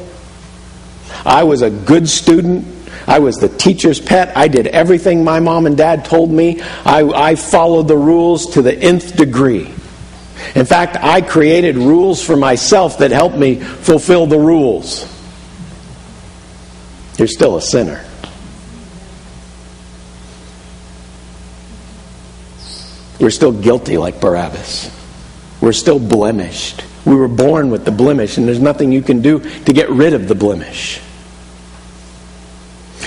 I 1.24 1.44
was 1.44 1.62
a 1.62 1.70
good 1.70 2.08
student. 2.08 2.66
I 3.06 3.18
was 3.18 3.36
the 3.36 3.48
teacher's 3.48 4.00
pet. 4.00 4.36
I 4.36 4.48
did 4.48 4.66
everything 4.66 5.24
my 5.24 5.40
mom 5.40 5.66
and 5.66 5.76
dad 5.76 6.04
told 6.04 6.30
me. 6.30 6.60
I, 6.84 7.02
I 7.02 7.34
followed 7.34 7.88
the 7.88 7.96
rules 7.96 8.54
to 8.54 8.62
the 8.62 8.76
nth 8.76 9.16
degree. 9.16 9.72
In 10.54 10.66
fact, 10.66 10.96
I 11.00 11.20
created 11.20 11.76
rules 11.76 12.22
for 12.22 12.36
myself 12.36 12.98
that 12.98 13.10
helped 13.10 13.36
me 13.36 13.56
fulfill 13.56 14.26
the 14.26 14.38
rules. 14.38 15.10
You're 17.18 17.28
still 17.28 17.56
a 17.56 17.62
sinner. 17.62 18.04
We're 23.20 23.30
still 23.30 23.52
guilty 23.52 23.96
like 23.96 24.20
Barabbas. 24.20 24.90
We're 25.60 25.72
still 25.72 25.98
blemished. 25.98 26.84
We 27.06 27.14
were 27.14 27.28
born 27.28 27.70
with 27.70 27.84
the 27.84 27.92
blemish, 27.92 28.36
and 28.36 28.46
there's 28.46 28.60
nothing 28.60 28.92
you 28.92 29.02
can 29.02 29.22
do 29.22 29.40
to 29.40 29.72
get 29.72 29.88
rid 29.90 30.14
of 30.14 30.28
the 30.28 30.34
blemish. 30.34 31.00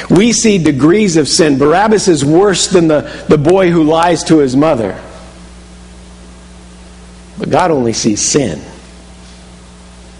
We 0.09 0.31
see 0.31 0.57
degrees 0.57 1.17
of 1.17 1.27
sin. 1.27 1.57
Barabbas 1.57 2.07
is 2.07 2.23
worse 2.23 2.67
than 2.67 2.87
the, 2.87 3.25
the 3.27 3.37
boy 3.37 3.71
who 3.71 3.83
lies 3.83 4.23
to 4.25 4.37
his 4.37 4.55
mother. 4.55 5.01
But 7.37 7.49
God 7.49 7.71
only 7.71 7.93
sees 7.93 8.21
sin. 8.21 8.61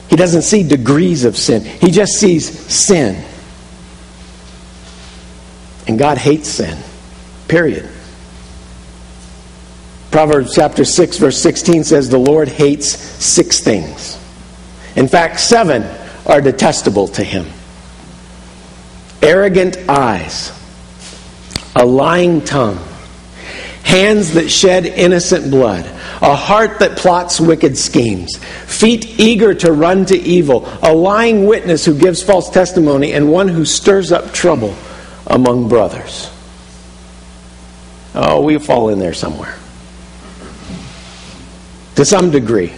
He 0.10 0.16
doesn't 0.16 0.44
see 0.44 0.64
degrees 0.64 1.26
of 1.26 1.38
sin, 1.38 1.64
He 1.64 1.92
just 1.92 2.14
sees 2.14 2.48
sin. 2.48 3.24
And 5.88 5.98
God 5.98 6.18
hates 6.18 6.50
sin. 6.50 6.78
Period. 7.48 7.90
Proverbs 10.12 10.54
chapter 10.54 10.84
6, 10.84 11.18
verse 11.18 11.42
16 11.42 11.86
says, 11.86 12.10
The 12.10 12.18
Lord 12.18 12.50
hates 12.50 12.88
six 12.88 13.62
things. 13.62 14.20
In 14.98 15.08
fact, 15.08 15.40
seven 15.40 15.84
are 16.26 16.42
detestable 16.42 17.08
to 17.10 17.24
him 17.24 17.46
arrogant 19.22 19.78
eyes, 19.90 20.52
a 21.76 21.86
lying 21.86 22.42
tongue, 22.42 22.78
hands 23.84 24.34
that 24.34 24.50
shed 24.50 24.86
innocent 24.86 25.50
blood, 25.52 25.86
a 26.22 26.36
heart 26.36 26.80
that 26.80 26.98
plots 26.98 27.40
wicked 27.40 27.78
schemes, 27.78 28.38
feet 28.66 29.20
eager 29.20 29.54
to 29.54 29.72
run 29.72 30.06
to 30.06 30.18
evil, 30.18 30.68
a 30.82 30.94
lying 30.94 31.46
witness 31.46 31.86
who 31.86 31.98
gives 31.98 32.22
false 32.22 32.50
testimony, 32.50 33.14
and 33.14 33.32
one 33.32 33.48
who 33.48 33.66
stirs 33.66 34.12
up 34.12 34.34
trouble 34.34 34.76
among 35.28 35.70
brothers. 35.70 36.32
Oh, 38.16 38.42
we 38.42 38.58
fall 38.58 38.90
in 38.90 39.00
there 39.00 39.14
somewhere 39.14 39.58
to 41.98 42.06
some 42.06 42.30
degree. 42.30 42.72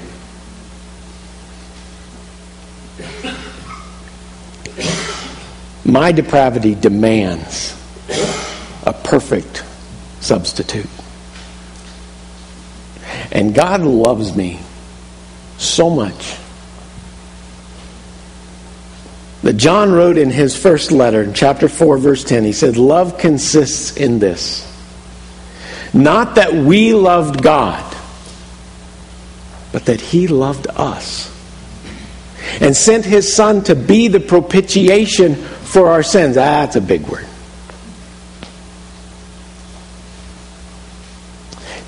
My 5.90 6.12
depravity 6.12 6.76
demands 6.76 7.76
a 8.84 8.94
perfect 8.94 9.64
substitute. 10.20 10.90
And 13.32 13.54
God 13.54 13.82
loves 13.82 14.36
me 14.36 14.60
so 15.58 15.90
much 15.90 16.36
that 19.44 19.54
John 19.54 19.92
wrote 19.92 20.18
in 20.18 20.30
his 20.30 20.56
first 20.56 20.92
letter, 20.92 21.24
in 21.24 21.34
chapter 21.34 21.68
4, 21.70 21.98
verse 21.98 22.24
10, 22.24 22.44
he 22.44 22.52
said, 22.52 22.78
Love 22.78 23.18
consists 23.18 23.98
in 23.98 24.20
this. 24.20 24.66
Not 25.94 26.36
that 26.36 26.54
we 26.54 26.94
loved 26.94 27.42
God 27.42 27.90
but 29.72 29.86
that 29.86 30.02
he 30.02 30.28
loved 30.28 30.68
us 30.76 31.34
and 32.62 32.76
sent 32.76 33.06
his 33.06 33.32
son 33.34 33.64
to 33.64 33.76
be 33.76 34.08
the 34.08 34.20
propitiation 34.20 35.36
for 35.70 35.90
our 35.90 36.04
sins. 36.04 36.38
Ah, 36.38 36.66
that's 36.66 36.76
a 36.76 36.82
big 36.82 37.08
word. 37.08 37.28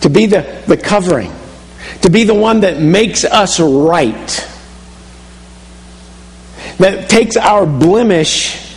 To 0.02 0.10
be 0.10 0.26
the, 0.26 0.64
the 0.68 0.78
covering, 0.78 1.32
to 2.02 2.10
be 2.10 2.24
the 2.24 2.34
one 2.34 2.62
that 2.62 2.80
makes 2.80 3.24
us 3.24 3.60
right, 3.60 4.48
that 6.78 7.10
takes 7.10 7.38
our 7.38 7.66
blemish 7.66 8.72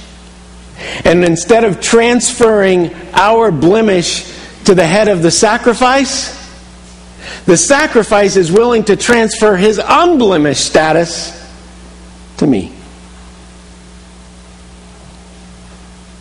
and 1.04 1.24
instead 1.24 1.64
of 1.64 1.80
transferring 1.80 2.94
our 3.12 3.50
blemish 3.50 4.24
to 4.64 4.74
the 4.74 4.86
head 4.86 5.08
of 5.08 5.22
the 5.22 5.30
sacrifice, 5.30 6.32
the 7.46 7.56
sacrifice 7.56 8.36
is 8.36 8.50
willing 8.50 8.84
to 8.84 8.96
transfer 8.96 9.56
his 9.56 9.80
unblemished 9.82 10.64
status 10.64 11.32
to 12.38 12.46
me. 12.46 12.73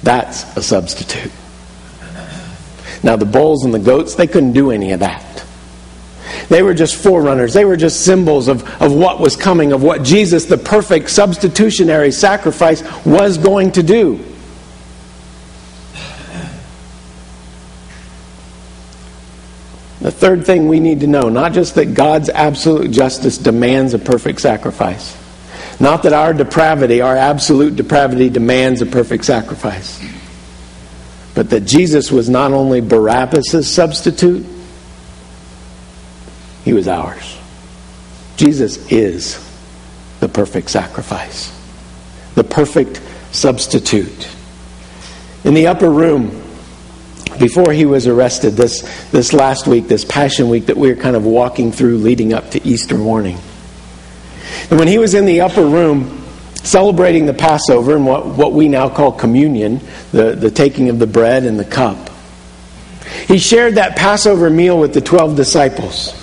That's 0.03 0.55
a 0.57 0.61
substitute. 0.61 1.31
Now, 3.01 3.17
the 3.17 3.25
bulls 3.25 3.65
and 3.65 3.73
the 3.73 3.79
goats, 3.79 4.15
they 4.15 4.27
couldn't 4.27 4.53
do 4.53 4.71
any 4.71 4.91
of 4.91 5.01
that. 5.01 5.45
They 6.49 6.63
were 6.63 6.73
just 6.73 6.95
forerunners. 6.95 7.53
They 7.53 7.65
were 7.65 7.77
just 7.77 8.05
symbols 8.05 8.47
of, 8.47 8.63
of 8.81 8.93
what 8.93 9.19
was 9.19 9.35
coming, 9.35 9.71
of 9.71 9.83
what 9.83 10.03
Jesus, 10.03 10.45
the 10.45 10.57
perfect 10.57 11.09
substitutionary 11.09 12.11
sacrifice, 12.11 12.81
was 13.05 13.37
going 13.37 13.71
to 13.73 13.83
do. 13.83 14.17
The 19.99 20.11
third 20.11 20.45
thing 20.45 20.67
we 20.67 20.81
need 20.81 20.99
to 20.99 21.07
know 21.07 21.29
not 21.29 21.53
just 21.53 21.75
that 21.75 21.93
God's 21.93 22.27
absolute 22.27 22.91
justice 22.91 23.37
demands 23.37 23.93
a 23.93 23.99
perfect 23.99 24.41
sacrifice, 24.41 25.17
not 25.79 26.03
that 26.03 26.13
our 26.13 26.33
depravity, 26.33 27.01
our 27.01 27.15
absolute 27.15 27.75
depravity, 27.75 28.29
demands 28.29 28.81
a 28.81 28.85
perfect 28.85 29.25
sacrifice, 29.25 30.03
but 31.35 31.49
that 31.49 31.61
Jesus 31.61 32.11
was 32.11 32.29
not 32.29 32.51
only 32.51 32.81
Barabbas' 32.81 33.67
substitute, 33.67 34.45
he 36.63 36.73
was 36.73 36.87
ours. 36.87 37.37
Jesus 38.37 38.91
is 38.91 39.39
the 40.19 40.29
perfect 40.29 40.69
sacrifice, 40.69 41.51
the 42.35 42.43
perfect 42.43 43.01
substitute. 43.31 44.29
In 45.43 45.53
the 45.53 45.67
upper 45.67 45.89
room, 45.89 46.41
before 47.39 47.73
he 47.73 47.85
was 47.85 48.07
arrested 48.07 48.51
this, 48.51 48.81
this 49.11 49.33
last 49.33 49.67
week, 49.67 49.87
this 49.87 50.05
Passion 50.05 50.49
Week 50.49 50.67
that 50.67 50.77
we 50.77 50.91
are 50.91 50.95
kind 50.95 51.15
of 51.15 51.25
walking 51.25 51.71
through 51.71 51.97
leading 51.97 52.33
up 52.33 52.51
to 52.51 52.65
Easter 52.65 52.97
morning. 52.97 53.37
And 54.69 54.79
when 54.79 54.87
he 54.87 54.97
was 54.97 55.13
in 55.13 55.25
the 55.25 55.41
upper 55.41 55.65
room 55.65 56.23
celebrating 56.55 57.25
the 57.25 57.33
Passover 57.33 57.95
and 57.95 58.05
what, 58.05 58.25
what 58.25 58.53
we 58.53 58.67
now 58.67 58.89
call 58.89 59.11
communion, 59.11 59.81
the, 60.11 60.35
the 60.35 60.49
taking 60.51 60.89
of 60.89 60.99
the 60.99 61.07
bread 61.07 61.43
and 61.43 61.59
the 61.59 61.65
cup, 61.65 62.09
he 63.27 63.37
shared 63.37 63.75
that 63.75 63.95
Passover 63.95 64.49
meal 64.49 64.79
with 64.79 64.93
the 64.93 65.01
12 65.01 65.35
disciples. 65.35 66.19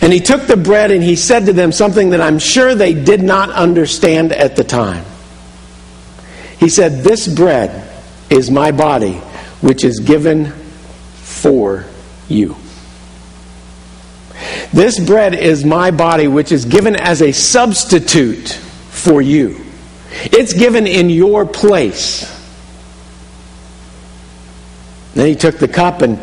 And 0.00 0.12
he 0.12 0.20
took 0.20 0.46
the 0.46 0.56
bread 0.56 0.90
and 0.90 1.02
he 1.02 1.16
said 1.16 1.46
to 1.46 1.52
them 1.52 1.72
something 1.72 2.10
that 2.10 2.20
I'm 2.20 2.38
sure 2.38 2.74
they 2.74 2.94
did 2.94 3.22
not 3.22 3.50
understand 3.50 4.32
at 4.32 4.56
the 4.56 4.64
time. 4.64 5.04
He 6.58 6.68
said, 6.68 7.04
This 7.04 7.28
bread 7.28 7.86
is 8.30 8.50
my 8.50 8.70
body 8.72 9.14
which 9.60 9.84
is 9.84 10.00
given 10.00 10.52
for 11.16 11.84
you. 12.28 12.56
This 14.72 14.98
bread 14.98 15.34
is 15.34 15.64
my 15.64 15.90
body, 15.90 16.28
which 16.28 16.52
is 16.52 16.64
given 16.64 16.96
as 16.96 17.22
a 17.22 17.32
substitute 17.32 18.48
for 18.48 19.22
you. 19.22 19.64
It's 20.10 20.52
given 20.52 20.86
in 20.86 21.10
your 21.10 21.46
place. 21.46 22.32
Then 25.14 25.26
he 25.26 25.34
took 25.34 25.58
the 25.58 25.68
cup 25.68 26.02
and, 26.02 26.18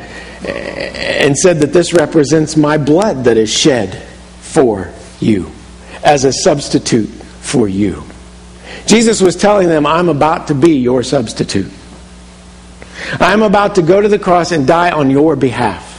and 0.45 1.37
said 1.37 1.59
that 1.59 1.73
this 1.73 1.93
represents 1.93 2.55
my 2.55 2.77
blood 2.77 3.23
that 3.25 3.37
is 3.37 3.51
shed 3.51 4.01
for 4.41 4.91
you, 5.19 5.51
as 6.03 6.25
a 6.25 6.33
substitute 6.33 7.07
for 7.07 7.67
you. 7.67 8.03
Jesus 8.85 9.21
was 9.21 9.35
telling 9.35 9.67
them, 9.67 9.85
I'm 9.85 10.09
about 10.09 10.47
to 10.47 10.55
be 10.55 10.77
your 10.77 11.03
substitute. 11.03 11.71
I'm 13.19 13.41
about 13.41 13.75
to 13.75 13.81
go 13.81 14.01
to 14.01 14.07
the 14.07 14.19
cross 14.19 14.51
and 14.51 14.67
die 14.67 14.91
on 14.91 15.09
your 15.09 15.35
behalf. 15.35 15.92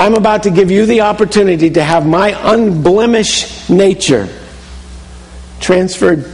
I'm 0.00 0.14
about 0.14 0.44
to 0.44 0.50
give 0.50 0.70
you 0.70 0.86
the 0.86 1.02
opportunity 1.02 1.68
to 1.68 1.84
have 1.84 2.06
my 2.06 2.30
unblemished 2.54 3.68
nature 3.68 4.30
transferred 5.60 6.24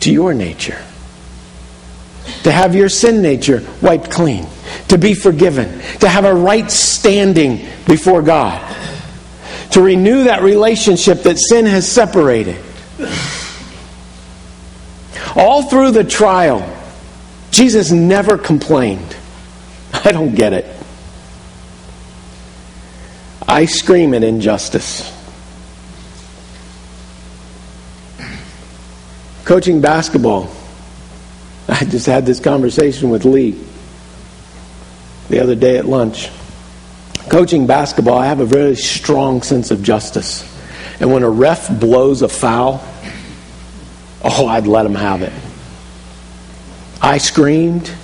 to 0.00 0.12
your 0.12 0.34
nature. 0.34 0.82
To 2.42 2.50
have 2.50 2.74
your 2.74 2.88
sin 2.88 3.22
nature 3.22 3.62
wiped 3.80 4.10
clean. 4.10 4.48
To 4.88 4.98
be 4.98 5.14
forgiven. 5.14 5.80
To 6.00 6.08
have 6.08 6.24
a 6.24 6.34
right 6.34 6.68
standing 6.68 7.64
before 7.86 8.22
God. 8.22 8.60
To 9.70 9.80
renew 9.80 10.24
that 10.24 10.42
relationship 10.42 11.22
that 11.22 11.38
sin 11.38 11.64
has 11.64 11.88
separated. 11.88 12.56
All 15.36 15.62
through 15.62 15.92
the 15.92 16.02
trial, 16.02 16.68
Jesus 17.52 17.92
never 17.92 18.36
complained. 18.36 19.16
I 19.92 20.10
don't 20.10 20.34
get 20.34 20.52
it. 20.52 20.73
I 23.46 23.66
scream 23.66 24.14
at 24.14 24.22
injustice. 24.22 25.12
Coaching 29.44 29.80
basketball, 29.80 30.50
I 31.68 31.84
just 31.84 32.06
had 32.06 32.24
this 32.24 32.40
conversation 32.40 33.10
with 33.10 33.24
Lee 33.24 33.62
the 35.28 35.40
other 35.40 35.54
day 35.54 35.76
at 35.76 35.86
lunch. 35.86 36.30
Coaching 37.28 37.66
basketball, 37.66 38.18
I 38.18 38.26
have 38.26 38.40
a 38.40 38.46
very 38.46 38.76
strong 38.76 39.42
sense 39.42 39.70
of 39.70 39.82
justice. 39.82 40.50
And 41.00 41.12
when 41.12 41.22
a 41.22 41.30
ref 41.30 41.68
blows 41.80 42.22
a 42.22 42.28
foul, 42.28 42.82
Oh, 44.26 44.46
I'd 44.46 44.66
let 44.66 44.86
him 44.86 44.94
have 44.94 45.20
it. 45.20 45.32
I 47.02 47.18
screamed. 47.18 47.94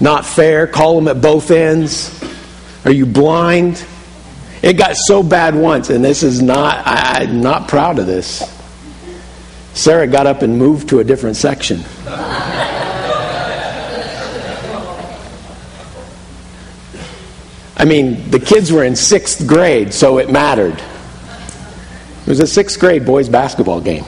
Not 0.00 0.24
fair. 0.24 0.66
Call 0.66 0.96
him 0.96 1.06
at 1.06 1.20
both 1.20 1.50
ends. 1.50 2.18
Are 2.84 2.90
you 2.90 3.06
blind? 3.06 3.84
It 4.62 4.74
got 4.74 4.96
so 4.96 5.22
bad 5.22 5.54
once, 5.54 5.90
and 5.90 6.04
this 6.04 6.22
is 6.22 6.40
not, 6.40 6.86
I, 6.86 7.24
am 7.24 7.40
not 7.40 7.68
proud 7.68 7.98
of 7.98 8.06
this. 8.06 8.42
Sarah 9.74 10.06
got 10.06 10.26
up 10.26 10.42
and 10.42 10.58
moved 10.58 10.90
to 10.90 11.00
a 11.00 11.04
different 11.04 11.36
section. 11.36 11.82
I 17.76 17.84
mean, 17.84 18.30
the 18.30 18.38
kids 18.38 18.70
were 18.70 18.84
in 18.84 18.94
sixth 18.94 19.46
grade, 19.46 19.92
so 19.92 20.18
it 20.18 20.30
mattered. 20.30 20.74
It 20.74 22.28
was 22.28 22.38
a 22.38 22.46
sixth 22.46 22.78
grade 22.78 23.04
boys 23.04 23.28
basketball 23.28 23.80
game. 23.80 24.04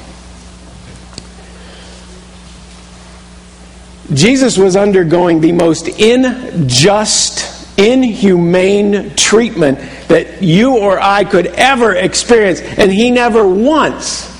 Jesus 4.13 4.57
was 4.57 4.77
undergoing 4.77 5.41
the 5.41 5.51
most 5.51 5.89
unjust, 5.89 7.54
inhumane 7.77 9.15
treatment 9.17 9.79
that 10.09 10.43
you 10.43 10.79
or 10.79 11.01
I 11.01 11.25
could 11.25 11.47
ever 11.47 11.95
experience, 11.95 12.61
and 12.61 12.93
he 12.93 13.11
never 13.11 13.47
once 13.47 14.31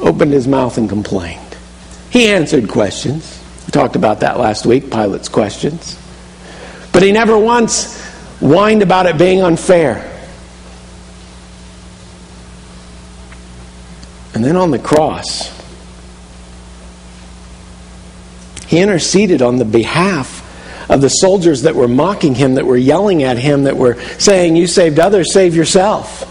opened 0.00 0.32
his 0.32 0.46
mouth 0.46 0.76
and 0.78 0.88
complained. 0.88 1.40
He 2.10 2.28
answered 2.28 2.68
questions. 2.68 3.42
We 3.66 3.70
talked 3.70 3.96
about 3.96 4.20
that 4.20 4.38
last 4.38 4.66
week, 4.66 4.90
Pilate's 4.90 5.28
questions. 5.28 5.98
But 6.92 7.02
he 7.02 7.12
never 7.12 7.38
once 7.38 8.00
whined 8.38 8.82
about 8.82 9.06
it 9.06 9.18
being 9.18 9.42
unfair. 9.42 10.10
And 14.34 14.44
then 14.44 14.56
on 14.56 14.70
the 14.70 14.78
cross, 14.78 15.54
He 18.74 18.80
interceded 18.80 19.40
on 19.40 19.58
the 19.58 19.64
behalf 19.64 20.43
of 20.94 21.00
the 21.00 21.08
soldiers 21.08 21.62
that 21.62 21.74
were 21.74 21.88
mocking 21.88 22.36
him, 22.36 22.54
that 22.54 22.64
were 22.64 22.76
yelling 22.76 23.24
at 23.24 23.36
him, 23.36 23.64
that 23.64 23.76
were 23.76 24.00
saying, 24.18 24.54
You 24.54 24.68
saved 24.68 25.00
others, 25.00 25.32
save 25.32 25.56
yourself. 25.56 26.30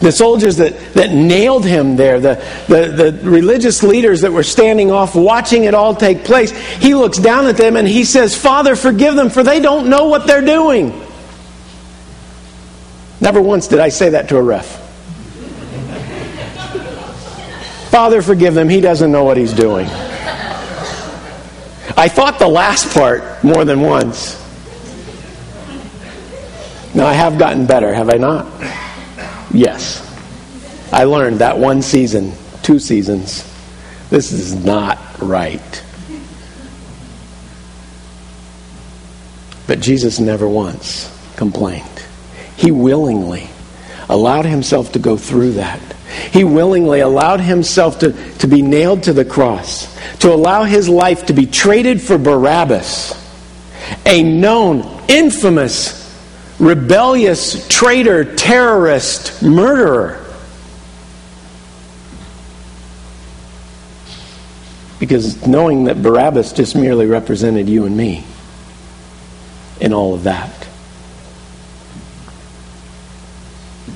The 0.00 0.10
soldiers 0.10 0.56
that, 0.56 0.94
that 0.94 1.12
nailed 1.12 1.64
him 1.64 1.94
there, 1.94 2.18
the, 2.18 2.44
the, 2.66 3.12
the 3.12 3.30
religious 3.30 3.84
leaders 3.84 4.22
that 4.22 4.32
were 4.32 4.42
standing 4.42 4.90
off 4.90 5.14
watching 5.14 5.62
it 5.62 5.74
all 5.74 5.94
take 5.94 6.24
place, 6.24 6.50
he 6.50 6.94
looks 6.94 7.18
down 7.18 7.46
at 7.46 7.56
them 7.56 7.76
and 7.76 7.86
he 7.86 8.02
says, 8.02 8.36
Father, 8.36 8.74
forgive 8.74 9.14
them, 9.14 9.30
for 9.30 9.44
they 9.44 9.60
don't 9.60 9.88
know 9.88 10.08
what 10.08 10.26
they're 10.26 10.44
doing. 10.44 10.88
Never 13.20 13.40
once 13.40 13.68
did 13.68 13.78
I 13.78 13.90
say 13.90 14.08
that 14.10 14.28
to 14.30 14.36
a 14.38 14.42
ref. 14.42 14.80
Father, 17.90 18.22
forgive 18.22 18.54
them, 18.54 18.68
he 18.68 18.80
doesn't 18.80 19.12
know 19.12 19.22
what 19.22 19.36
he's 19.36 19.52
doing. 19.52 19.86
I 21.96 22.08
thought 22.08 22.38
the 22.38 22.48
last 22.48 22.94
part 22.94 23.44
more 23.44 23.64
than 23.64 23.80
once. 23.80 24.38
Now, 26.94 27.06
I 27.06 27.14
have 27.14 27.38
gotten 27.38 27.66
better, 27.66 27.92
have 27.92 28.10
I 28.10 28.16
not? 28.18 28.46
Yes. 29.52 30.00
I 30.92 31.04
learned 31.04 31.38
that 31.38 31.58
one 31.58 31.80
season, 31.80 32.32
two 32.62 32.78
seasons, 32.78 33.48
this 34.10 34.30
is 34.30 34.54
not 34.54 34.98
right. 35.20 35.84
But 39.66 39.80
Jesus 39.80 40.20
never 40.20 40.46
once 40.46 41.10
complained. 41.36 42.04
He 42.56 42.70
willingly 42.70 43.48
allowed 44.08 44.44
himself 44.44 44.92
to 44.92 44.98
go 44.98 45.16
through 45.16 45.52
that. 45.52 45.80
He 46.32 46.44
willingly 46.44 47.00
allowed 47.00 47.40
himself 47.40 48.00
to, 48.00 48.12
to 48.38 48.46
be 48.46 48.62
nailed 48.62 49.04
to 49.04 49.12
the 49.12 49.24
cross, 49.24 49.88
to 50.18 50.32
allow 50.32 50.64
his 50.64 50.88
life 50.88 51.26
to 51.26 51.32
be 51.32 51.46
traded 51.46 52.00
for 52.00 52.18
Barabbas, 52.18 53.18
a 54.06 54.22
known, 54.22 55.02
infamous, 55.08 55.98
rebellious 56.58 57.66
traitor, 57.68 58.34
terrorist, 58.34 59.42
murderer. 59.42 60.18
Because 65.00 65.46
knowing 65.46 65.84
that 65.84 66.00
Barabbas 66.00 66.52
just 66.52 66.76
merely 66.76 67.06
represented 67.06 67.68
you 67.68 67.86
and 67.86 67.96
me 67.96 68.24
in 69.80 69.92
all 69.92 70.14
of 70.14 70.24
that. 70.24 70.68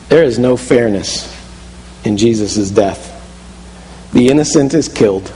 There 0.08 0.24
is 0.24 0.38
no 0.38 0.56
fairness 0.56 1.35
in 2.06 2.16
Jesus' 2.16 2.70
death. 2.70 3.12
The 4.12 4.28
innocent 4.28 4.72
is 4.72 4.88
killed 4.88 5.30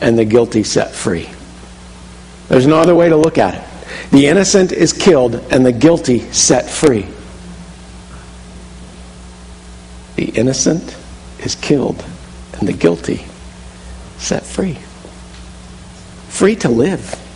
and 0.00 0.18
the 0.18 0.24
guilty 0.24 0.62
set 0.62 0.94
free. 0.94 1.28
There's 2.48 2.66
no 2.66 2.78
other 2.78 2.94
way 2.94 3.08
to 3.10 3.16
look 3.16 3.36
at 3.36 3.54
it. 3.54 4.10
The 4.10 4.26
innocent 4.26 4.72
is 4.72 4.92
killed 4.92 5.34
and 5.50 5.66
the 5.66 5.72
guilty 5.72 6.20
set 6.32 6.70
free. 6.70 7.06
The 10.16 10.30
innocent 10.30 10.96
is 11.40 11.54
killed 11.54 12.02
and 12.58 12.66
the 12.68 12.72
guilty 12.72 13.24
set 14.16 14.44
free. 14.44 14.78
Free 16.28 16.56
to 16.56 16.68
live. 16.68 17.27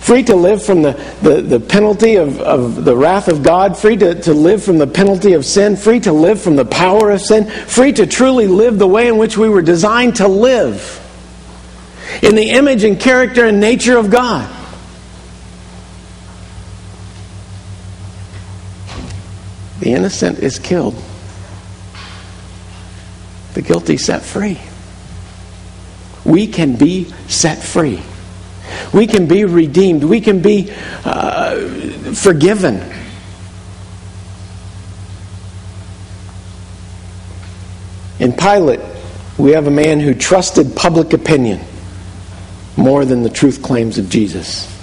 Free 0.00 0.22
to 0.24 0.36
live 0.36 0.64
from 0.64 0.82
the, 0.82 0.92
the, 1.22 1.42
the 1.42 1.60
penalty 1.60 2.16
of, 2.16 2.40
of 2.40 2.84
the 2.84 2.96
wrath 2.96 3.28
of 3.28 3.42
God, 3.42 3.76
free 3.76 3.96
to, 3.96 4.20
to 4.22 4.32
live 4.32 4.62
from 4.62 4.78
the 4.78 4.86
penalty 4.86 5.34
of 5.34 5.44
sin, 5.44 5.76
free 5.76 6.00
to 6.00 6.12
live 6.12 6.40
from 6.40 6.56
the 6.56 6.64
power 6.64 7.10
of 7.10 7.20
sin, 7.20 7.44
free 7.46 7.92
to 7.92 8.06
truly 8.06 8.46
live 8.46 8.78
the 8.78 8.86
way 8.86 9.08
in 9.08 9.18
which 9.18 9.36
we 9.36 9.48
were 9.48 9.62
designed 9.62 10.16
to 10.16 10.28
live 10.28 11.04
in 12.22 12.34
the 12.34 12.50
image 12.50 12.84
and 12.84 12.98
character 12.98 13.46
and 13.46 13.60
nature 13.60 13.98
of 13.98 14.10
God. 14.10 14.54
The 19.80 19.92
innocent 19.92 20.40
is 20.40 20.58
killed, 20.58 21.00
the 23.54 23.62
guilty 23.62 23.96
set 23.96 24.22
free. 24.22 24.58
We 26.24 26.46
can 26.46 26.76
be 26.76 27.04
set 27.28 27.62
free. 27.62 28.02
We 28.92 29.06
can 29.06 29.26
be 29.26 29.44
redeemed. 29.44 30.04
We 30.04 30.20
can 30.20 30.40
be 30.40 30.72
uh, 31.04 31.56
forgiven. 32.14 32.82
In 38.18 38.32
Pilate, 38.32 38.80
we 39.38 39.52
have 39.52 39.66
a 39.66 39.70
man 39.70 40.00
who 40.00 40.14
trusted 40.14 40.74
public 40.74 41.12
opinion 41.12 41.60
more 42.76 43.04
than 43.04 43.22
the 43.22 43.30
truth 43.30 43.62
claims 43.62 43.98
of 43.98 44.08
Jesus. 44.08 44.74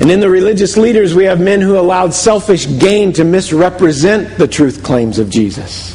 And 0.00 0.10
in 0.10 0.20
the 0.20 0.28
religious 0.28 0.76
leaders, 0.76 1.14
we 1.14 1.24
have 1.24 1.40
men 1.40 1.60
who 1.60 1.78
allowed 1.78 2.12
selfish 2.14 2.66
gain 2.78 3.12
to 3.14 3.24
misrepresent 3.24 4.36
the 4.38 4.48
truth 4.48 4.82
claims 4.82 5.18
of 5.18 5.30
Jesus. 5.30 5.94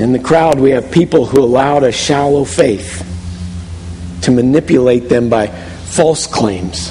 In 0.00 0.12
the 0.12 0.18
crowd, 0.18 0.58
we 0.58 0.70
have 0.70 0.90
people 0.90 1.26
who 1.26 1.44
allowed 1.44 1.84
a 1.84 1.92
shallow 1.92 2.44
faith 2.44 3.06
to 4.22 4.30
manipulate 4.30 5.10
them 5.10 5.28
by 5.28 5.48
false 5.48 6.26
claims 6.26 6.90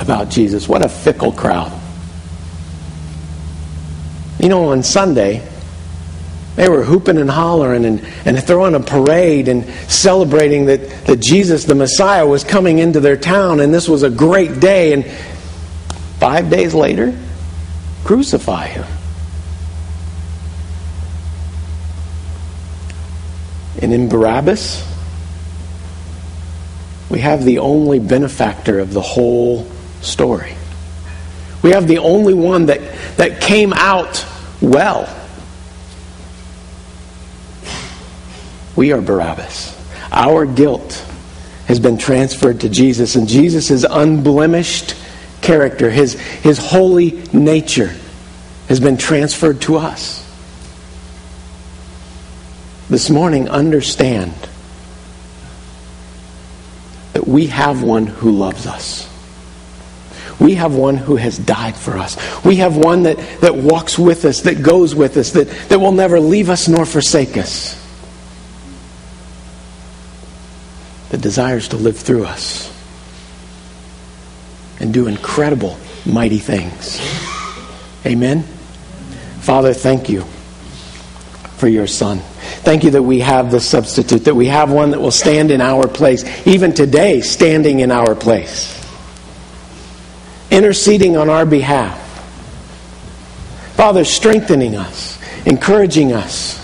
about 0.00 0.30
Jesus. 0.30 0.68
What 0.68 0.84
a 0.84 0.88
fickle 0.88 1.30
crowd. 1.30 1.72
You 4.40 4.48
know, 4.48 4.70
on 4.72 4.82
Sunday, 4.82 5.48
they 6.56 6.68
were 6.68 6.82
hooping 6.82 7.18
and 7.18 7.30
hollering 7.30 7.84
and, 7.84 8.04
and 8.24 8.42
throwing 8.42 8.74
a 8.74 8.80
parade 8.80 9.46
and 9.46 9.64
celebrating 9.88 10.66
that, 10.66 11.06
that 11.06 11.20
Jesus, 11.20 11.62
the 11.62 11.76
Messiah, 11.76 12.26
was 12.26 12.42
coming 12.42 12.80
into 12.80 12.98
their 12.98 13.16
town, 13.16 13.60
and 13.60 13.72
this 13.72 13.88
was 13.88 14.02
a 14.02 14.10
great 14.10 14.58
day. 14.58 14.92
And 14.92 15.06
five 16.18 16.50
days 16.50 16.74
later, 16.74 17.16
crucify 18.02 18.66
him. 18.66 18.86
And 23.80 23.92
in 23.92 24.08
Barabbas, 24.08 24.86
we 27.10 27.20
have 27.20 27.44
the 27.44 27.58
only 27.58 27.98
benefactor 27.98 28.78
of 28.78 28.92
the 28.92 29.00
whole 29.00 29.66
story. 30.00 30.54
We 31.62 31.70
have 31.70 31.88
the 31.88 31.98
only 31.98 32.34
one 32.34 32.66
that, 32.66 32.80
that 33.16 33.40
came 33.40 33.72
out 33.72 34.26
well. 34.60 35.08
We 38.76 38.92
are 38.92 39.00
Barabbas. 39.00 39.80
Our 40.10 40.46
guilt 40.46 40.92
has 41.66 41.80
been 41.80 41.96
transferred 41.96 42.60
to 42.60 42.68
Jesus, 42.68 43.16
and 43.16 43.26
Jesus' 43.26 43.84
unblemished 43.88 44.94
character, 45.40 45.90
his, 45.90 46.14
his 46.14 46.58
holy 46.58 47.22
nature, 47.32 47.94
has 48.68 48.80
been 48.80 48.96
transferred 48.96 49.60
to 49.62 49.76
us. 49.76 50.23
This 52.88 53.08
morning, 53.08 53.48
understand 53.48 54.34
that 57.14 57.26
we 57.26 57.46
have 57.46 57.82
one 57.82 58.06
who 58.06 58.30
loves 58.30 58.66
us. 58.66 59.08
We 60.40 60.54
have 60.56 60.74
one 60.74 60.96
who 60.96 61.16
has 61.16 61.38
died 61.38 61.76
for 61.76 61.96
us. 61.96 62.16
We 62.44 62.56
have 62.56 62.76
one 62.76 63.04
that, 63.04 63.16
that 63.40 63.54
walks 63.54 63.98
with 63.98 64.24
us, 64.24 64.42
that 64.42 64.62
goes 64.62 64.94
with 64.94 65.16
us, 65.16 65.30
that, 65.30 65.48
that 65.68 65.78
will 65.78 65.92
never 65.92 66.20
leave 66.20 66.50
us 66.50 66.68
nor 66.68 66.84
forsake 66.84 67.36
us. 67.36 67.80
That 71.10 71.20
desires 71.20 71.68
to 71.68 71.76
live 71.76 71.96
through 71.96 72.24
us 72.24 72.70
and 74.80 74.92
do 74.92 75.06
incredible, 75.06 75.78
mighty 76.04 76.38
things. 76.38 77.00
Amen. 78.04 78.42
Father, 79.40 79.72
thank 79.72 80.08
you 80.08 80.22
for 81.56 81.68
your 81.68 81.86
Son. 81.86 82.20
Thank 82.64 82.82
you 82.82 82.92
that 82.92 83.02
we 83.02 83.20
have 83.20 83.50
the 83.50 83.60
substitute, 83.60 84.24
that 84.24 84.34
we 84.34 84.46
have 84.46 84.72
one 84.72 84.92
that 84.92 85.00
will 85.00 85.10
stand 85.10 85.50
in 85.50 85.60
our 85.60 85.86
place, 85.86 86.24
even 86.46 86.72
today, 86.72 87.20
standing 87.20 87.80
in 87.80 87.90
our 87.90 88.14
place, 88.14 88.82
interceding 90.50 91.18
on 91.18 91.28
our 91.28 91.44
behalf. 91.44 92.00
Father, 93.76 94.02
strengthening 94.02 94.76
us, 94.76 95.18
encouraging 95.44 96.14
us. 96.14 96.58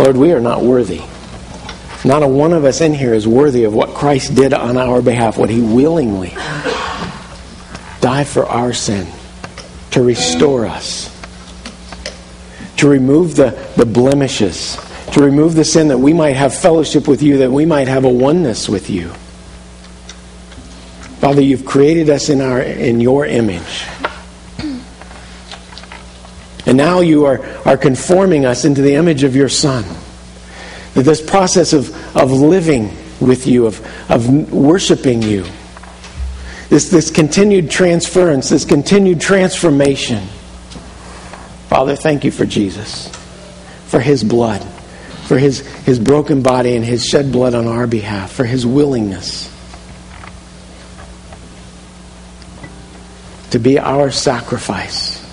Lord, 0.00 0.16
we 0.16 0.32
are 0.32 0.40
not 0.40 0.62
worthy. 0.62 1.02
Not 2.04 2.24
a 2.24 2.28
one 2.28 2.52
of 2.52 2.64
us 2.64 2.80
in 2.80 2.92
here 2.92 3.14
is 3.14 3.28
worthy 3.28 3.62
of 3.62 3.72
what 3.72 3.90
Christ 3.90 4.34
did 4.34 4.52
on 4.52 4.76
our 4.76 5.00
behalf, 5.00 5.38
what 5.38 5.48
he 5.48 5.60
willingly 5.60 6.30
died 8.00 8.26
for 8.26 8.46
our 8.46 8.72
sin 8.72 9.06
to 9.96 10.02
restore 10.02 10.66
us, 10.66 11.08
to 12.76 12.86
remove 12.86 13.34
the, 13.34 13.48
the 13.78 13.86
blemishes, 13.86 14.76
to 15.12 15.22
remove 15.22 15.54
the 15.54 15.64
sin 15.64 15.88
that 15.88 15.96
we 15.96 16.12
might 16.12 16.36
have 16.36 16.54
fellowship 16.54 17.08
with 17.08 17.22
you, 17.22 17.38
that 17.38 17.50
we 17.50 17.64
might 17.64 17.88
have 17.88 18.04
a 18.04 18.08
oneness 18.10 18.68
with 18.68 18.90
you. 18.90 19.08
Father, 21.18 21.40
you've 21.40 21.64
created 21.64 22.10
us 22.10 22.28
in, 22.28 22.42
our, 22.42 22.60
in 22.60 23.00
your 23.00 23.24
image. 23.24 23.86
And 26.66 26.76
now 26.76 27.00
you 27.00 27.24
are, 27.24 27.42
are 27.66 27.78
conforming 27.78 28.44
us 28.44 28.66
into 28.66 28.82
the 28.82 28.96
image 28.96 29.22
of 29.22 29.34
your 29.34 29.48
Son. 29.48 29.82
That 30.92 31.04
this 31.04 31.22
process 31.22 31.72
of, 31.72 31.88
of 32.14 32.30
living 32.30 32.94
with 33.18 33.46
you, 33.46 33.66
of, 33.66 33.80
of 34.10 34.52
worshiping 34.52 35.22
you, 35.22 35.46
this, 36.68 36.90
this 36.90 37.10
continued 37.10 37.70
transference, 37.70 38.50
this 38.50 38.64
continued 38.64 39.20
transformation. 39.20 40.26
Father, 41.68 41.96
thank 41.96 42.24
you 42.24 42.30
for 42.30 42.44
Jesus, 42.44 43.08
for 43.86 44.00
his 44.00 44.24
blood, 44.24 44.62
for 45.26 45.38
his, 45.38 45.60
his 45.84 45.98
broken 45.98 46.42
body 46.42 46.76
and 46.76 46.84
his 46.84 47.04
shed 47.04 47.32
blood 47.32 47.54
on 47.54 47.66
our 47.66 47.86
behalf, 47.86 48.32
for 48.32 48.44
his 48.44 48.66
willingness 48.66 49.52
to 53.50 53.58
be 53.58 53.78
our 53.78 54.10
sacrifice. 54.10 55.24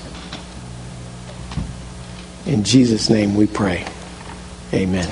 In 2.45 2.63
Jesus' 2.63 3.09
name 3.09 3.35
we 3.35 3.47
pray. 3.47 3.85
Amen. 4.73 5.09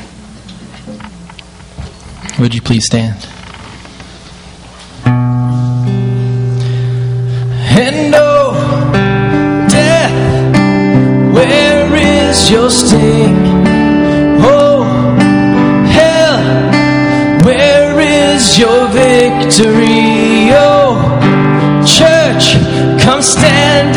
Would 2.40 2.54
you 2.54 2.62
please 2.62 2.86
stand? 2.86 3.28
And 7.74 8.14
oh, 8.14 8.54
death, 9.70 11.34
where 11.34 11.96
is 11.96 12.52
your 12.52 12.70
sting? 12.70 13.38
Oh, 14.44 14.84
hell, 15.88 17.46
where 17.46 18.00
is 18.00 18.60
your 18.60 18.88
victory? 18.90 20.50
Oh, 20.52 21.00
church, 21.86 22.56
come 23.02 23.22
stand 23.22 23.96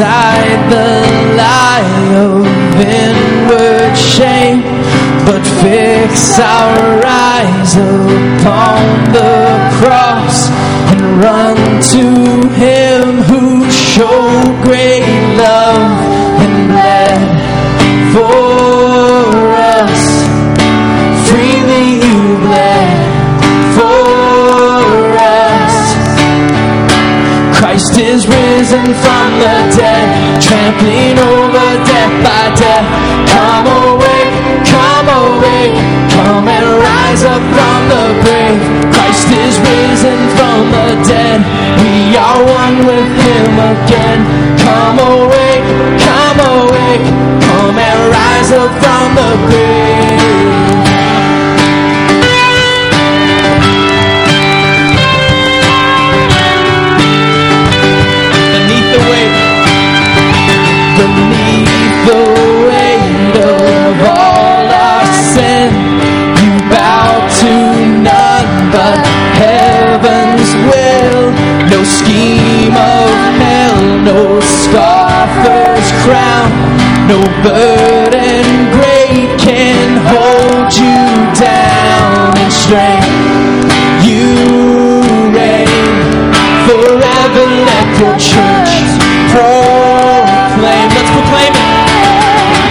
inside 0.00 0.70
the 0.70 1.36
lie 1.36 1.92
of 2.16 2.46
inward 2.80 3.94
shame, 3.94 4.62
but 5.26 5.42
fix 5.60 6.38
our 6.38 7.04
eyes 7.04 7.76
upon 7.76 9.12
the 9.12 9.60
cross 9.76 10.48
and 10.90 11.02
run 11.22 11.56
to 11.92 12.48
Him 12.48 13.22
who 13.28 13.70
showed 13.70 14.64
great 14.64 15.04
love 15.36 16.29
trampling 30.80 31.18
over 31.18 31.39
no 77.10 77.18
burden 77.42 78.46
great 78.70 79.34
can 79.34 79.98
hold 80.14 80.70
you 80.70 81.02
down 81.34 82.38
in 82.38 82.50
strength. 82.54 83.66
You 84.06 84.30
reign 85.34 85.90
forever 86.70 87.44
let 87.66 87.88
your 87.98 88.14
church 88.14 88.70
proclaim. 89.34 90.86
Let's 90.94 91.10
proclaim 91.10 91.50
it. 91.50 91.70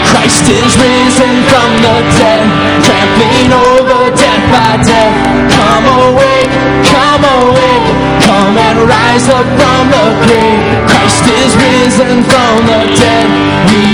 Christ 0.08 0.48
is 0.48 0.72
risen 0.88 1.36
from 1.52 1.70
the 1.84 1.98
dead, 2.16 2.48
trampling 2.88 3.52
over 3.52 4.08
death 4.16 4.46
by 4.56 4.72
death. 4.88 5.16
Come 5.52 5.86
awake, 6.08 6.54
come 6.88 7.24
awake, 7.28 7.88
come 8.24 8.56
and 8.56 8.78
rise 8.88 9.28
up 9.28 9.48
from 9.60 9.84
the 9.92 10.06
grave. 10.24 10.64
Christ 10.88 11.26
is 11.28 11.52
risen 11.60 12.24
from 12.24 12.56
the 12.72 12.82
dead. 12.96 13.39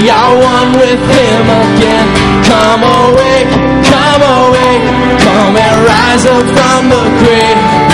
Are 0.07 0.37
one 0.37 0.71
with 0.73 1.01
Him 1.01 1.45
again. 1.49 2.07
Come 2.45 2.83
awake, 2.83 3.49
come 3.89 4.21
awake, 4.21 4.85
come 5.19 5.57
and 5.57 5.77
rise 5.83 6.25
up 6.27 6.45
from 6.45 6.89
the 6.89 7.03
grave. 7.25 7.84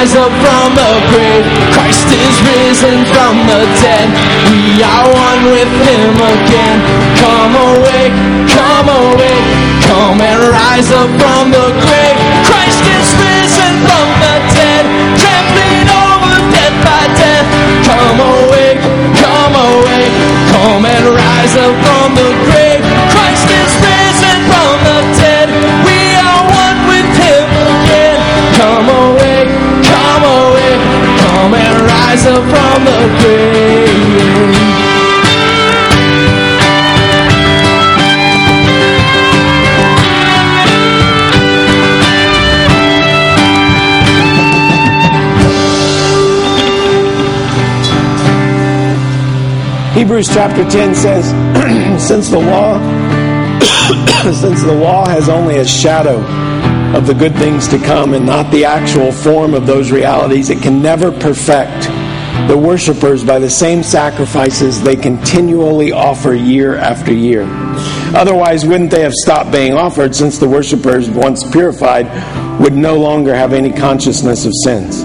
Rise 0.00 0.16
up 0.16 0.32
from 0.32 0.74
the 0.74 0.92
grave. 1.12 1.44
Christ 1.76 2.08
is 2.08 2.36
risen 2.48 3.04
from 3.12 3.36
the 3.44 3.60
dead, 3.84 4.08
we 4.48 4.80
are 4.80 5.04
one 5.12 5.44
with 5.52 5.72
Him 5.88 6.16
again. 6.16 6.78
Come 7.20 7.52
awake, 7.68 8.16
come 8.48 8.88
awake, 8.88 9.46
come 9.84 10.20
and 10.24 10.40
rise 10.56 10.90
up 10.90 11.10
from 11.20 11.50
the 11.50 11.66
grave. 11.84 12.09
Rise 32.10 32.26
up 32.26 32.42
from 32.42 32.84
the 32.84 32.98
grave. 33.20 34.00
Hebrews 49.94 50.28
chapter 50.28 50.68
10 50.68 50.94
says, 50.94 51.30
since 52.08 52.28
the 52.30 52.38
law 52.38 52.80
since 54.32 54.62
the 54.62 54.72
law 54.72 55.06
has 55.06 55.28
only 55.28 55.58
a 55.58 55.64
shadow 55.64 56.18
of 56.96 57.06
the 57.06 57.14
good 57.14 57.34
things 57.36 57.68
to 57.68 57.78
come 57.78 58.14
and 58.14 58.26
not 58.26 58.50
the 58.50 58.64
actual 58.64 59.12
form 59.12 59.54
of 59.54 59.66
those 59.66 59.92
realities, 59.92 60.50
it 60.50 60.60
can 60.60 60.82
never 60.82 61.12
perfect 61.12 61.89
the 62.48 62.56
worshippers 62.56 63.24
by 63.24 63.38
the 63.38 63.50
same 63.50 63.82
sacrifices 63.82 64.82
they 64.82 64.96
continually 64.96 65.92
offer 65.92 66.34
year 66.34 66.76
after 66.76 67.12
year. 67.12 67.46
Otherwise, 68.14 68.64
wouldn't 68.66 68.90
they 68.90 69.02
have 69.02 69.14
stopped 69.14 69.52
being 69.52 69.74
offered 69.74 70.14
since 70.14 70.38
the 70.38 70.48
worshippers, 70.48 71.08
once 71.08 71.48
purified, 71.50 72.06
would 72.60 72.74
no 72.74 72.98
longer 72.98 73.34
have 73.34 73.52
any 73.52 73.72
consciousness 73.72 74.44
of 74.44 74.52
sins? 74.64 75.04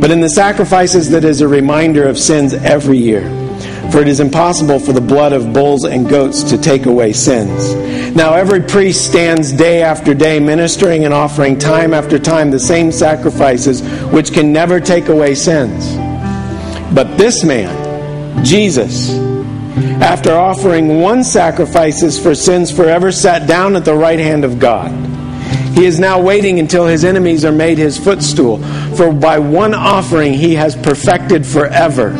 But 0.00 0.10
in 0.10 0.20
the 0.20 0.30
sacrifices 0.30 1.10
that 1.10 1.24
is 1.24 1.40
a 1.40 1.48
reminder 1.48 2.06
of 2.06 2.18
sins 2.18 2.54
every 2.54 2.98
year, 2.98 3.28
For 3.90 4.02
it 4.02 4.08
is 4.08 4.20
impossible 4.20 4.78
for 4.78 4.92
the 4.92 5.00
blood 5.00 5.32
of 5.32 5.54
bulls 5.54 5.84
and 5.84 6.06
goats 6.06 6.42
to 6.44 6.58
take 6.58 6.84
away 6.84 7.14
sins. 7.14 7.74
Now 8.14 8.34
every 8.34 8.60
priest 8.60 9.06
stands 9.08 9.50
day 9.50 9.82
after 9.82 10.12
day 10.12 10.38
ministering 10.38 11.06
and 11.06 11.14
offering 11.14 11.58
time 11.58 11.94
after 11.94 12.18
time 12.18 12.50
the 12.50 12.60
same 12.60 12.92
sacrifices 12.92 13.80
which 14.12 14.32
can 14.32 14.52
never 14.52 14.78
take 14.78 15.08
away 15.08 15.34
sins. 15.34 15.97
But 16.94 17.18
this 17.18 17.44
man, 17.44 18.44
Jesus, 18.44 19.10
after 20.00 20.32
offering 20.32 21.00
one 21.00 21.22
sacrifices 21.22 22.18
for 22.18 22.34
sins 22.34 22.70
forever, 22.70 23.12
sat 23.12 23.46
down 23.46 23.76
at 23.76 23.84
the 23.84 23.94
right 23.94 24.18
hand 24.18 24.44
of 24.44 24.58
God. 24.58 24.90
He 25.76 25.84
is 25.84 26.00
now 26.00 26.20
waiting 26.20 26.58
until 26.58 26.86
his 26.86 27.04
enemies 27.04 27.44
are 27.44 27.52
made 27.52 27.78
his 27.78 27.98
footstool. 27.98 28.58
For 28.96 29.12
by 29.12 29.38
one 29.38 29.74
offering 29.74 30.34
he 30.34 30.54
has 30.54 30.74
perfected 30.74 31.46
forever 31.46 32.10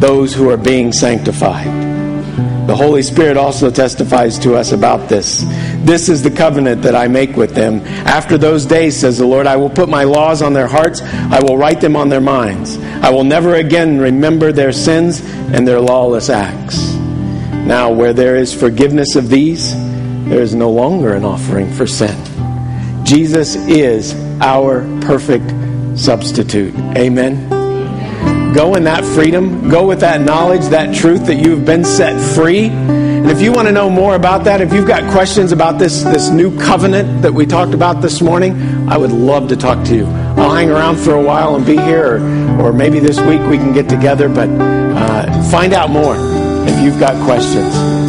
those 0.00 0.34
who 0.34 0.50
are 0.50 0.56
being 0.56 0.92
sanctified. 0.92 1.91
The 2.72 2.78
Holy 2.78 3.02
Spirit 3.02 3.36
also 3.36 3.70
testifies 3.70 4.38
to 4.38 4.54
us 4.54 4.72
about 4.72 5.06
this. 5.06 5.44
This 5.84 6.08
is 6.08 6.22
the 6.22 6.30
covenant 6.30 6.80
that 6.80 6.94
I 6.94 7.06
make 7.06 7.36
with 7.36 7.54
them. 7.54 7.80
After 8.06 8.38
those 8.38 8.64
days, 8.64 8.96
says 8.96 9.18
the 9.18 9.26
Lord, 9.26 9.46
I 9.46 9.56
will 9.56 9.68
put 9.68 9.90
my 9.90 10.04
laws 10.04 10.40
on 10.40 10.54
their 10.54 10.66
hearts, 10.66 11.02
I 11.02 11.38
will 11.42 11.58
write 11.58 11.82
them 11.82 11.96
on 11.96 12.08
their 12.08 12.22
minds. 12.22 12.78
I 12.78 13.10
will 13.10 13.24
never 13.24 13.56
again 13.56 13.98
remember 13.98 14.52
their 14.52 14.72
sins 14.72 15.20
and 15.52 15.68
their 15.68 15.82
lawless 15.82 16.30
acts. 16.30 16.94
Now, 16.94 17.92
where 17.92 18.14
there 18.14 18.36
is 18.36 18.54
forgiveness 18.54 19.16
of 19.16 19.28
these, 19.28 19.74
there 20.30 20.40
is 20.40 20.54
no 20.54 20.70
longer 20.70 21.12
an 21.14 21.26
offering 21.26 21.70
for 21.74 21.86
sin. 21.86 22.16
Jesus 23.04 23.54
is 23.54 24.14
our 24.40 24.80
perfect 25.02 25.52
substitute. 25.98 26.74
Amen. 26.96 27.61
Go 28.54 28.74
in 28.74 28.84
that 28.84 29.04
freedom. 29.04 29.68
Go 29.70 29.86
with 29.86 30.00
that 30.00 30.20
knowledge, 30.20 30.66
that 30.66 30.94
truth 30.94 31.26
that 31.26 31.36
you've 31.36 31.64
been 31.64 31.84
set 31.84 32.20
free. 32.34 32.66
And 32.66 33.30
if 33.30 33.40
you 33.40 33.52
want 33.52 33.68
to 33.68 33.72
know 33.72 33.88
more 33.88 34.14
about 34.14 34.44
that, 34.44 34.60
if 34.60 34.72
you've 34.72 34.86
got 34.86 35.10
questions 35.12 35.52
about 35.52 35.78
this, 35.78 36.02
this 36.02 36.28
new 36.28 36.58
covenant 36.58 37.22
that 37.22 37.32
we 37.32 37.46
talked 37.46 37.72
about 37.72 38.02
this 38.02 38.20
morning, 38.20 38.88
I 38.88 38.96
would 38.98 39.12
love 39.12 39.48
to 39.48 39.56
talk 39.56 39.86
to 39.86 39.96
you. 39.96 40.06
I'll 40.06 40.54
hang 40.54 40.70
around 40.70 40.96
for 40.96 41.14
a 41.14 41.22
while 41.22 41.54
and 41.54 41.64
be 41.64 41.76
here, 41.76 42.16
or, 42.16 42.66
or 42.66 42.72
maybe 42.72 42.98
this 42.98 43.18
week 43.20 43.40
we 43.42 43.58
can 43.58 43.72
get 43.72 43.88
together, 43.88 44.28
but 44.28 44.48
uh, 44.50 45.50
find 45.50 45.72
out 45.72 45.90
more 45.90 46.16
if 46.68 46.82
you've 46.82 46.98
got 46.98 47.14
questions. 47.24 48.01